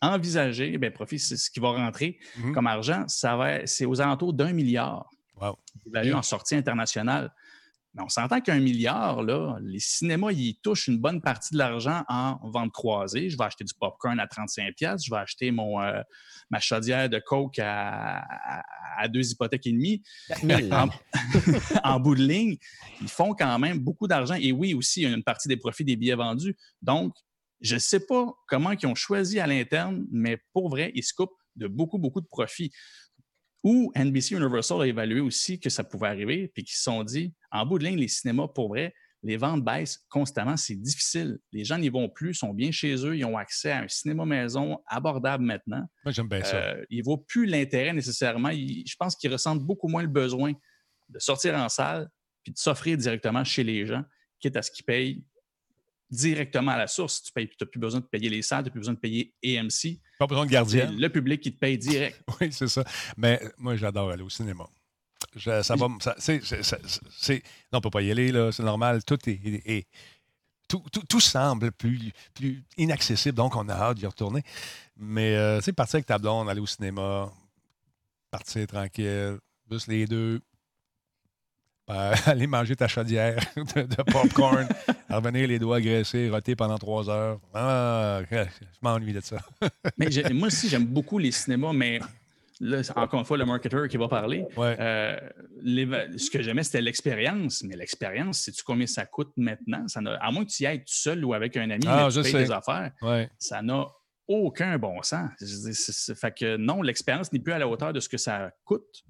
[0.00, 2.52] envisagé, ben profit, c'est ce qui va rentrer Mhm.
[2.54, 5.10] comme argent, ça va, c'est aux alentours d'un milliard.
[5.40, 5.58] Wow.
[5.88, 7.34] évalué en sortie internationale.
[7.94, 12.02] Mais on s'entend qu'un milliard, là, les cinémas, ils touchent une bonne partie de l'argent
[12.08, 13.30] en vente croisée.
[13.30, 16.00] Je vais acheter du popcorn à 35$, piastres, je vais acheter mon, euh,
[16.50, 18.62] ma chaudière de Coke à, à-
[18.96, 20.02] à deux hypothèques et demie.
[20.72, 20.88] En,
[21.84, 22.56] en bout de ligne,
[23.00, 24.34] ils font quand même beaucoup d'argent.
[24.34, 26.56] Et oui, aussi, il y a une partie des profits des billets vendus.
[26.82, 27.14] Donc,
[27.60, 31.14] je ne sais pas comment ils ont choisi à l'interne, mais pour vrai, ils se
[31.14, 32.72] coupent de beaucoup, beaucoup de profits.
[33.64, 37.34] Ou NBC Universal a évalué aussi que ça pouvait arriver, puis qu'ils se sont dit,
[37.50, 41.38] en bout de ligne, les cinémas, pour vrai, les ventes baissent constamment, c'est difficile.
[41.50, 44.26] Les gens n'y vont plus, sont bien chez eux, ils ont accès à un cinéma
[44.26, 45.82] maison abordable maintenant.
[46.04, 46.56] Moi, j'aime bien ça.
[46.56, 48.50] Euh, il ne vaut plus l'intérêt nécessairement.
[48.52, 50.52] Je pense qu'ils ressentent beaucoup moins le besoin
[51.08, 52.08] de sortir en salle
[52.42, 54.04] puis de s'offrir directement chez les gens,
[54.38, 55.24] quitte à ce qu'ils payent
[56.14, 57.22] directement à la source.
[57.22, 59.98] Tu n'as plus besoin de payer les salles, tu n'as plus besoin de payer AMC.
[60.18, 60.96] Pas besoin de C'est gardienne.
[60.98, 62.20] le public qui te paye direct.
[62.40, 62.84] Oui, c'est ça.
[63.16, 64.66] Mais moi, j'adore aller au cinéma.
[65.36, 69.02] Je- ça va, non, on ne peut pas y aller, là, c'est normal.
[69.04, 69.86] Tout est, est-
[70.68, 74.42] tout, tout- tout semble plus, plus inaccessible, donc on a hâte d'y retourner.
[74.96, 77.30] Mais, euh, tu sais, partir avec ta blonde, aller au cinéma,
[78.30, 79.38] partir tranquille,
[79.70, 80.40] juste les deux,
[81.90, 84.66] euh, aller manger ta chaudière de, de popcorn,
[85.10, 87.38] revenir les doigts graissés, roter pendant trois heures.
[87.52, 88.44] Ah, je
[88.82, 89.38] m'ennuie de ça.
[89.98, 92.00] Mais moi aussi, j'aime beaucoup les cinémas, mais
[92.60, 94.44] là, encore une fois, le marketeur qui va parler.
[94.56, 94.76] Ouais.
[94.80, 95.18] Euh,
[96.16, 97.62] ce que j'aimais, c'était l'expérience.
[97.64, 99.86] Mais l'expérience, sais-tu combien ça coûte maintenant?
[99.88, 102.10] Ça à moins que tu y ailles tout seul ou avec un ami, Ah, mais
[102.10, 102.44] je tu payes sais.
[102.44, 103.28] des affaires, Ouais.
[103.38, 103.86] ça n'a
[104.26, 105.28] aucun bon sens.
[106.18, 109.04] Fait que non, l'expérience n'est plus à la hauteur de ce que ça coûte.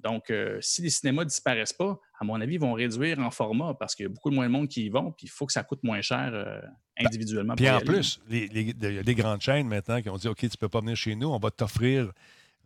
[0.00, 3.30] Donc, euh, si les cinémas ne disparaissent pas, à mon avis, ils vont réduire en
[3.30, 5.44] format parce qu'il y a beaucoup moins de monde qui y vont, puis il faut
[5.46, 6.60] que ça coûte moins cher euh,
[6.98, 7.54] individuellement.
[7.56, 10.28] Puis en plus, les- les- il y a des grandes chaînes maintenant qui ont dit
[10.28, 12.12] OK, tu ne peux pas venir chez nous, on va t'offrir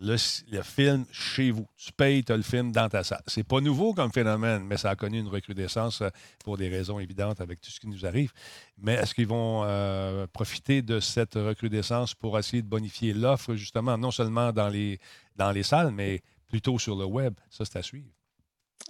[0.01, 0.17] le,
[0.51, 1.67] le film chez vous.
[1.77, 3.23] Tu payes, tu as le film dans ta salle.
[3.29, 6.09] C'est pas nouveau comme phénomène, mais ça a connu une recrudescence euh,
[6.45, 8.33] pour des raisons évidentes avec tout ce qui nous arrive.
[8.79, 13.97] Mais est-ce qu'ils vont euh, profiter de cette recrudescence pour essayer de bonifier l'offre, justement,
[13.97, 14.99] non seulement dans les,
[15.37, 16.21] dans les salles, mais
[16.53, 17.35] plutôt sur le web?
[17.51, 18.07] Ça, c'est à suivre.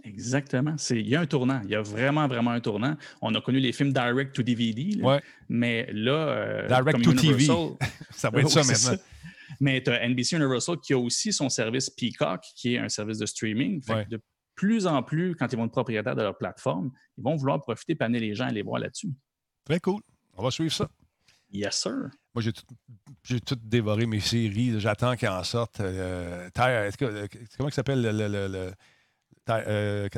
[0.05, 0.75] Exactement.
[0.91, 1.61] Il y a un tournant.
[1.65, 2.97] Il y a vraiment, vraiment un tournant.
[3.21, 5.23] On a connu les films direct to DVD, là, Ouais.
[5.49, 6.13] mais là.
[6.13, 7.47] euh, Direct to TV.
[8.11, 9.03] Ça va être ça maintenant.
[9.61, 13.19] Mais tu as NBC Universal qui a aussi son service Peacock, qui est un service
[13.19, 13.81] de streaming.
[13.83, 14.07] Fait que Ouais.
[14.07, 14.21] de
[14.57, 17.93] plus en plus, quand ils vont être propriétaires de leur plateforme, ils vont vouloir profiter
[17.99, 19.11] et amener les gens à les voir là-dessus.
[19.65, 20.01] Très cool.
[20.37, 20.89] On va suivre ça.
[21.53, 22.09] Yes, sir.
[22.35, 22.65] Moi, j'ai tout,
[23.25, 24.81] j'ai tout dévoré mes séries.
[24.81, 25.81] J'attends qu'elles en sortent.
[25.81, 26.91] Euh, euh,
[27.59, 28.11] comment il s'appelle le.
[28.13, 28.73] le- le-
[29.51, 30.09] euh,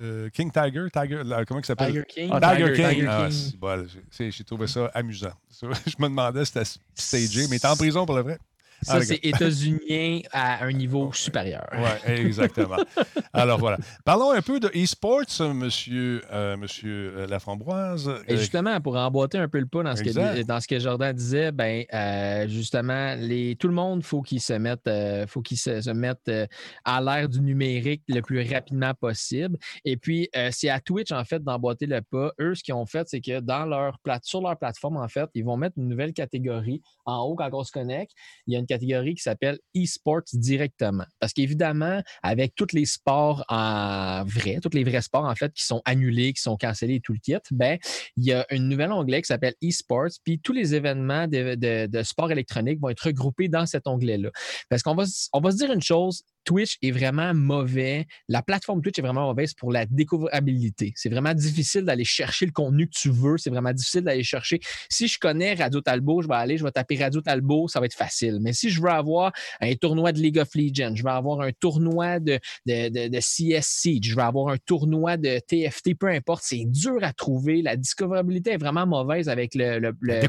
[0.00, 1.88] euh, King Tiger, Tiger là, comment il s'appelle?
[1.92, 2.30] Tiger King.
[2.32, 2.88] Ah, Tiger, King.
[2.88, 3.30] Tiger Ah, King.
[3.50, 5.32] c'est bon, j'ai j'ai trouvé ça amusant.
[5.60, 8.38] Je me demandais si c'était stagé, mais est en prison pour le vrai.
[8.82, 11.66] Ça, Ah, c'est états-unien à un niveau supérieur.
[11.72, 12.76] Oui, exactement.
[13.32, 13.78] Alors voilà.
[14.04, 18.08] Parlons un peu de e-sports, monsieur, euh, monsieur euh, Laframboise.
[18.28, 20.78] Et Euh, justement, pour emboîter un peu le pas dans ce, que, dans ce que
[20.78, 25.42] Jordan disait, ben, euh, justement, les, tout le monde, faut qu'il se mette, euh, faut
[25.42, 26.46] qu'il se, se mette euh,
[26.84, 29.56] à l'ère du numérique le plus rapidement possible.
[29.84, 32.32] Et puis, euh, c'est à Twitch, en fait, d'emboîter le pas.
[32.40, 35.28] Eux, ce qu'ils ont fait, c'est que dans leur plate, sur leur plateforme, en fait,
[35.34, 38.12] ils vont mettre une nouvelle catégorie en haut quand on se connecte.
[38.46, 41.04] Il y a une catégorie qui s'appelle e-sports directement.
[41.20, 45.64] Parce qu'évidemment, avec tous les sports en vrai, tous les vrais sports, en fait, qui
[45.64, 47.78] sont annulés, qui sont cancellés et tout le kit, ben,
[48.16, 51.86] il y a un nouvel onglet qui s'appelle e-sports, puis tous les événements de, de,
[51.86, 54.30] de sport électronique vont être regroupés dans cet onglet-là.
[54.68, 58.06] Parce qu'on va, on va se dire une chose, Twitch est vraiment mauvais.
[58.28, 60.92] La plateforme Twitch est vraiment mauvaise pour la découvrabilité.
[60.96, 63.38] C'est vraiment difficile d'aller chercher le contenu que tu veux.
[63.38, 64.60] C'est vraiment difficile d'aller chercher.
[64.88, 67.86] Si je connais Radio Talbot, je vais aller, je vais taper Radio Talbot, ça va
[67.86, 68.38] être facile.
[68.40, 71.52] Mais si je veux avoir un tournoi de League of Legends, je vais avoir un
[71.52, 76.42] tournoi de, de, de, de CSC, je vais avoir un tournoi de TFT, peu importe,
[76.44, 77.62] c'est dur à trouver.
[77.62, 80.20] La discoverabilité est vraiment mauvaise avec le, le, le-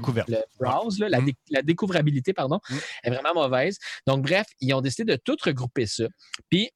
[0.60, 1.32] browse, là, la, Mm.
[1.52, 2.76] la découvrabilité, pardon, Mm.
[3.04, 3.78] est vraiment mauvaise.
[4.08, 6.03] Donc, bref, ils ont décidé de tout regrouper ça.
[6.50, 6.70] Puis,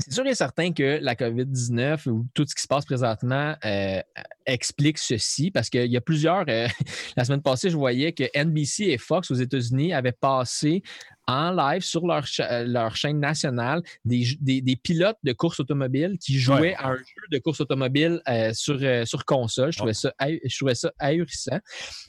[0.00, 4.00] c'est sûr et certain que la COVID-19 ou tout ce qui se passe présentement euh,
[4.44, 6.44] explique ceci parce qu'il y a plusieurs.
[6.48, 6.66] euh,
[7.16, 10.82] la semaine passée, je voyais que NBC et Fox aux États-Unis avaient passé
[11.28, 15.60] en live sur leur, cha- euh, leur chaîne nationale des, des, des pilotes de course
[15.60, 16.74] automobile qui jouaient Ouais.
[16.74, 19.70] à un jeu de course automobile euh, sur, sur console.
[19.70, 21.60] Je trouvais, ça, je trouvais ça ahurissant.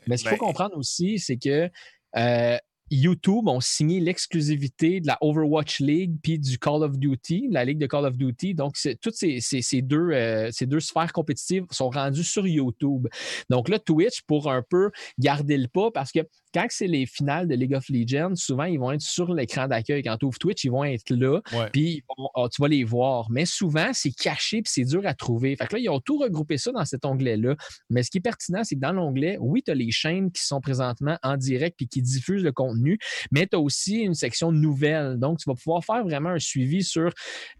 [0.07, 1.69] Mais ce qu'il faut Ben- comprendre aussi, c'est que
[2.17, 2.57] euh,
[2.91, 7.79] YouTube ont signé l'exclusivité de la Overwatch League puis du Call of Duty, la ligue
[7.79, 8.53] de Call of Duty.
[8.53, 13.07] Donc, toutes ces deux, euh, ces deux sphères compétitives sont rendues sur YouTube.
[13.49, 16.19] Donc là, Twitch, pour un peu garder le pas, parce que
[16.55, 20.01] quand c'est les finales de League of Legends, souvent, ils vont être sur l'écran d'accueil.
[20.03, 21.41] Quand tu ouvres Twitch, ils vont être là,
[21.73, 22.01] puis
[22.33, 23.29] ah, tu vas les voir.
[23.29, 25.57] Mais souvent, c'est caché puis c'est dur à trouver.
[25.57, 27.55] Fait que là, ils ont tout regroupé ça dans cet onglet-là.
[27.89, 30.43] Mais ce qui est pertinent, c'est que dans l'onglet, oui, tu as les chaînes qui
[30.45, 32.97] sont présentement en direct puis qui diffusent le contenu,
[33.31, 35.17] mais tu as aussi une section nouvelle.
[35.17, 37.11] Donc, tu vas pouvoir faire vraiment un suivi sur.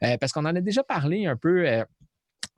[0.04, 1.68] euh, parce qu'on en a déjà parlé un peu.
[1.68, 1.84] euh,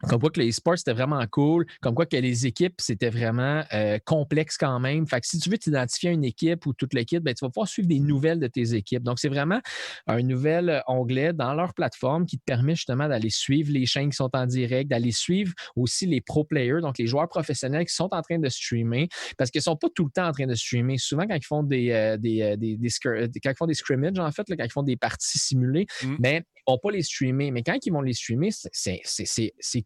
[0.03, 1.65] comme quoi que les sports, c'était vraiment cool.
[1.81, 5.07] Comme quoi que les équipes, c'était vraiment euh, complexe quand même.
[5.07, 7.49] Fait que si tu veux t'identifier à une équipe ou toute l'équipe, ben, tu vas
[7.49, 9.03] pouvoir suivre des nouvelles de tes équipes.
[9.03, 9.59] Donc, c'est vraiment
[10.05, 14.09] un nouvel euh, onglet dans leur plateforme qui te permet justement d'aller suivre les chaînes
[14.11, 17.93] qui sont en direct, d'aller suivre aussi les pro players, donc les joueurs professionnels qui
[17.95, 20.45] sont en train de streamer, parce qu'ils ne sont pas tout le temps en train
[20.47, 20.97] de streamer.
[20.97, 23.73] Souvent, quand ils font des, euh, des, euh, des- des scr- quand ils font des
[23.73, 26.15] scrimmages, en fait, là, quand ils font des parties simulées, Mm.
[26.19, 27.49] ben, ils vont pas les streamer.
[27.51, 29.01] Mais quand ils vont les streamer, c'est-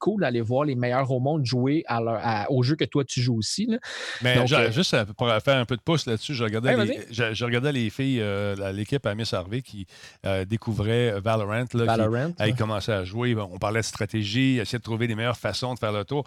[0.01, 3.05] cool d'aller voir les meilleurs au monde jouer à leur- à- au jeu que toi,
[3.05, 3.67] tu joues aussi.
[3.67, 3.77] là.
[4.21, 6.85] Mais Donc, euh, juste euh, pour faire un peu de pouce là-dessus, je regardais, Ouais,
[6.85, 9.85] les, je, je regardais les filles, euh, l'équipe à Miss Harvey qui
[10.25, 11.51] euh, découvrait Valorant.
[11.53, 12.33] Là, qui- Valorant.
[12.39, 13.35] Ah, ils commençaient à jouer.
[13.35, 16.25] On parlait de stratégie, essayer de trouver les meilleures façons de faire le tour.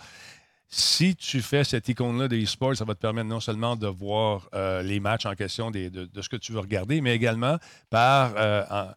[0.69, 4.49] Si tu fais cette icône-là de e-sport, ça va te permettre non seulement de voir
[4.55, 7.59] euh, les matchs en question des- de, de ce que tu veux regarder, mais également
[7.91, 8.91] par euh, en-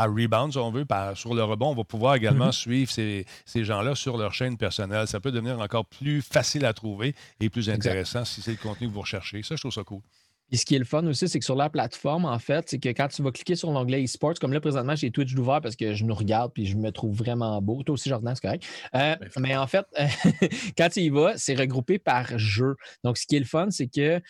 [0.00, 2.52] à rebound, si on veut, par, sur le rebond, on va pouvoir également Mhm.
[2.52, 5.06] suivre ces, ces gens-là sur leur chaîne personnelle.
[5.06, 7.86] Ça peut devenir encore plus facile à trouver et plus Exact.
[7.90, 9.42] intéressant si c'est le contenu que vous recherchez.
[9.42, 10.00] Ça, je trouve ça cool.
[10.48, 12.80] Puis ce qui est le fun aussi, c'est que sur la plateforme, en fait, c'est
[12.80, 15.76] que quand tu vas cliquer sur l'onglet e-sports, comme là, présentement, j'ai Twitch d'ouvert parce
[15.76, 17.84] que je nous regarde puis je me trouve vraiment beau.
[17.84, 18.64] Toi aussi, Jordan, c'est correct.
[18.96, 19.86] Euh, Ben, mais en fait,
[20.76, 22.74] quand tu y vas, c'est regroupé par jeu.
[23.04, 24.20] Donc, ce qui est le fun, c'est que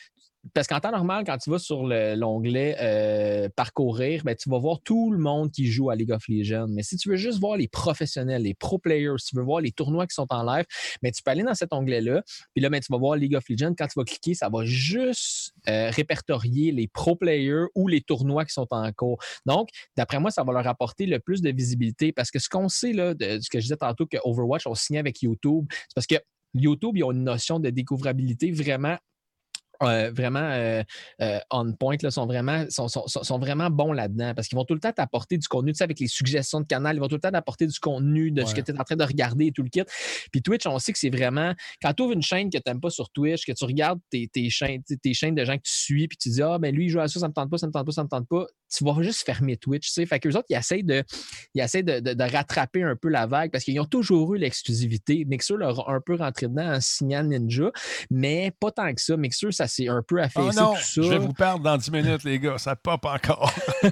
[0.55, 4.59] parce qu'en temps normal, quand tu vas sur le- l'onglet euh, parcourir, ben, tu vas
[4.59, 6.69] voir tout le monde qui joue à League of Legends.
[6.69, 9.61] Mais si tu veux juste voir les professionnels, les pro players, si tu veux voir
[9.61, 10.65] les tournois qui sont en live,
[11.03, 12.23] ben, tu peux aller dans cet onglet-là.
[12.55, 13.75] Puis là, ben, tu vas voir League of Legends.
[13.77, 18.45] Quand tu vas cliquer, ça va juste euh, répertorier les pro players ou les tournois
[18.45, 19.19] qui sont en cours.
[19.45, 22.69] Donc, d'après moi, ça va leur apporter le plus de visibilité parce que ce qu'on
[22.69, 26.07] sait, là, ce que je disais tantôt, que Overwatch ont signé avec YouTube, c'est parce
[26.07, 26.17] que
[26.55, 28.97] YouTube, ils ont une notion de découvrabilité vraiment
[29.83, 30.83] euh, vraiment euh,
[31.23, 34.65] euh, on point, là, sont, vraiment, sont, sont- sont- vraiment bons là-dedans parce qu'ils vont
[34.65, 37.09] tout le temps t'apporter du contenu, tu sais, avec les suggestions de canal, ils vont
[37.09, 39.47] tout le temps t'apporter du contenu de ce que tu es en train de regarder
[39.47, 39.83] et tout le kit.
[40.33, 42.81] Puis Twitch, on sait que c'est vraiment, quand tu ouvres une chaîne que tu n'aimes
[42.81, 45.73] pas sur Twitch, que tu regardes tes, tes chaînes, tes chaînes de gens que tu
[45.73, 47.59] suis, puis tu dis, ah, ben lui, il joue à ça, ça me tente pas,
[47.59, 49.87] ça me tente pas, ça me tente pas, tu vas juste fermer Twitch.
[49.89, 50.07] Tu sais.
[50.07, 51.03] Fait qu'eux autres, ils essayent, de,
[51.55, 54.39] ils essayent de, de- de rattraper un peu la vague parce qu'ils ont toujours eu
[54.39, 55.25] l'exclusivité.
[55.27, 57.71] Mixer leur a un peu rentré dedans en signant Ninja,
[58.11, 59.17] mais pas tant que ça.
[59.17, 61.03] Mixer, ça s'est un peu Oh affaissé non, tout ça.
[61.03, 62.59] je vais vous perdre dans 10 minutes, les gars.
[62.59, 63.53] Ça pop encore.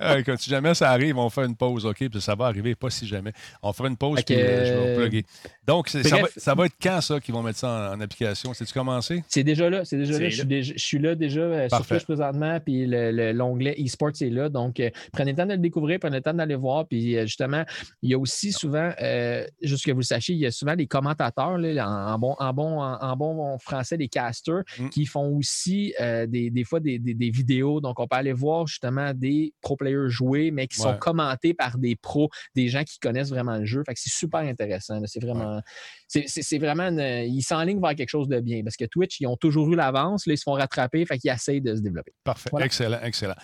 [0.00, 2.08] Euh, Quand si jamais ça arrive, on fait une pause, OK?
[2.08, 3.32] Puis ça va arriver, pas si jamais.
[3.62, 5.24] On fera une pause, Fait puis euh, je vais plugger.
[5.64, 6.32] Donc, ça va, bref.
[6.36, 8.52] ça va être quand, ça, qu'ils vont mettre ça en, en application?
[8.52, 9.22] C'est-tu commencé?
[9.28, 10.28] C'est déjà là, c'est déjà là.
[10.28, 10.44] Je suis, là.
[10.44, 11.86] déjà- je suis là déjà euh, sur.
[11.86, 13.32] Twitch présentement, puis le-
[13.72, 14.48] l'onglet eSports est là.
[14.48, 16.86] Donc, euh, prenez le temps de le découvrir, prenez le temps d'aller voir.
[16.86, 17.64] Puis euh, justement,
[18.02, 20.76] il y a aussi souvent, euh, juste que vous le sachiez, il y a souvent
[20.76, 24.88] des commentateurs, là, en, en bon, en, bon, en, bon français, des casters, Mm.
[24.90, 25.94] qui font aussi
[26.28, 27.80] des, des fois des, des- des vidéos.
[27.80, 31.78] Donc, on peut aller voir justement des pro players jouer, mais qui sont commentés par
[31.78, 33.82] des pros, des gens qui connaissent vraiment le jeu.
[33.86, 35.00] Fait que c'est super intéressant.
[35.06, 35.60] C'est vraiment.
[36.08, 36.88] C'est- vraiment.
[36.88, 37.00] une-
[37.32, 40.26] ils s'enlignent vers quelque chose de bien parce que Twitch, ils ont toujours eu l'avance.
[40.26, 41.04] Là, ils se font rattraper.
[41.06, 42.12] Fait qu'ils essayent de se développer.
[42.24, 42.48] Parfait.
[42.50, 42.66] Voilà.
[42.66, 43.34] Excellent, excellent.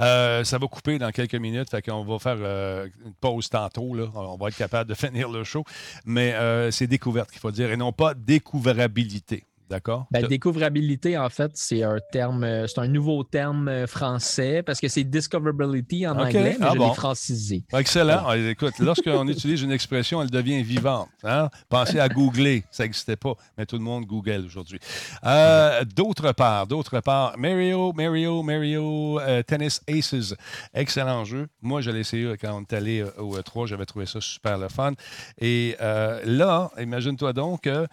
[0.00, 3.94] Euh, ça va couper dans quelques minutes, fait qu'on va faire euh, une pause tantôt.
[4.14, 5.64] On va être capable de finir le show.
[6.04, 9.44] Mais euh, c'est découverte qu'il faut dire, et non pas découvrabilité.
[9.68, 10.06] D'accord?
[10.10, 14.80] Ben, découvrabilité, en fait, c'est un terme, euh, c'est un nouveau terme euh, français parce
[14.80, 16.88] que c'est discoverability en anglais, mais Ah je bon?
[16.88, 17.64] l'ai francisé.
[17.74, 18.24] Excellent.
[18.26, 21.08] Ah, Écoute, lorsqu'on utilise une expression, elle devient vivante.
[21.24, 21.50] hein?
[21.68, 22.64] Pensez à googler.
[22.70, 24.78] Ça n'existait pas, mais tout le monde google aujourd'hui.
[25.24, 30.34] Euh, d'autre part, d'autre part, Mario, Mario, Mario euh, Tennis Aces.
[30.72, 31.46] Excellent jeu.
[31.60, 33.66] Moi, je l'ai essayé quand on est allé au E3.
[33.66, 34.92] J'avais trouvé ça super le fun.
[35.40, 37.86] Et euh, là, imagine-toi donc que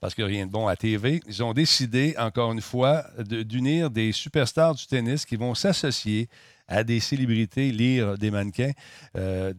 [0.00, 4.12] parce a rien de bon à TV, ils ont décidé, encore une fois, d'unir des
[4.12, 6.28] superstars du tennis qui vont s'associer
[6.68, 8.70] à des célébrités, lire des mannequins,
[9.16, 9.52] euh,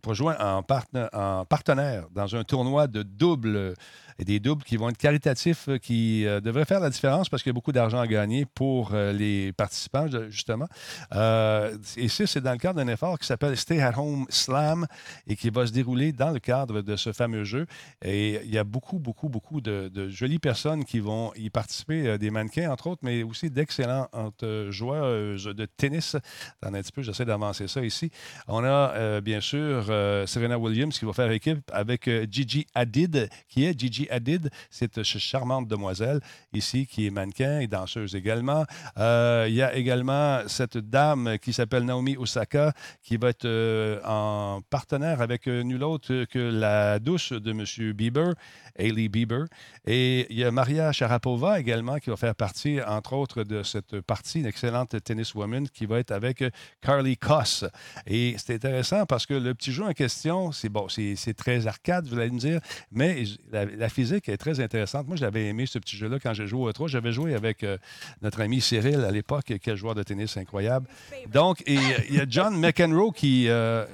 [0.00, 3.74] pour jouer en, partena- en partenaire dans un tournoi de double,
[4.18, 7.42] et des doubles qui vont être caritatifs, euh, qui euh, devraient faire la différence parce
[7.42, 10.68] qu'il y a beaucoup d'argent à gagner pour euh, les participants, justement.
[11.14, 11.76] Euh,
[12.08, 14.86] ça, c'est dans le cadre d'un effort qui s'appelle Stay at Home Slam
[15.26, 17.66] et qui va se dérouler dans le cadre de ce fameux jeu.
[18.02, 22.30] Et il y a beaucoup, beaucoup, beaucoup de, jolies personnes qui vont y participer, des
[22.30, 26.16] mannequins, entre autres, mais aussi d'excellentes joueuses de tennis.
[26.62, 28.10] Attends un petit peu, j'essaie d'avancer ça ici.
[28.48, 29.84] On a bien sûr
[30.26, 35.18] Serena Williams qui va faire équipe avec Gigi Hadid, qui est Gigi Hadid, cette ch-
[35.18, 36.20] charmante demoiselle
[36.52, 38.64] ici qui est mannequin et danseuse également.
[38.98, 44.00] Euh, il y a également cette dame qui s'appelle Naomi Osaka qui va être euh,
[44.04, 47.92] en partenaire avec euh, nul autre que la douce de M.
[47.92, 48.34] Bieber,
[48.78, 49.44] Hailey Bieber.
[49.86, 54.00] Et il y a Maria Sharapova également qui va faire partie, entre autres, de cette
[54.00, 56.50] partie, une excellente tenniswoman qui va être avec euh,
[56.80, 57.64] Carly Koss.
[58.06, 62.06] Et c'est intéressant parce que le petit jeu en question, c'est bon, c'est très arcade,
[62.06, 65.06] vous allez me dire, mais la, la physique est très intéressante.
[65.08, 66.88] Moi, j'avais aimé ce petit jeu-là quand j'ai joué au 3.
[66.88, 67.78] J'avais joué avec euh,
[68.20, 70.86] notre ami Cyril à l'époque, quel joueur de tennis incroyable.
[71.32, 71.80] Donc, et, euh,
[72.10, 73.86] il y a John McEnroe qui, euh,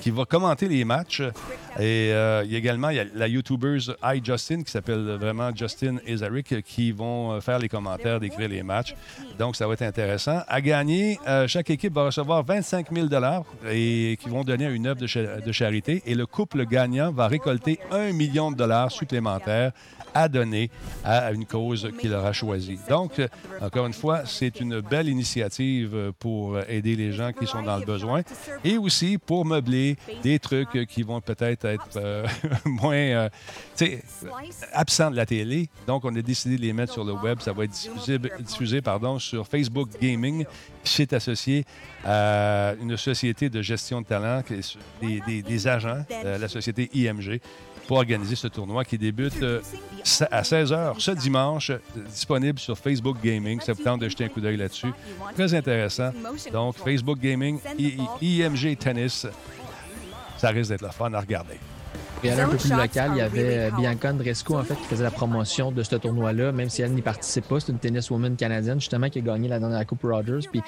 [0.00, 1.22] qui va commenter les matchs.
[1.78, 5.50] Et euh, il y a également il y a la YouTubeuse iJustin qui s'appelle vraiment
[5.54, 8.94] Justin Ezaric qui vont euh, faire les commentaires, décrire les matchs.
[9.38, 10.40] Donc, ça va être intéressant.
[10.48, 13.06] À gagner, euh, chaque équipe va recevoir 25 000
[13.70, 16.02] et qui vont donner à une œuvre de, de charité.
[16.06, 19.72] Et le couple gagnant va récolter 1 million de dollars supplémentaires
[20.12, 20.70] à donner
[21.04, 22.80] à une cause qu'il aura choisie.
[22.88, 23.20] Donc,
[23.60, 27.84] encore une fois, c'est une belle initiative pour aider les gens qui sont dans le
[27.84, 28.22] besoin
[28.64, 29.89] et aussi pour meubler
[30.22, 32.26] des trucs euh, qui vont peut-être être euh,
[32.64, 33.28] moins euh,
[34.72, 35.68] absents de la télé.
[35.86, 37.40] Donc, on a décidé de les mettre sur le web.
[37.40, 40.44] Ça va être diffusé, diffusé, pardon, sur Facebook Gaming,
[40.84, 41.64] qui s'est associé
[42.04, 44.42] à une société de gestion de talent,
[45.00, 47.40] des, des- des agents, euh, la société IMG,
[47.86, 49.42] pour organiser ce tournoi qui débute
[50.30, 51.72] à 16h ce dimanche,
[52.08, 53.60] disponible sur Facebook Gaming.
[53.60, 54.92] Ça vous tente de jeter un coup d'œil là-dessus.
[55.34, 56.12] Très intéressant.
[56.52, 57.58] Donc, Facebook Gaming,
[58.20, 59.26] IMG Tennis,
[60.40, 61.58] ça risque d'être le fun à regarder.
[62.22, 65.04] Et un peu plus local, il y avait euh, Bianca Andrescu, en fait, qui faisait
[65.04, 67.60] la promotion de ce tournoi-là, même si elle n'y participe pas.
[67.60, 70.46] C'est une tenniswoman canadienne, justement, qui a gagné la dernière Coupe Rogers.
[70.50, 70.62] Puis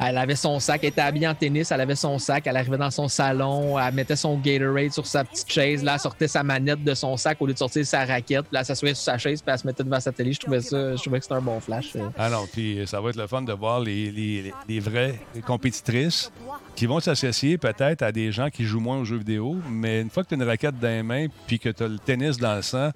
[0.00, 2.78] elle avait son sac, elle était habillée en tennis, elle avait son sac, elle arrivait
[2.78, 6.42] dans son salon, elle mettait son Gatorade sur sa petite chaise, là, elle sortait sa
[6.42, 9.18] manette de son sac au lieu de sortir sa raquette, là, elle s'assoyait sur sa
[9.18, 10.32] chaise, puis elle se mettait devant sa télé.
[10.32, 11.94] Je trouvais ça, je trouvais que c'était un bon flash.
[11.96, 12.08] euh.
[12.18, 16.30] Ah non, puis ça va être le fun de voir les, les- les vraies compétitrices
[16.74, 20.08] qui vont s'associer peut-être à des gens qui jouent moins aux jeux vidéo, mais une
[20.10, 22.38] fois que tu as une raquette dans les mains puis que tu as le tennis
[22.38, 22.90] dans le sang,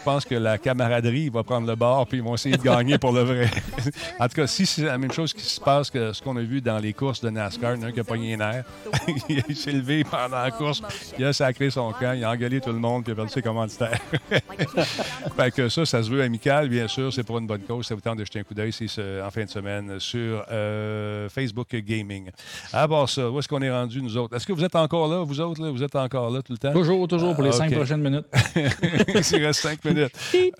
[0.00, 2.96] je pense que la camaraderie va prendre le bord puis ils vont essayer de gagner
[2.96, 3.50] pour le vrai.
[4.18, 6.40] en tout cas, si c'est la même chose qui se passe que ce qu'on a
[6.40, 8.64] vu dans les courses de NASCAR, il y en a un qui a pogné air,
[9.48, 10.82] il s'est levé pendant la course,
[11.18, 13.30] il a sacré son camp, il a engueulé tout le monde puis il a perdu
[13.32, 13.98] ses commanditaires.
[15.36, 17.86] fait que ça, ça se veut amical, bien sûr, c'est pour une bonne cause.
[17.86, 21.28] Ça vous tente de jeter un coup d'œil ce- en fin de semaine sur euh,
[21.28, 22.30] Facebook Gaming.
[22.72, 24.34] À part ça, où est-ce qu'on est rendu, nous autres?
[24.34, 25.62] Est-ce que vous êtes encore là, vous autres?
[25.62, 25.70] Là?
[25.70, 26.72] Vous êtes encore là tout le temps?
[26.72, 28.26] Toujours, toujours pour les Ah, cinq prochaines minutes.
[28.56, 29.89] Il reste cinq minutes.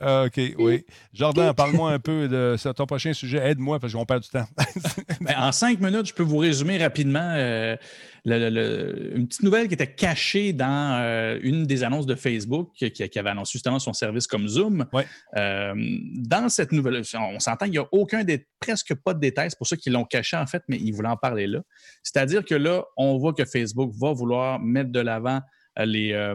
[0.01, 0.85] Ah, OK, oui.
[1.13, 3.39] Jordan, parle-moi un peu de ton prochain sujet.
[3.39, 4.47] Aide-moi parce qu'on perd du temps.
[5.21, 7.77] Ben, en cinq minutes, je peux vous résumer rapidement euh,
[8.25, 12.15] le- le- le- une petite nouvelle qui était cachée dans euh, une des annonces de
[12.15, 14.87] Facebook qui, qui avait annoncé justement son service comme Zoom.
[14.95, 15.07] Ouais.
[15.37, 15.75] Euh,
[16.15, 19.59] dans cette nouvelle, on s'entend qu'il n'y a aucun des, presque pas de détails, c'est
[19.59, 21.61] pour ça qu'ils l'ont caché en fait, mais ils voulaient en parler là.
[22.03, 25.41] C'est-à-dire que là, on voit que Facebook va vouloir mettre de l'avant
[25.87, 26.35] les, euh,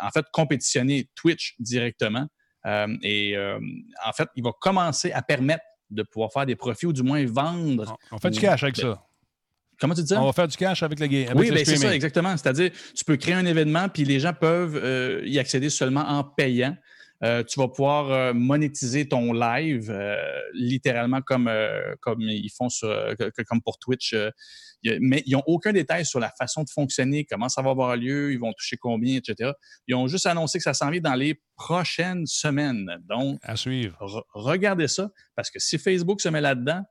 [0.00, 2.26] en fait, compétitionner Twitch directement.
[2.66, 3.58] Euh, et euh,
[4.04, 7.24] en fait, il va commencer à permettre de pouvoir faire des profits ou du moins
[7.26, 9.02] vendre On fait du cash avec ça.
[9.80, 10.22] Comment tu dis ça?
[10.22, 11.28] On va faire du cash avec le game.
[11.28, 12.36] avec oui, ben, c'est ça, exactement.
[12.36, 16.22] C'est-à-dire, tu peux créer un événement, puis les gens peuvent euh, y accéder seulement en
[16.22, 16.76] payant.
[17.22, 20.16] Euh, tu vas pouvoir euh, monétiser ton live, euh,
[20.52, 21.50] littéralement comme,
[22.00, 22.88] comme ils font sur,
[23.18, 24.14] que- comme pour Twitch.
[25.00, 28.32] mais ils n'ont aucun détail sur la façon de fonctionner, comment ça va avoir lieu,
[28.32, 29.52] ils vont toucher combien, etc.
[29.86, 32.90] Ils ont juste annoncé que ça s'en vient dans les prochaines semaines.
[33.08, 33.96] Donc, À suivre.
[34.00, 36.82] Re- regardez ça, parce que si Facebook se met là-dedans,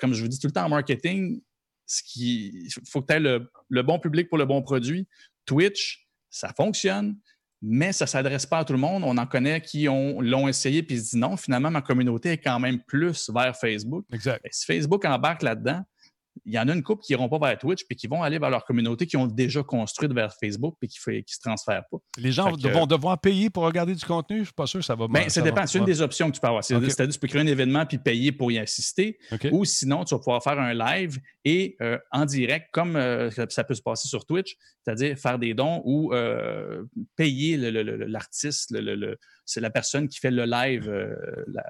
[0.00, 1.42] comme je vous dis tout le temps en marketing,
[1.84, 5.06] ce qui, il faut que tu aies le, le bon public pour le bon produit.
[5.44, 7.16] Twitch, ça fonctionne,
[7.62, 9.02] mais ça ne s'adresse pas à tout le monde.
[9.06, 12.38] On en connaît qui ont- l'ont essayé puis se disent non, finalement, ma communauté est
[12.38, 14.04] quand même plus vers Facebook.
[14.12, 14.44] Exact.
[14.50, 15.82] Si Facebook embarque là-dedans,
[16.46, 18.38] il y en a une couple qui n'iront pas vers Twitch puis qui vont aller
[18.38, 21.98] vers leur communauté qui ont déjà construite vers Facebook puis qui ne se transfèrent pas.
[22.16, 24.36] Les gens que- vont devoir payer pour regarder du contenu?
[24.36, 25.66] Je ne suis pas sûr que ça va Ben, ça dépend.
[25.66, 26.64] C'est une des options que tu peux avoir.
[26.64, 29.18] C'est-à-dire, tu peux créer un événement puis payer pour y assister.
[29.52, 33.62] Ou sinon, tu vas pouvoir faire un live et euh, en direct, comme euh, ça
[33.62, 36.84] peut se passer sur Twitch, c'est-à-dire faire des dons ou euh,
[37.16, 38.70] payer l'artiste.
[38.72, 40.88] le- le- le- c'est la personne qui fait le live.
[40.88, 41.14] euh,
[41.48, 41.64] la-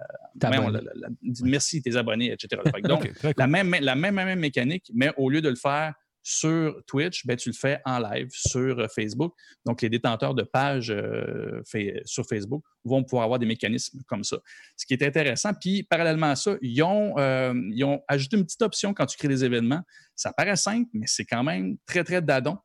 [1.42, 2.60] merci tes abonnés, etc.
[2.84, 3.46] Donc, cool.
[3.48, 5.94] même, la même, même mécanique, mais au lieu de le faire
[6.24, 9.34] sur Twitch, ben, tu le fais en live sur euh, Facebook.
[9.66, 14.22] Donc, les détenteurs de pages euh, fait- sur Facebook vont pouvoir avoir des mécanismes comme
[14.22, 14.38] ça.
[14.76, 15.50] Ce qui est intéressant.
[15.52, 19.28] Puis, parallèlement à ça, ils ont, ils ont ajouté une petite option quand tu crées
[19.28, 19.82] des événements.
[20.14, 22.56] Ça paraît simple, mais c'est quand même très, très dadon.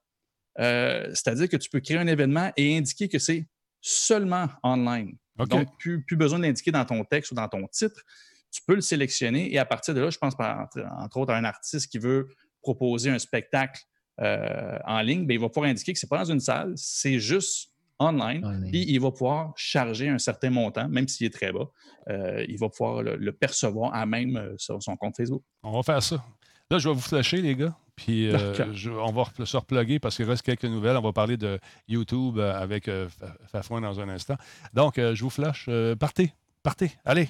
[0.60, 3.48] Euh, C'est-à-dire que tu peux créer un événement et indiquer que c'est
[3.82, 5.16] seulement online.
[5.40, 5.50] OK.
[5.50, 8.02] Donc, plus, plus besoin de l'indiquer dans ton texte ou dans ton titre.
[8.52, 10.68] Tu peux le sélectionner et à partir de là, je pense par-
[11.00, 12.28] entre, autres à un artiste qui veut
[12.62, 13.82] proposer un spectacle
[14.20, 16.74] euh, en ligne, ben, il va pouvoir indiquer que ce n'est pas dans une salle,
[16.76, 18.44] c'est juste online.
[18.44, 18.72] Online.
[18.72, 21.70] Puis il va pouvoir charger un certain montant, même s'il est très bas.
[22.10, 25.44] Euh, il va pouvoir le, le percevoir à même sur son compte Facebook.
[25.62, 26.24] On va faire ça.
[26.72, 27.76] Là, je vais vous flasher, les gars.
[27.96, 30.98] Puis euh, je- on va se reploguer parce qu'il reste quelques nouvelles.
[30.98, 34.36] On va parler de YouTube euh, avec euh, Fa- Fafouin dans un instant.
[34.74, 35.66] Donc, euh, je vous flash.
[35.70, 36.34] Euh, partez.
[36.62, 36.92] Partez.
[37.06, 37.30] Allez.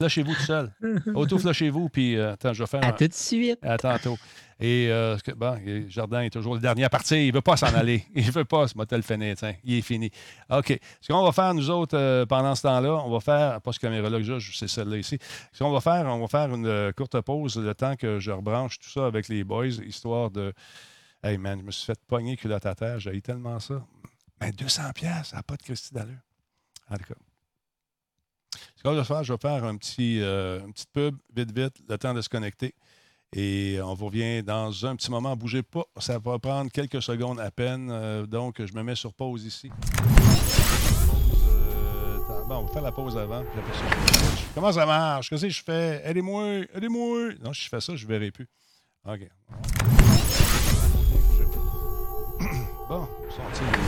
[0.00, 0.72] Flashez-vous tout seul.
[1.14, 1.90] Auto-flashez-vous.
[1.90, 2.82] Puis, euh, attends, je vais faire.
[2.82, 3.58] À un- tout de suite.
[3.62, 4.16] À tantôt.
[4.58, 7.18] Et euh, bon, Jardin est toujours le dernier à partir.
[7.18, 8.04] Il ne veut pas s'en aller.
[8.14, 9.34] Il ne veut pas ce motel fini.
[9.34, 9.54] tiens.
[9.62, 10.10] Il est fini.
[10.50, 10.78] OK.
[11.02, 13.78] Ce qu'on va faire, nous autres, euh, pendant ce temps-là, on va faire, pas ce
[13.78, 15.18] caméra-là que j'ai, c'est celle-là ici.
[15.52, 18.78] Ce qu'on va faire, on va faire une courte pause le temps que je rebranche
[18.78, 20.52] tout ça avec les boys, histoire de.
[21.22, 22.98] Hey man, je me suis fait pogner culotte à terre.
[23.00, 23.82] J'ai eu tellement ça.
[24.40, 26.16] Mais 200$, piastres, ça n'a pas de Christy d'allure.
[26.90, 27.14] En tout cas.
[28.76, 31.74] Ce qu'on va faire, je vais faire un petit, euh, une petite pub, vite, vite,
[31.88, 32.74] le temps de se connecter.
[33.32, 35.36] Et on vous revient dans un petit moment.
[35.36, 35.84] Bougez pas.
[35.98, 37.88] Ça va prendre quelques secondes à peine.
[37.92, 39.70] Euh, donc, je me mets sur pause ici.
[41.48, 43.44] Euh, bon, on va faire la pause avant.
[44.54, 45.30] Comment ça marche?
[45.30, 46.02] Qu'est-ce que je fais?
[46.04, 46.64] Aidez-moi!
[46.74, 47.34] Aidez-moi!
[47.40, 48.48] Non, si je fais ça, je ne verrai plus.
[49.06, 49.20] OK.
[52.88, 53.28] Bon, les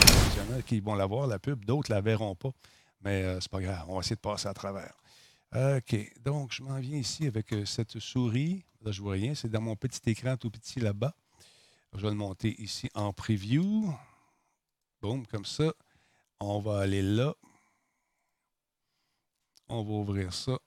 [0.06, 1.64] professionnels qui vont la voir, la pub.
[1.64, 2.50] D'autres ne la verront pas.
[3.02, 3.84] Mais euh, c'est pas grave.
[3.88, 4.94] On va essayer de passer à travers.
[5.54, 6.20] OK.
[6.22, 8.64] Donc, je m'en viens ici avec euh, cette souris.
[8.82, 9.34] Là, je vois rien.
[9.34, 11.14] C'est dans mon petit écran tout petit là-bas.
[11.94, 13.92] Je vais le monter ici en preview.
[15.00, 15.72] Boum, comme ça.
[16.40, 17.34] On va aller là.
[19.68, 20.58] On va ouvrir ça.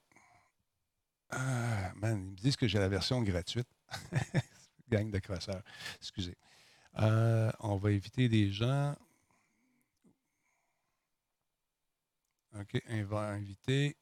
[1.30, 3.68] Ah, man, ils me disent que j'ai la version gratuite.
[4.88, 5.62] Gang de crosseurs.
[5.96, 6.36] Excusez.
[6.98, 8.94] Euh, on va éviter des gens.
[12.60, 13.96] OK, on.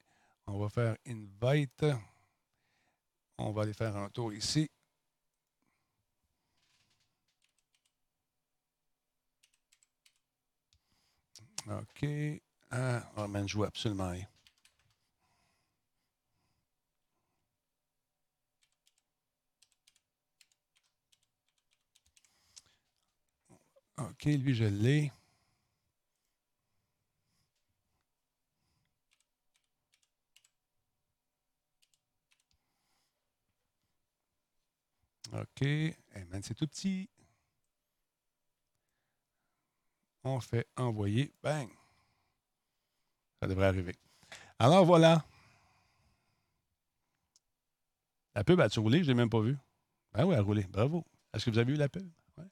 [0.46, 1.84] On va faire invite.
[3.38, 4.68] On va aller faire un tour ici.
[11.66, 12.06] OK.
[12.70, 14.26] Ah, oh, man, je vois absolument rien.
[23.98, 25.12] OK, lui, je l'ai.
[35.34, 35.62] OK.
[35.62, 37.08] Hey man, c'est tout petit.
[40.22, 41.32] On fait envoyer.
[41.42, 41.68] Bang.
[43.42, 43.96] Ça devrait arriver.
[44.58, 45.24] Alors voilà.
[48.34, 48.98] La pub a-tu roulé?
[48.98, 49.56] Je ne l'ai même pas vu.
[50.12, 50.62] Ben oui, elle a roulé.
[50.64, 51.04] Bravo.
[51.32, 52.08] Est-ce que vous avez vu la pub?
[52.38, 52.44] Ouais.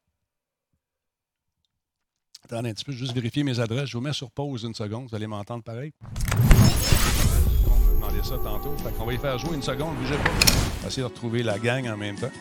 [2.45, 3.89] Attendez un petit peu, juste vérifier mes adresses.
[3.89, 5.09] Je vous mets sur pause une seconde.
[5.09, 5.93] Vous allez m'entendre pareil.
[6.03, 8.77] On me demandait ça tantôt.
[8.79, 9.97] Fait va y faire jouer une seconde.
[9.97, 10.31] Bougez pas.
[10.31, 12.33] On va essayer de retrouver la gang en même temps.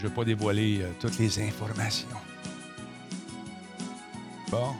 [0.00, 2.08] Je ne vais pas dévoiler euh, toutes les informations.
[4.50, 4.72] Bon.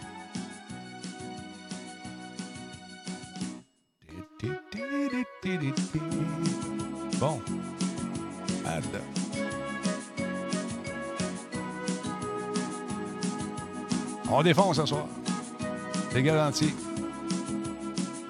[7.19, 7.43] Bon.
[8.65, 8.85] Add.
[14.31, 15.07] On défonce ce soir.
[16.13, 16.73] C'est garanti.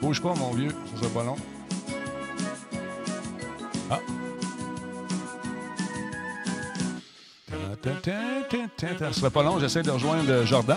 [0.02, 0.74] Bouge pas, mon vieux.
[0.92, 1.36] Ça sera pas long.
[3.88, 4.00] Ah.
[7.82, 9.59] Ça serait pas long.
[9.59, 10.77] J'essaie de rejoindre Jordan.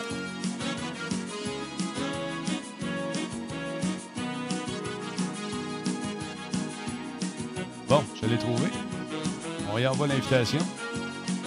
[7.89, 8.67] Bon, je l'ai trouvé.
[9.73, 10.59] On y envoie l'invitation.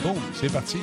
[0.02, 0.78] Boum, c'est parti.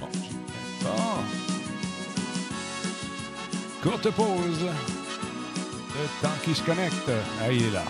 [0.00, 0.08] Bon,
[0.82, 0.90] bon.
[3.82, 4.66] Courte pause.
[5.94, 7.10] Le temps qui se connecte.
[7.42, 7.82] Ah, il est là.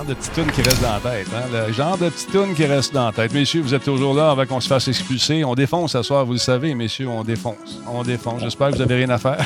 [0.00, 1.26] Genre de petite toune qui reste dans la tête.
[1.34, 1.66] Hein?
[1.66, 3.34] Le genre de petite toune qui reste dans la tête.
[3.34, 5.44] Messieurs, vous êtes toujours là avant qu'on se fasse expulser.
[5.44, 7.82] On défonce ce soir, vous le savez, messieurs, on défonce.
[7.86, 8.40] On défonce.
[8.40, 9.44] J'espère que vous n'avez rien à faire.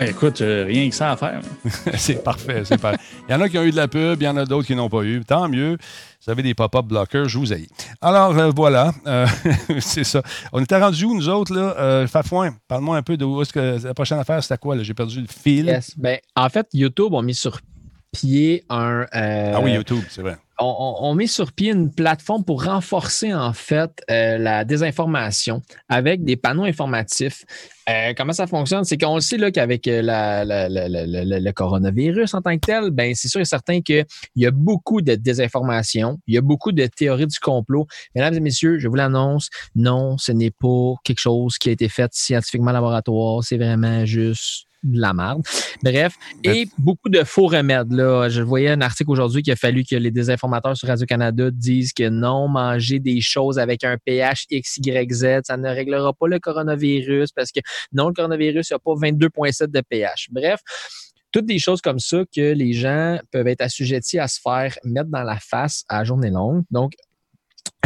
[0.00, 1.40] Écoute, euh, rien que ça à faire.
[1.98, 2.98] c'est parfait, c'est parfait.
[3.28, 4.66] Il y en a qui ont eu de la pub, il y en a d'autres
[4.66, 5.22] qui n'ont pas eu.
[5.22, 5.76] Tant mieux.
[6.24, 7.68] Vous avez des pop-up blockers, je vous aille.
[8.00, 8.94] Alors, euh, voilà.
[9.06, 9.26] Euh,
[9.80, 10.22] c'est ça.
[10.54, 11.74] On était rendu où, nous autres, là?
[11.78, 14.76] Euh, Fafouin, parle-moi un peu de où est-ce que la prochaine affaire, c'était quoi?
[14.76, 14.82] là?
[14.82, 15.66] J'ai perdu le fil.
[15.66, 15.92] Yes.
[15.98, 17.60] Ben, en fait, YouTube a mis sur
[18.12, 19.06] pied un.
[19.14, 20.36] euh, Ah oui, YouTube, c'est vrai.
[20.58, 26.36] on, met sur pied une plateforme pour renforcer en fait euh, la désinformation avec des
[26.36, 27.44] panneaux informatifs.
[27.88, 28.84] Euh, comment ça fonctionne?
[28.84, 32.90] C'est qu'on le sait là, qu'avec la- la- la- le coronavirus en tant que tel,
[32.90, 34.04] ben, c'est sûr et certain qu'il
[34.36, 37.86] y a beaucoup de désinformation, il y a beaucoup de théories du complot.
[38.14, 41.88] Mesdames et messieurs, je vous l'annonce, non, ce n'est pas quelque chose qui a été
[41.88, 45.42] fait scientifiquement en laboratoire, c'est vraiment juste de la merde.
[45.82, 47.92] Bref, et beaucoup de faux remèdes.
[47.92, 48.28] Là.
[48.28, 52.08] Je voyais un article aujourd'hui qu'il a fallu que les désinformateurs sur Radio-Canada disent que
[52.08, 57.52] non, manger des choses avec un pH XYZ, ça ne réglera pas le coronavirus parce
[57.52, 57.60] que
[57.92, 60.28] non, le coronavirus n'a pas 22,7 de pH.
[60.30, 60.60] Bref,
[61.32, 65.10] toutes des choses comme ça que les gens peuvent être assujettis à se faire mettre
[65.10, 66.64] dans la face à journée longue.
[66.70, 66.92] Donc,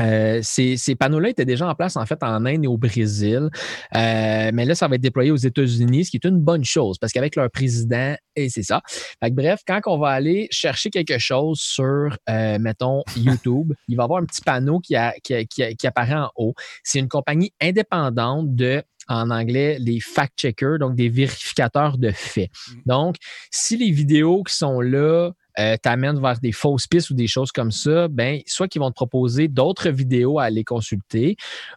[0.01, 3.49] euh, ces, ces panneaux-là étaient déjà en place en fait en Inde et au Brésil,
[3.97, 6.99] Euh, mais là ça va être déployé aux États-Unis, ce qui est une bonne chose
[6.99, 8.83] parce qu'avec leur président et c'est ça.
[9.23, 13.97] Fait que bref, quand on va aller chercher quelque chose sur, euh, mettons YouTube, il
[13.97, 16.31] va y avoir un petit panneau qui, a- qui, a- qui a- qui apparaît en
[16.37, 16.55] haut.
[16.83, 22.49] C'est une compagnie indépendante de en anglais, les fact-checkers, donc des vérificateurs de faits.
[22.87, 23.17] Donc,
[23.51, 27.53] si les vidéos qui sont là euh, t'amènent vers des fausses pistes ou des choses
[27.53, 31.37] comme ça, ben soit qu'ils vont te proposer d'autres vidéos à aller consulter,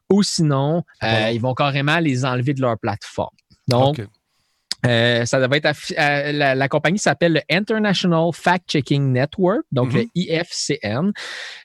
[0.09, 3.35] ou sinon, euh, ils vont carrément les enlever de leur plateforme.
[3.67, 4.01] Donc.
[4.87, 9.93] Euh, ça va être euh, la, la compagnie s'appelle le International Fact Checking Network, donc
[9.93, 9.97] Mhm.
[9.99, 11.11] le IFCN.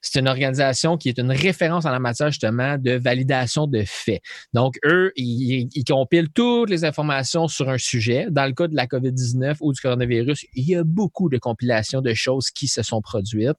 [0.01, 4.21] C'est une organisation qui est une référence en la matière justement de validation de faits.
[4.53, 8.27] Donc eux, ils, ils compilent toutes les informations sur un sujet.
[8.31, 12.01] Dans le cas de la COVID-19 ou du coronavirus, il y a beaucoup de compilations
[12.01, 13.57] de choses qui se sont produites.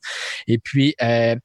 [0.48, 1.36] Et puis euh,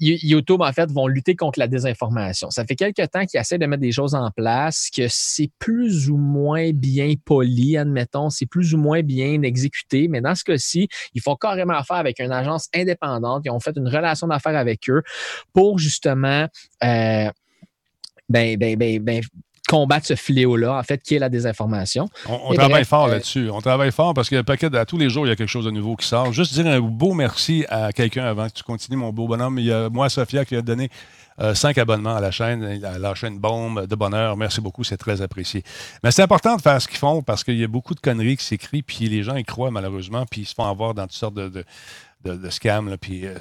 [0.00, 2.50] YouTube, en fait, vont lutter contre la désinformation.
[2.50, 6.10] Ça fait quelques temps qu'ils essaient de mettre des choses en place, que c'est plus
[6.10, 10.88] ou moins bien poli, admettons, c'est plus ou moins bien exécuté, mais dans ce cas-ci,
[11.14, 13.42] ils font carrément affaire avec une agence indépendante.
[13.44, 15.02] Ils ont fait une relation d'affaires avec eux
[15.52, 16.46] pour justement
[16.84, 17.30] euh,
[18.28, 19.22] ben, ben, ben, ben,
[19.72, 22.10] combattre ce fléau-là, en fait, qui est la désinformation.
[22.28, 23.48] On, travaille bref, fort euh, là-dessus.
[23.50, 25.48] On travaille fort parce que le paquet, à tous les jours, il y a quelque
[25.48, 26.30] chose de nouveau qui sort.
[26.30, 29.58] Juste dire un beau merci à quelqu'un avant que tu continues, mon beau bonhomme.
[29.58, 30.90] Il y a moi, Sophia, qui a donné
[31.40, 34.36] Euh, cinq abonnements à la chaîne, à la chaîne Bombe de bonheur.
[34.36, 35.62] Merci beaucoup, c'est très apprécié.
[36.04, 38.36] Mais c'est important de faire ce qu'ils font parce qu'il y a beaucoup de conneries
[38.36, 41.12] qui s'écrivent, puis les gens y croient malheureusement, puis ils se font avoir dans toutes
[41.12, 41.64] sortes de,
[42.24, 42.88] de, scams.
[42.90, 43.34] Là, puis, euh,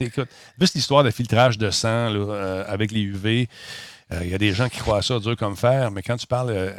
[0.00, 0.28] écoute,
[0.60, 3.48] juste l'histoire de filtrage de sang là, avec les UV.
[4.20, 6.26] Il y a des gens qui croient à ça dur comme fer, mais quand tu
[6.26, 6.74] parles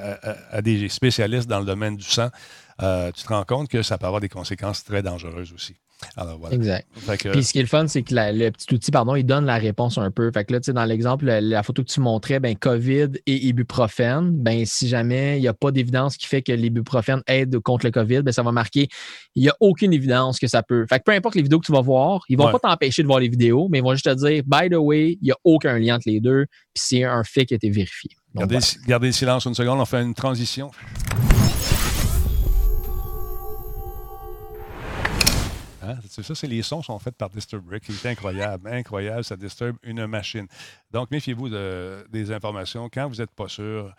[0.52, 2.30] à, des spécialistes dans le domaine du sang,
[2.80, 5.76] tu te rends compte que ça peut avoir des conséquences très dangereuses aussi.
[6.52, 6.88] Exact.
[7.32, 9.58] Puis ce qui est le fun, c'est que le petit outil, pardon, il donne la
[9.58, 10.32] réponse un peu.
[10.32, 13.46] Fait que là, tu sais, dans l'exemple, la, photo que tu montrais, ben, COVID et
[13.48, 17.86] ibuprofène, ben, si jamais il n'y a pas d'évidence qui fait que l'ibuprofène aide contre
[17.86, 18.88] le COVID, ben, ça va marquer
[19.36, 20.86] il n'y a aucune évidence que ça peut.
[20.88, 23.02] Fait que peu importe les vidéos que tu vas voir, ils ne vont pas t'empêcher
[23.02, 25.32] de voir les vidéos, mais ils vont juste te dire, by the way, il n'y
[25.32, 28.12] a aucun lien entre les deux, puis c'est un fait qui a été vérifié.
[28.36, 30.72] gardez, gardez le silence une seconde, on fait une transition.
[35.84, 35.98] Hein?
[36.10, 37.84] Ça, c'est les sons sont faits par Disturbrick.
[37.86, 39.24] C'est incroyable, incroyable.
[39.24, 40.48] Ça disturbe une machine.
[40.92, 41.50] Donc, méfiez-vous
[42.10, 42.90] des informations.
[42.92, 43.94] Quand vous n'êtes pas sûr,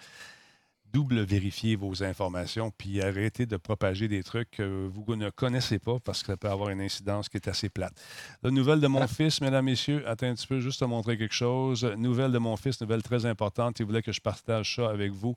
[0.94, 5.98] double vérifiez vos informations, puis arrêtez de propager des trucs que vous ne connaissez pas
[5.98, 7.92] parce que ça peut avoir une incidence qui est assez plate.
[8.44, 11.34] La nouvelle de mon fils, mesdames, messieurs, attends un petit peu, juste te montrer quelque
[11.34, 11.84] chose.
[11.98, 13.80] Nouvelle de mon fils, nouvelle très importante.
[13.80, 15.34] Il voulait que je partage ça avec vous.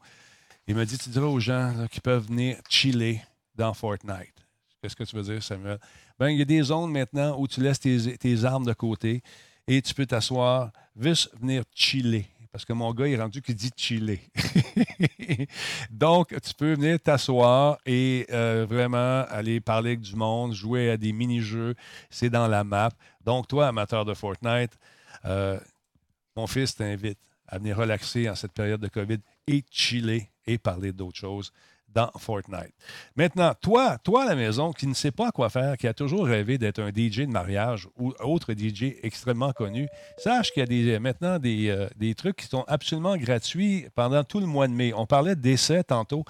[0.67, 3.21] Il m'a dit, tu diras aux gens qui peuvent venir chiller
[3.55, 4.35] dans Fortnite.
[4.79, 5.79] Qu'est-ce que tu veux dire, Samuel?
[6.19, 9.21] Ben, il y a des zones maintenant où tu laisses tes, armes de côté
[9.67, 12.25] et tu peux t'asseoir, juste venir chiller.
[12.51, 14.21] Parce que mon gars est rendu qu'il dit chiller.
[15.91, 20.97] Donc, tu peux venir t'asseoir et euh, vraiment aller parler avec du monde, jouer à
[20.97, 21.75] des mini-jeux.
[22.09, 22.89] C'est dans la map.
[23.23, 24.71] Donc, toi, amateur de Fortnite,
[25.25, 25.59] euh,
[26.35, 30.93] mon fils t'invite à venir relaxer en cette période de COVID et chiller et parler
[30.93, 31.51] d'autres choses
[31.93, 32.73] dans Fortnite.
[33.15, 36.25] Maintenant, toi, toi à la maison, qui ne sais pas quoi faire, qui a toujours
[36.25, 39.87] rêvé d'être un DJ de mariage ou autre DJ extrêmement connu,
[40.17, 44.23] sache qu'il y a des, maintenant des, euh, des, trucs qui sont absolument gratuits pendant
[44.23, 44.93] tout le mois de mai.
[44.93, 46.23] On parlait d'essais tantôt,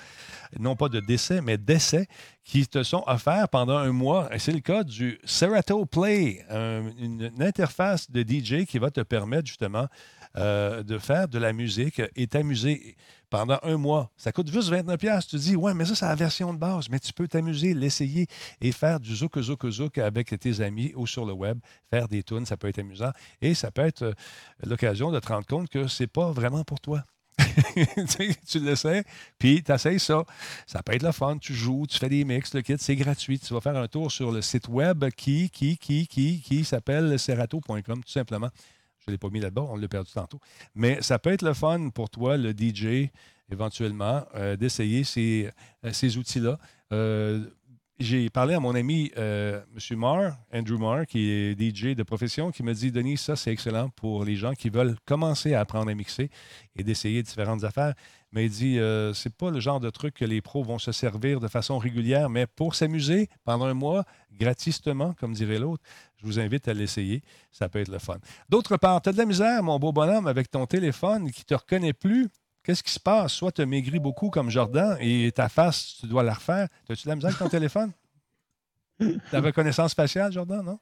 [0.59, 2.07] non pas de décès, mais d'essais
[2.43, 4.29] qui te sont offerts pendant un mois.
[4.37, 9.87] C'est le cas du Serato Play, une, interface de DJ qui va te permettre justement
[10.35, 12.95] euh, de faire de la musique et t'amuser
[13.29, 14.11] pendant un mois.
[14.17, 15.27] Ça coûte juste 29$.
[15.27, 16.89] Tu dis, ouais, mais ça, c'est la version de base.
[16.89, 18.27] Mais tu peux t'amuser, l'essayer
[18.61, 21.59] et faire du zouk, zouk, zouk avec tes amis ou sur le web,
[21.89, 22.45] faire des tunes.
[22.45, 23.11] Ça peut être amusant.
[23.41, 24.13] Et ça peut être euh,
[24.65, 27.03] l'occasion de te rendre compte que c'est pas vraiment pour toi.
[28.47, 29.03] tu l'essaies,
[29.37, 30.23] puis tu essaies ça.
[30.65, 31.37] Ça peut être le fun.
[31.37, 33.39] Tu joues, tu fais des mix, le kit, c'est gratuit.
[33.39, 37.17] Tu vas faire un tour sur le site web qui, qui, qui, qui, qui s'appelle
[37.19, 38.49] serato.com, tout simplement.
[39.07, 40.41] Je ne l'ai pas mis là-bas, on l'a perdu tantôt.
[40.75, 43.09] Mais ça peut être le fun pour toi, le DJ,
[43.49, 45.49] éventuellement, euh, d'essayer ces,
[45.85, 46.59] euh, ces outils-là.
[46.91, 47.45] Euh,
[47.99, 49.63] j'ai parlé à mon ami M.
[49.91, 53.89] Marr, Andrew Marr, qui est DJ de profession, qui me dit Denis, ça c'est excellent
[53.89, 56.29] pour les gens qui veulent commencer à apprendre à mixer
[56.75, 57.95] et d'essayer différentes affaires.
[58.31, 58.79] Mais il dit
[59.13, 62.29] c'est pas le genre de truc que les pros vont se servir de façon régulière,
[62.29, 64.03] mais pour s'amuser pendant un mois,
[64.37, 65.83] gratuitement, comme dirait l'autre,
[66.17, 67.23] je vous invite à l'essayer.
[67.51, 68.17] Ça peut être le fun.
[68.49, 71.45] D'autre part, tu as de la misère, mon beau bonhomme, avec ton téléphone qui ne
[71.45, 72.27] te reconnaît plus.
[72.63, 73.31] Qu'est-ce qui se passe?
[73.31, 76.67] Soit tu as maigri beaucoup comme Jordan et ta face, tu dois la refaire.
[76.89, 77.91] As-tu de la misère avec ton téléphone?
[79.31, 80.79] Ta reconnaissance faciale, Jordan, non?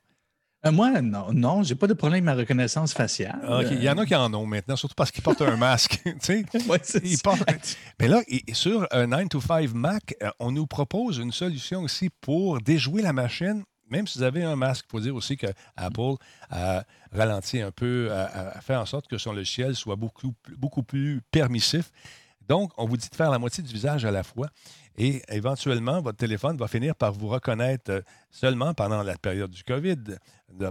[0.65, 3.39] Euh, moi, non, non, j'ai pas de problème avec ma reconnaissance faciale.
[3.47, 6.01] Ah, il y en a qui en ont maintenant, surtout parce qu'ils portent un masque.
[7.99, 8.21] Mais là,
[8.53, 13.01] sur un 9 to 5 Mac, euh, on nous propose une solution aussi pour déjouer
[13.01, 16.15] la machine même si vous avez un masque, il faut dire aussi que Apple
[16.49, 21.21] a ralenti un peu, a, fait en sorte que son logiciel soit beaucoup, beaucoup plus
[21.29, 21.91] permissif.
[22.47, 24.49] Donc, on vous dit de faire la moitié du visage à la fois.
[24.97, 28.01] Et éventuellement, votre téléphone va finir par vous reconnaître euh,
[28.31, 30.17] seulement pendant la période du COVID,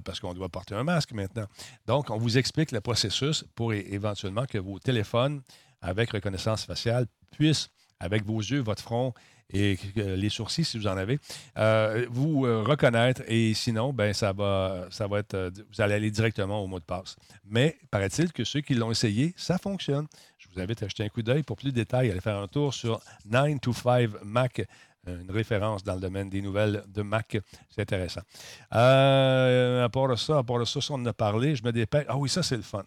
[0.05, 1.46] parce qu'on doit porter un masque maintenant.
[1.86, 5.42] Donc, on vous explique le processus pour éventuellement que vos téléphones
[5.82, 7.68] avec reconnaissance faciale puissent,
[8.01, 9.12] avec vos yeux, votre front
[9.51, 11.18] et les sourcils, si vous en avez,
[11.59, 13.22] euh, vous euh, reconnaître.
[13.28, 16.84] Et sinon, ben, ça va, ça va être, vous allez aller directement au mot de
[16.84, 17.16] passe.
[17.44, 20.06] Mais paraît-il que ceux qui l'ont essayé, ça fonctionne.
[20.55, 21.43] Vous invite à jeter un coup d'œil.
[21.43, 24.66] Pour plus de détails, allez faire un tour sur 9 to 5 Mac
[25.06, 27.36] une référence dans le domaine des nouvelles de Mac.
[27.68, 28.22] C'est intéressant.
[28.70, 32.06] à part ça, à ça, on en a parlé, je me dépêche.
[32.09, 32.85] Ah oui, ça, c'est le fun.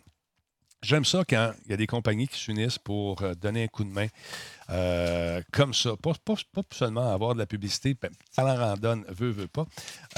[0.83, 3.89] J'aime ça quand il y a des compagnies qui s'unissent pour donner un coup de
[3.89, 4.07] main
[4.69, 5.91] euh, comme ça.
[5.97, 6.13] Pas,
[6.71, 9.65] seulement avoir de la publicité, ben, ça en donne, veut, veut pas.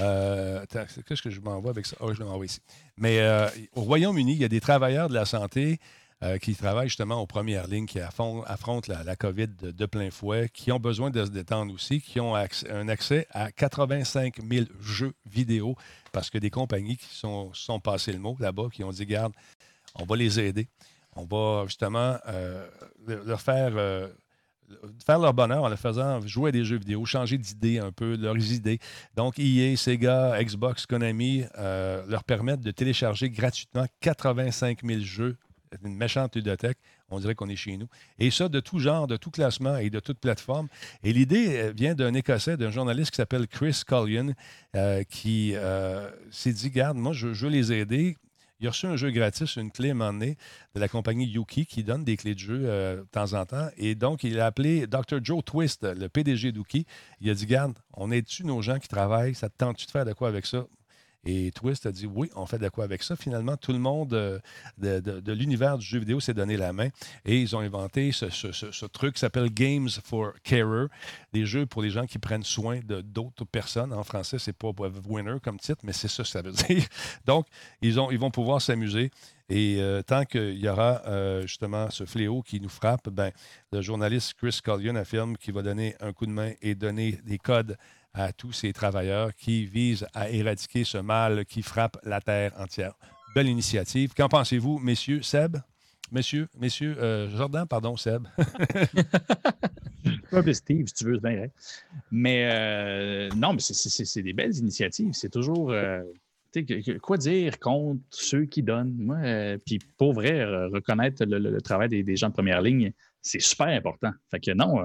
[0.02, 0.66] Euh,
[1.08, 1.96] qu'est-ce que je m'envoie avec ça?
[2.02, 2.60] Oh, je l'envoie ici.
[2.98, 5.80] Mais euh, au Royaume-Uni, il y a des travailleurs de la santé
[6.42, 10.80] qui travaillent justement aux premières lignes, qui affrontent la, COVID de, plein fouet, qui ont
[10.80, 15.76] besoin de se détendre aussi, qui ont un accès à 85 000 jeux vidéo,
[16.12, 19.34] parce que des compagnies qui sont, sont passées le mot là-bas, qui ont dit, garde,
[19.96, 20.68] On va les aider.
[21.16, 22.68] On va justement euh,
[23.08, 24.08] leur faire, euh,
[25.06, 28.16] faire leur bonheur en leur faisant jouer à des jeux vidéo, changer d'idées un peu,
[28.16, 28.80] leurs idées.
[29.16, 35.38] Donc, EA, Sega, Xbox, Konami euh, leur permettent de télécharger gratuitement 85 000 jeux
[35.84, 36.78] une méchante ludothèque.
[37.10, 37.88] On dirait qu'on est chez nous.
[38.20, 40.68] Et ça, de tout genre, de tout classement et de toute plateforme.
[41.04, 44.34] Et l'idée vient d'un Écossais, d'un journaliste qui s'appelle Chris Cullion,
[45.10, 45.56] qui
[46.32, 48.16] s'est dit, garde, moi, je, veux les aider.
[48.62, 50.36] Il a reçu un jeu gratis, une clé donné,
[50.76, 53.70] de la compagnie Yuki qui donne des clés de jeu euh, de temps en temps.
[53.78, 55.24] Et donc, il a appelé Dr.
[55.24, 56.86] Joe Twist, le PDG d'Uki.
[57.22, 59.34] Il a dit Garde, on aide-tu nos gens qui travaillent?
[59.34, 60.66] Ça te tente-tu de faire de quoi avec ça?
[61.26, 63.16] Et Twist a dit oui, on fait de quoi avec ça.
[63.16, 64.40] Finalement, tout le monde euh,
[64.78, 66.90] de, l'univers du jeu vidéo s'est donné la main
[67.26, 70.88] et ils ont inventé ce, truc qui s'appelle Games for Carer,
[71.34, 73.94] des jeux pour les gens qui prennent soin d'autres personnes.
[73.94, 74.72] En français, c'est pas
[75.06, 76.86] winner comme titre, mais c'est ça que ça veut dire.
[77.26, 77.48] Donc,
[77.82, 79.12] ils vont pouvoir s'amuser.
[79.50, 83.32] Et euh, tant qu'il y aura euh, justement ce fléau qui nous frappe, ben,
[83.72, 87.40] le journaliste Chris Collion affirme qu'il va donner un coup de main et donner des
[87.40, 87.76] codes
[88.14, 92.94] à tous ces travailleurs qui visent à éradiquer ce mal qui frappe la Terre entière.
[93.36, 94.14] Belle initiative.
[94.16, 95.22] Qu'en pensez-vous, messieurs?
[95.22, 95.58] Seb?
[96.12, 98.28] Messieurs, messieurs, euh, Jordan, pardon, Seb.
[100.54, 101.48] Steve, si tu veux, bien.
[102.12, 105.14] Mais euh, non, mais c'est des belles initiatives.
[105.14, 105.72] C'est toujours.
[105.72, 106.02] Euh,
[107.02, 108.96] quoi dire contre ceux qui donnent?
[108.98, 112.92] Moi, puis pour vrai, reconnaître le, travail des, gens de première ligne,
[113.22, 114.12] c'est super important.
[114.32, 114.82] Fait que non.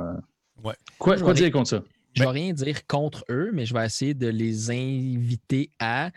[0.62, 0.74] ouais.
[0.98, 1.82] Quoi, quoi dire contre ça?
[2.14, 6.10] Je ne vais rien dire contre eux, mais je vais essayer de les inviter à.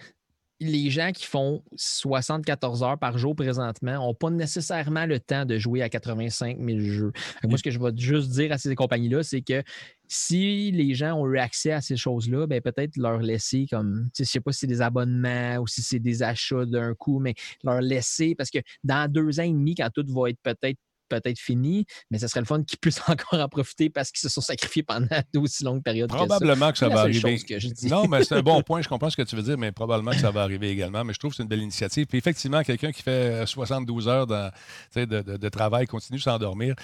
[0.60, 5.60] Les gens qui font 74 heures par jour présentement n'ont pas nécessairement le temps de
[5.60, 7.12] jouer à 85 000 jeux.
[7.44, 9.62] Moi, ce que je vais juste dire à ces compagnies-là, c'est que
[10.08, 14.24] si les gens ont eu accès à ces choses-là, ben peut-être leur laisser comme, je
[14.24, 17.36] ne sais pas si c'est des abonnements ou si c'est des achats d'un coup, mais
[17.64, 21.40] leur laisser, parce que dans deux ans et demi, quand tout va être peut-être peut-être
[21.40, 24.42] fini, mais ce serait le fun qu'ils puissent encore en profiter parce qu'ils se sont
[24.42, 26.10] sacrifiés pendant d'aussi longues périodes.
[26.10, 27.40] Probablement que ça, va arriver.
[27.84, 28.82] non, mais c'est un bon point.
[28.82, 31.04] Je comprends ce que tu veux dire, mais probablement que ça va arriver également.
[31.04, 32.06] Mais je trouve que c'est une belle initiative.
[32.08, 34.50] Puis effectivement, quelqu'un qui fait 72 heures de,
[34.96, 36.76] de, de travail continue sans dormir.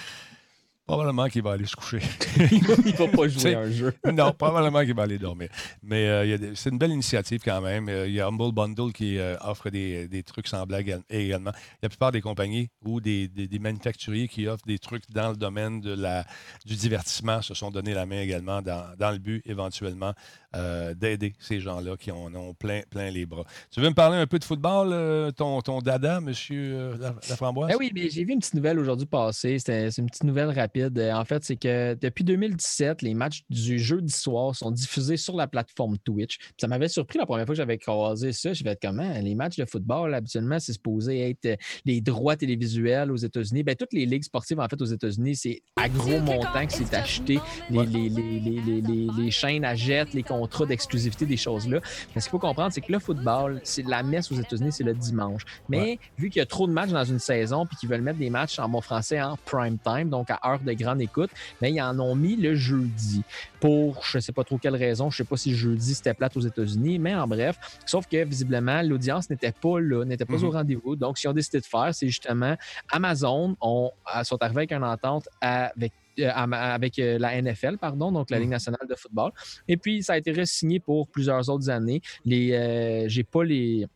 [0.85, 1.99] Probablement qu'il va aller se coucher.
[2.51, 3.93] il ne va pas jouer un jeu.
[4.11, 5.47] non, probablement qu'il va aller dormir.
[5.81, 7.88] Mais euh, c'est une belle initiative quand même.
[7.88, 11.51] Euh, il y a Humble Bundle qui euh, offre des, des, trucs semblables également.
[11.81, 15.80] La plupart des compagnies ou des, des, manufacturiers qui offrent des trucs dans le domaine
[15.80, 16.26] de la,
[16.65, 20.14] du divertissement se sont donné la main également dans, dans le but éventuellement
[20.53, 23.43] d'aider ces gens-là qui en ont plein, plein les bras.
[23.72, 27.72] Tu veux me parler un peu de football, ton, ton dada, monsieur la, Framboise?
[27.72, 29.57] Ben oui, mais j'ai vu une petite nouvelle aujourd'hui passer.
[29.57, 33.80] C'est une petite nouvelle rapide euh, en fait, c'est que depuis 2017, les matchs du
[33.80, 36.38] jeudi soir sont diffusés sur la plateforme Twitch.
[36.60, 38.54] ça m'avait surpris la première fois que j'avais croisé ça.
[38.54, 39.04] Je vais être comment?
[39.04, 41.56] Hein, les matchs de football, habituellement, c'est supposé être euh,
[41.86, 43.64] les droits télévisuels aux États-Unis.
[43.64, 46.94] Ben, toutes les ligues sportives, en fait, aux États-Unis, c'est à gros montant que c'est
[46.94, 47.40] acheté.
[47.70, 51.80] Les, les, chaînes à jet, les contrats d'exclusivité, des choses-là.
[52.14, 54.84] Mais ce qu'il faut comprendre, c'est que le football, c'est la messe aux États-Unis, c'est
[54.84, 55.44] le dimanche.
[55.70, 58.20] Mais vu qu'il y a trop de matchs dans une saison, puis qu'ils veulent mettre
[58.20, 61.30] des matchs en bon français en prime time, donc à heure de grande écoute,
[61.61, 63.23] mais ils en ont mis le jeudi
[63.60, 65.10] pour je ne sais pas trop quelle raison.
[65.10, 68.07] Je ne sais pas si le jeudi c'était plate aux États-Unis, mais en bref, sauf
[68.07, 70.56] que visiblement, l'audience n'était pas là, n'était pas au mhm.
[70.57, 70.95] rendez-vous.
[70.95, 72.56] Donc, ce qu'ils ont décidé de faire, c'est justement
[72.91, 78.30] Amazon euh, sont arrivés avec une entente avec euh, avec euh, la NFL, pardon, donc
[78.30, 78.53] la Ligue mhm.
[78.53, 79.31] nationale de football.
[79.68, 82.02] Et puis, ça a été re-signé pour plusieurs autres années.
[82.23, 83.88] Les, j'ai pas les,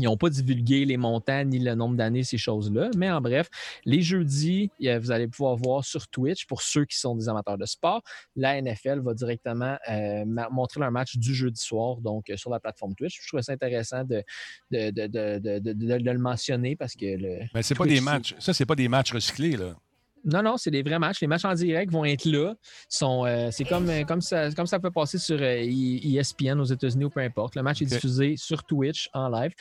[0.00, 2.90] ils n'ont pas divulgué les montants ni le nombre d'années, ces choses-là.
[2.96, 3.48] Mais en bref,
[3.84, 7.66] les jeudis, vous allez pouvoir voir sur Twitch, pour ceux qui sont des amateurs de
[7.66, 8.02] sport,
[8.36, 12.60] la NFL va directement euh, montrer leur match du jeudi soir, donc euh, sur la
[12.60, 13.20] plateforme Twitch.
[13.20, 14.22] Je trouve ça intéressant de,
[14.70, 17.38] de, le mentionner parce que le.
[17.54, 18.34] Mais c'est pas des matchs.
[18.38, 19.76] Ça, c'est pas des matchs recyclés, là.
[20.24, 21.20] Non, non, c'est des vrais matchs.
[21.20, 22.54] Les matchs en direct vont être là.
[23.02, 26.64] Euh, c'est comme, euh, comme, ça, comme ça peut passer sur ESPN euh, e aux
[26.64, 27.56] États-Unis ou peu importe.
[27.56, 29.52] Le match est diffusé sur Twitch en live.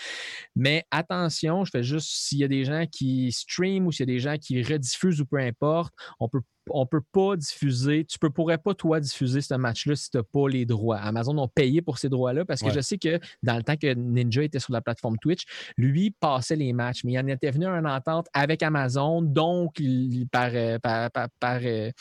[0.56, 4.11] Mais attention, je fais juste s'il y a des gens qui stream ou s'il y
[4.11, 6.41] a des gens qui rediffusent ou peu importe, on peut
[6.72, 10.18] on ne peut pas diffuser, tu ne pourrais pas, toi, diffuser ce match-là si tu
[10.18, 10.98] n'as pas les droits.
[10.98, 13.94] Amazon ont payé pour ces droits-là parce que je sais que dans le temps que
[13.94, 15.44] Ninja était sur la plateforme Twitch,
[15.78, 19.80] lui passait les matchs, mais il en était venu à une entente avec Amazon, donc
[19.80, 21.10] il, par, euh, par,
[21.40, 21.91] par, euh,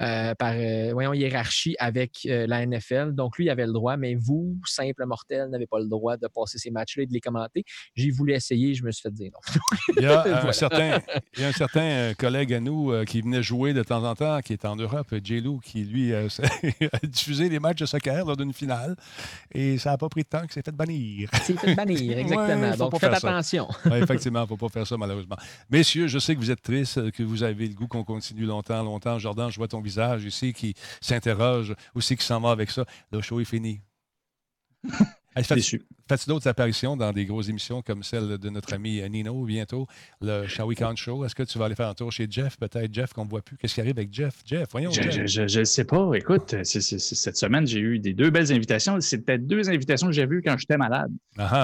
[0.00, 3.12] euh, voyons, hiérarchie avec la NFL.
[3.12, 6.26] Donc lui, il avait le droit, mais vous, simple mortel, n'avez pas le droit de
[6.28, 7.64] passer ces matchs-là et de les commenter.
[7.94, 9.60] J'ai voulu essayer, je me suis fait dire non.
[9.96, 11.00] il, y a un certain,
[11.36, 14.14] il y a un certain collègue à nous qui venait jouer de temps temps en
[14.14, 16.28] temps, qui est en Europe, J-Lou, qui lui euh,
[16.92, 18.96] a diffusé les matchs de soccer lors d'une finale.
[19.52, 21.28] Et ça n'a pas pris de temps que c'est fait bannir.
[21.42, 22.70] C'est fait bannir, exactement.
[22.70, 23.68] Ouais, Donc, faites attention.
[23.84, 25.36] Ouais, effectivement, il ne faut pas faire ça, malheureusement.
[25.70, 28.82] Messieurs, je sais que vous êtes tristes, que vous avez le goût qu'on continue longtemps,
[28.82, 29.18] longtemps.
[29.18, 32.84] Jordan, je vois ton visage ici qui s'interroge, aussi qui s'en va avec ça.
[33.12, 33.80] Le show est fini.
[35.36, 35.82] Hey, faites- Déçu.
[36.08, 39.86] Fais-tu d'autres apparitions dans des grosses émissions comme celle de notre ami Nino bientôt,
[40.20, 41.24] le Shall We Count Show?
[41.24, 42.92] Est-ce que tu vas aller faire un tour chez Jeff, peut-être?
[42.92, 43.56] Jeff, qu'on ne voit plus.
[43.56, 44.34] Qu'est-ce qui arrive avec Jeff?
[44.44, 44.90] Jeff, voyons.
[44.92, 46.12] Je ne sais pas.
[46.14, 49.00] Écoute, cette semaine, j'ai eu des deux belles invitations.
[49.00, 51.10] C'est peut-être deux invitations que j'ai vues quand j'étais malade.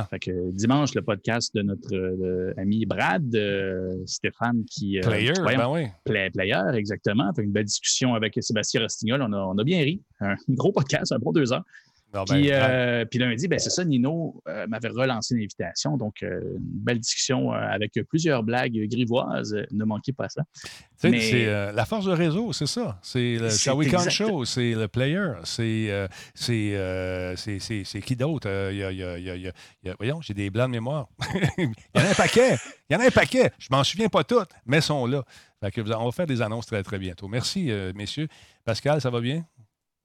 [0.09, 4.99] Fait que dimanche, le podcast de notre euh, ami Brad, euh, Stéphane, qui.
[4.99, 5.87] euh, Player, voyons, ben oui.
[6.05, 7.31] Play- Player, exactement.
[7.35, 9.21] Fait une belle discussion avec Sébastien Rostignol.
[9.23, 10.01] On a, on a bien ri.
[10.21, 11.65] Un gros podcast, un bon deux heures.
[12.13, 15.97] Non, ben, Puis, euh, puis lundi, ben, c'est ça, Nino euh, m'avait relancé l'invitation.
[15.97, 19.57] Donc, euh, une belle discussion avec plusieurs blagues grivoises.
[19.71, 20.43] Ne manquez pas ça.
[20.55, 22.99] tu sais, mais- C'est la force de réseau, c'est ça.
[23.03, 26.09] C'est le C'est Shall We Count exact- Show, c'est le player, c'est
[28.05, 28.49] qui d'autre?
[29.99, 31.09] Voyons, j'ai des blancs de mémoire.
[31.59, 32.57] il y en a un paquet.
[32.89, 33.51] Il y en a un paquet.
[33.59, 35.23] Je m'en souviens pas toutes, mais elles sont là.
[35.63, 37.29] Fait que vous- on va faire des annonces très, très bientôt.
[37.29, 38.29] Merci, messieurs.
[38.65, 39.45] Pascal, ça va bien?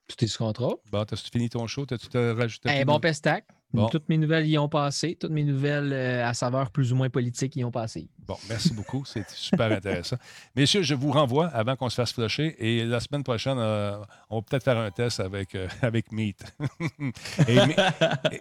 [0.08, 0.78] Tout est sous contrôle.
[0.92, 1.86] Bon, t'as-tu fini ton show?
[1.86, 2.70] T'as-tu te rajouté?
[2.70, 3.46] Un bon pestac.
[3.76, 3.88] Bon.
[3.90, 5.16] Toutes mes nouvelles y ont passé.
[5.20, 8.08] Toutes mes nouvelles euh, à saveur plus ou moins politique y ont passé.
[8.28, 9.04] Bon, merci beaucoup.
[9.06, 10.18] C'est super intéressant.
[10.56, 12.56] Messieurs, je vous renvoie avant qu'on se fasse flusher.
[12.60, 13.98] Et la semaine prochaine, euh,
[14.30, 16.44] on va peut-être faire un test avec, euh, avec Meet.
[17.48, 17.58] et,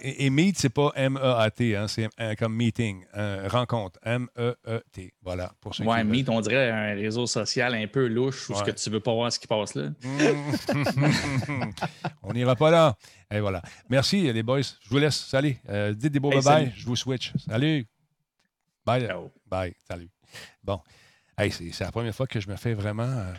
[0.01, 2.09] et- et Meet, c'est pas M-E-A-T, hein, c'est
[2.39, 3.99] comme meeting, euh, rencontre.
[4.05, 5.15] M-E-E-T.
[5.23, 6.11] Voilà, pour ceux Ouais, qui veulent.
[6.13, 8.73] Meet, on dirait un réseau social un peu louche où ce Ouais.
[8.73, 9.89] que tu veux pas voir ce qui passe là.
[12.23, 12.97] on n'ira pas là.
[13.35, 13.61] Et voilà.
[13.89, 14.61] Merci, les boys.
[14.61, 15.17] Je vous laisse.
[15.17, 15.57] Salut.
[15.69, 16.73] Euh, dites des beaux Hey, bye-bye.
[16.77, 17.33] Je vous switch.
[17.37, 17.85] Salut.
[18.87, 19.07] Bye.
[19.07, 19.33] Ciao.
[19.45, 19.75] Bye.
[19.89, 20.09] Salut.
[20.63, 20.81] Bon.
[21.37, 23.33] Hey, c'est la première fois que je me fais vraiment euh,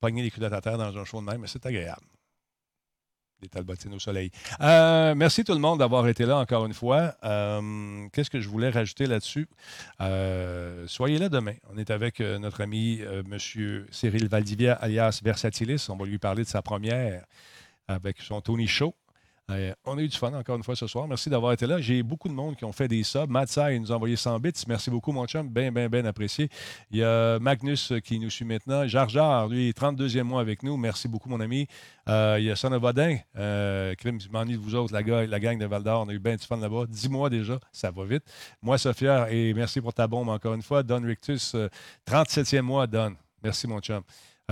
[0.00, 2.06] pogner les culottes à terre dans un show de même, mais c'est agréable.
[3.40, 4.30] Des talbotines au soleil.
[4.60, 7.16] Euh, merci tout le monde d'avoir été là encore une fois.
[7.24, 9.48] Euh, Qu'est-ce que je voulais rajouter là-dessus?
[10.86, 11.54] Soyez là demain.
[11.68, 13.38] On est avec notre ami M.
[13.90, 15.88] Cyril Valdivia, alias Versatilis.
[15.88, 17.24] On va lui parler de sa première
[17.88, 18.94] avec son Tony Show.
[19.52, 21.06] Euh, on a eu du fun encore une fois ce soir.
[21.06, 21.80] Merci d'avoir été là.
[21.80, 23.28] J'ai beaucoup de monde qui ont fait des subs.
[23.28, 24.52] Matt Sai nous a envoyé 100 bits.
[24.68, 25.48] Merci beaucoup, mon chum.
[25.48, 26.48] Bien, bien, bien apprécié.
[26.90, 28.86] Il y a Magnus euh, qui nous suit maintenant.
[28.86, 30.76] Jar Jar, lui, 32e mois avec nous.
[30.76, 31.66] Merci beaucoup, mon ami.
[32.08, 33.18] Euh, il y a Son of Odin.
[33.36, 36.04] Euh, je m'ennuie de vous autres, la, la gang de Val d'Or.
[36.06, 36.84] On a eu bien du fun là-bas.
[36.88, 37.58] 10 mois déjà.
[37.70, 38.24] Ça va vite.
[38.62, 40.82] Moi, Sophia, et merci pour ta bombe encore une fois.
[40.82, 41.68] Don Rictus, euh,
[42.08, 43.14] 37e mois, Don.
[43.42, 44.02] Merci, mon chum.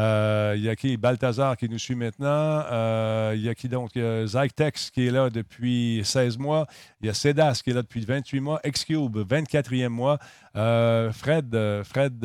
[0.01, 0.97] Euh, Il y a qui?
[0.97, 2.27] Balthazar qui nous suit maintenant.
[2.29, 3.91] Euh, Il y a qui donc?
[3.95, 6.67] Zytex qui est là depuis 16 mois.
[7.01, 8.61] Il y a Cedas qui est là depuis 28 mois.
[8.67, 10.19] Xcube, 24e mois.
[10.57, 11.55] Euh, Fred,
[11.85, 12.19] Fred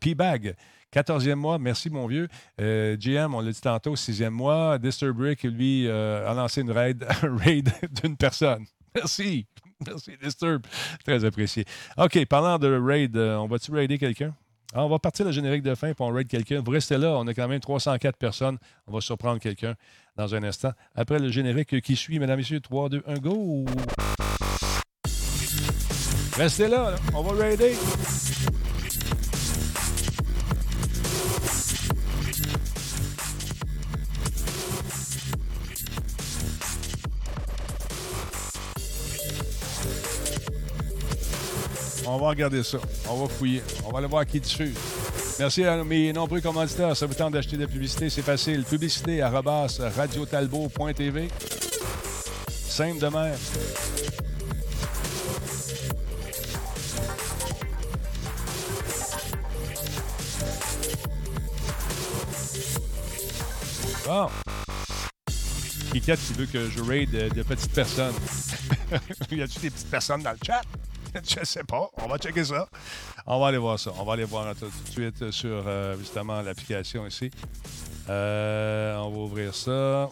[0.00, 0.54] P-Bag.
[0.92, 2.26] 14e mois, merci mon vieux.
[2.60, 4.76] Euh, GM, on l'a dit tantôt, 6e mois.
[4.78, 7.70] Disturbrick, lui, a lancé une raid, raid
[8.02, 8.64] d'une personne.
[8.94, 9.46] Merci.
[9.86, 10.66] Merci, Disturb.
[11.04, 11.64] Très apprécié.
[11.96, 14.34] OK, parlant de raid, on va-tu raider quelqu'un?
[14.72, 16.62] Ah, on va partir le générique de fin puis on raid quelqu'un.
[16.64, 18.58] Vous restez là, on a quand même 304 personnes.
[18.86, 19.74] On va surprendre quelqu'un
[20.16, 20.72] dans un instant.
[20.94, 23.64] Après le générique qui suit, mesdames, messieurs, 3, 2, 1, go!
[26.36, 26.94] Restez là.
[27.14, 27.74] on va raider.
[42.12, 42.78] On va regarder ça.
[43.08, 43.62] On va fouiller.
[43.86, 44.76] On va aller voir qui diffuse.
[45.38, 46.96] Merci à mes nombreux commanditaires.
[46.96, 48.64] Ça vous tente d'acheter de la publicité, c'est facile.
[48.64, 51.28] Publicité à radiotalbot.tv.
[52.48, 53.36] Simple de même.
[64.04, 64.26] Bon.
[65.92, 68.14] Kikat qui veut que je raid de, de petites personnes?
[69.30, 70.62] y a-tu des petites personnes dans le chat?
[71.24, 71.90] Je sais pas.
[72.02, 72.68] On va checker ça.
[73.26, 73.92] On va aller voir ça.
[73.98, 77.30] On va aller voir tout, de suite sur euh, justement l'application ici.
[78.08, 80.08] Euh, on va ouvrir ça.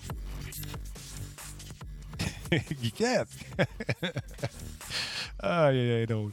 [2.83, 3.29] Geekette!
[5.41, 6.33] aïe, aïe, aïe, drôle.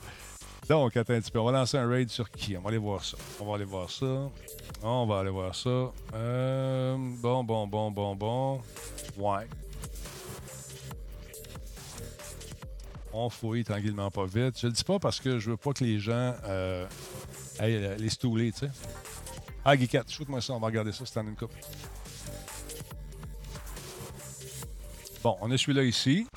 [0.68, 1.40] Donc, attends un petit peu.
[1.40, 2.58] On va lancer un raid sur qui?
[2.58, 3.18] On va aller voir ça.
[3.40, 4.32] On va aller voir ça.
[4.82, 5.92] On va aller voir ça.
[6.14, 8.62] Euh, bon, bon, bon, bon, bon.
[9.18, 9.48] Ouais.
[13.18, 14.60] On fouille tranquillement pas vite.
[14.60, 16.86] Je le dis pas parce que je veux pas que les gens euh,
[17.60, 18.72] aillent les stouler, tu sais.
[19.64, 20.52] Ah, Geekette, shoot-moi ça.
[20.52, 21.06] On va regarder ça.
[21.06, 21.54] C'est en une coupe.
[25.24, 26.28] Bon, on a celui-là ici.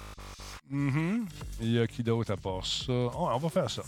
[0.70, 1.26] Mhm.
[1.60, 2.92] Il y a qui d'autre à part ça?
[2.92, 3.82] Oh, on va faire ça.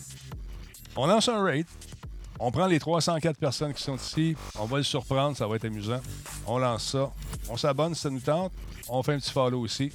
[0.97, 1.67] On lance un raid.
[2.41, 4.35] On prend les 304 personnes qui sont ici.
[4.59, 5.37] On va le surprendre.
[5.37, 6.01] Ça va être amusant.
[6.45, 7.13] On lance ça.
[7.49, 8.51] On s'abonne si ça nous tente.
[8.89, 9.93] On fait un petit follow aussi.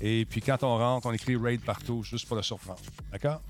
[0.00, 2.80] Et puis quand on rentre, on écrit raid partout juste pour le surprendre.
[3.12, 3.40] D'accord?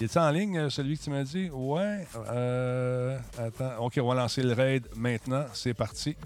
[0.00, 1.50] Il est en ligne, euh, celui que tu m'as dit?
[1.50, 2.06] Ouais.
[2.30, 3.84] Euh, attends.
[3.84, 5.44] OK, on va lancer le raid maintenant.
[5.52, 6.16] C'est parti.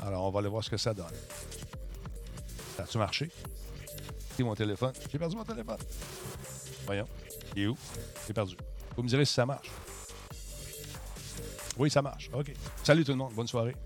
[0.00, 1.06] Alors, on va aller voir ce que ça donne.
[2.76, 3.30] Ça a-tu marché?
[4.34, 4.92] C'est mon téléphone.
[5.12, 5.76] J'ai perdu mon téléphone.
[6.86, 7.06] Voyons.
[7.54, 7.76] Il est où?
[8.26, 8.56] J'ai perdu.
[8.96, 9.70] Vous me direz si ça marche.
[11.76, 12.30] Oui, ça marche.
[12.32, 12.52] OK.
[12.82, 13.34] Salut tout le monde.
[13.34, 13.76] Bonne soirée.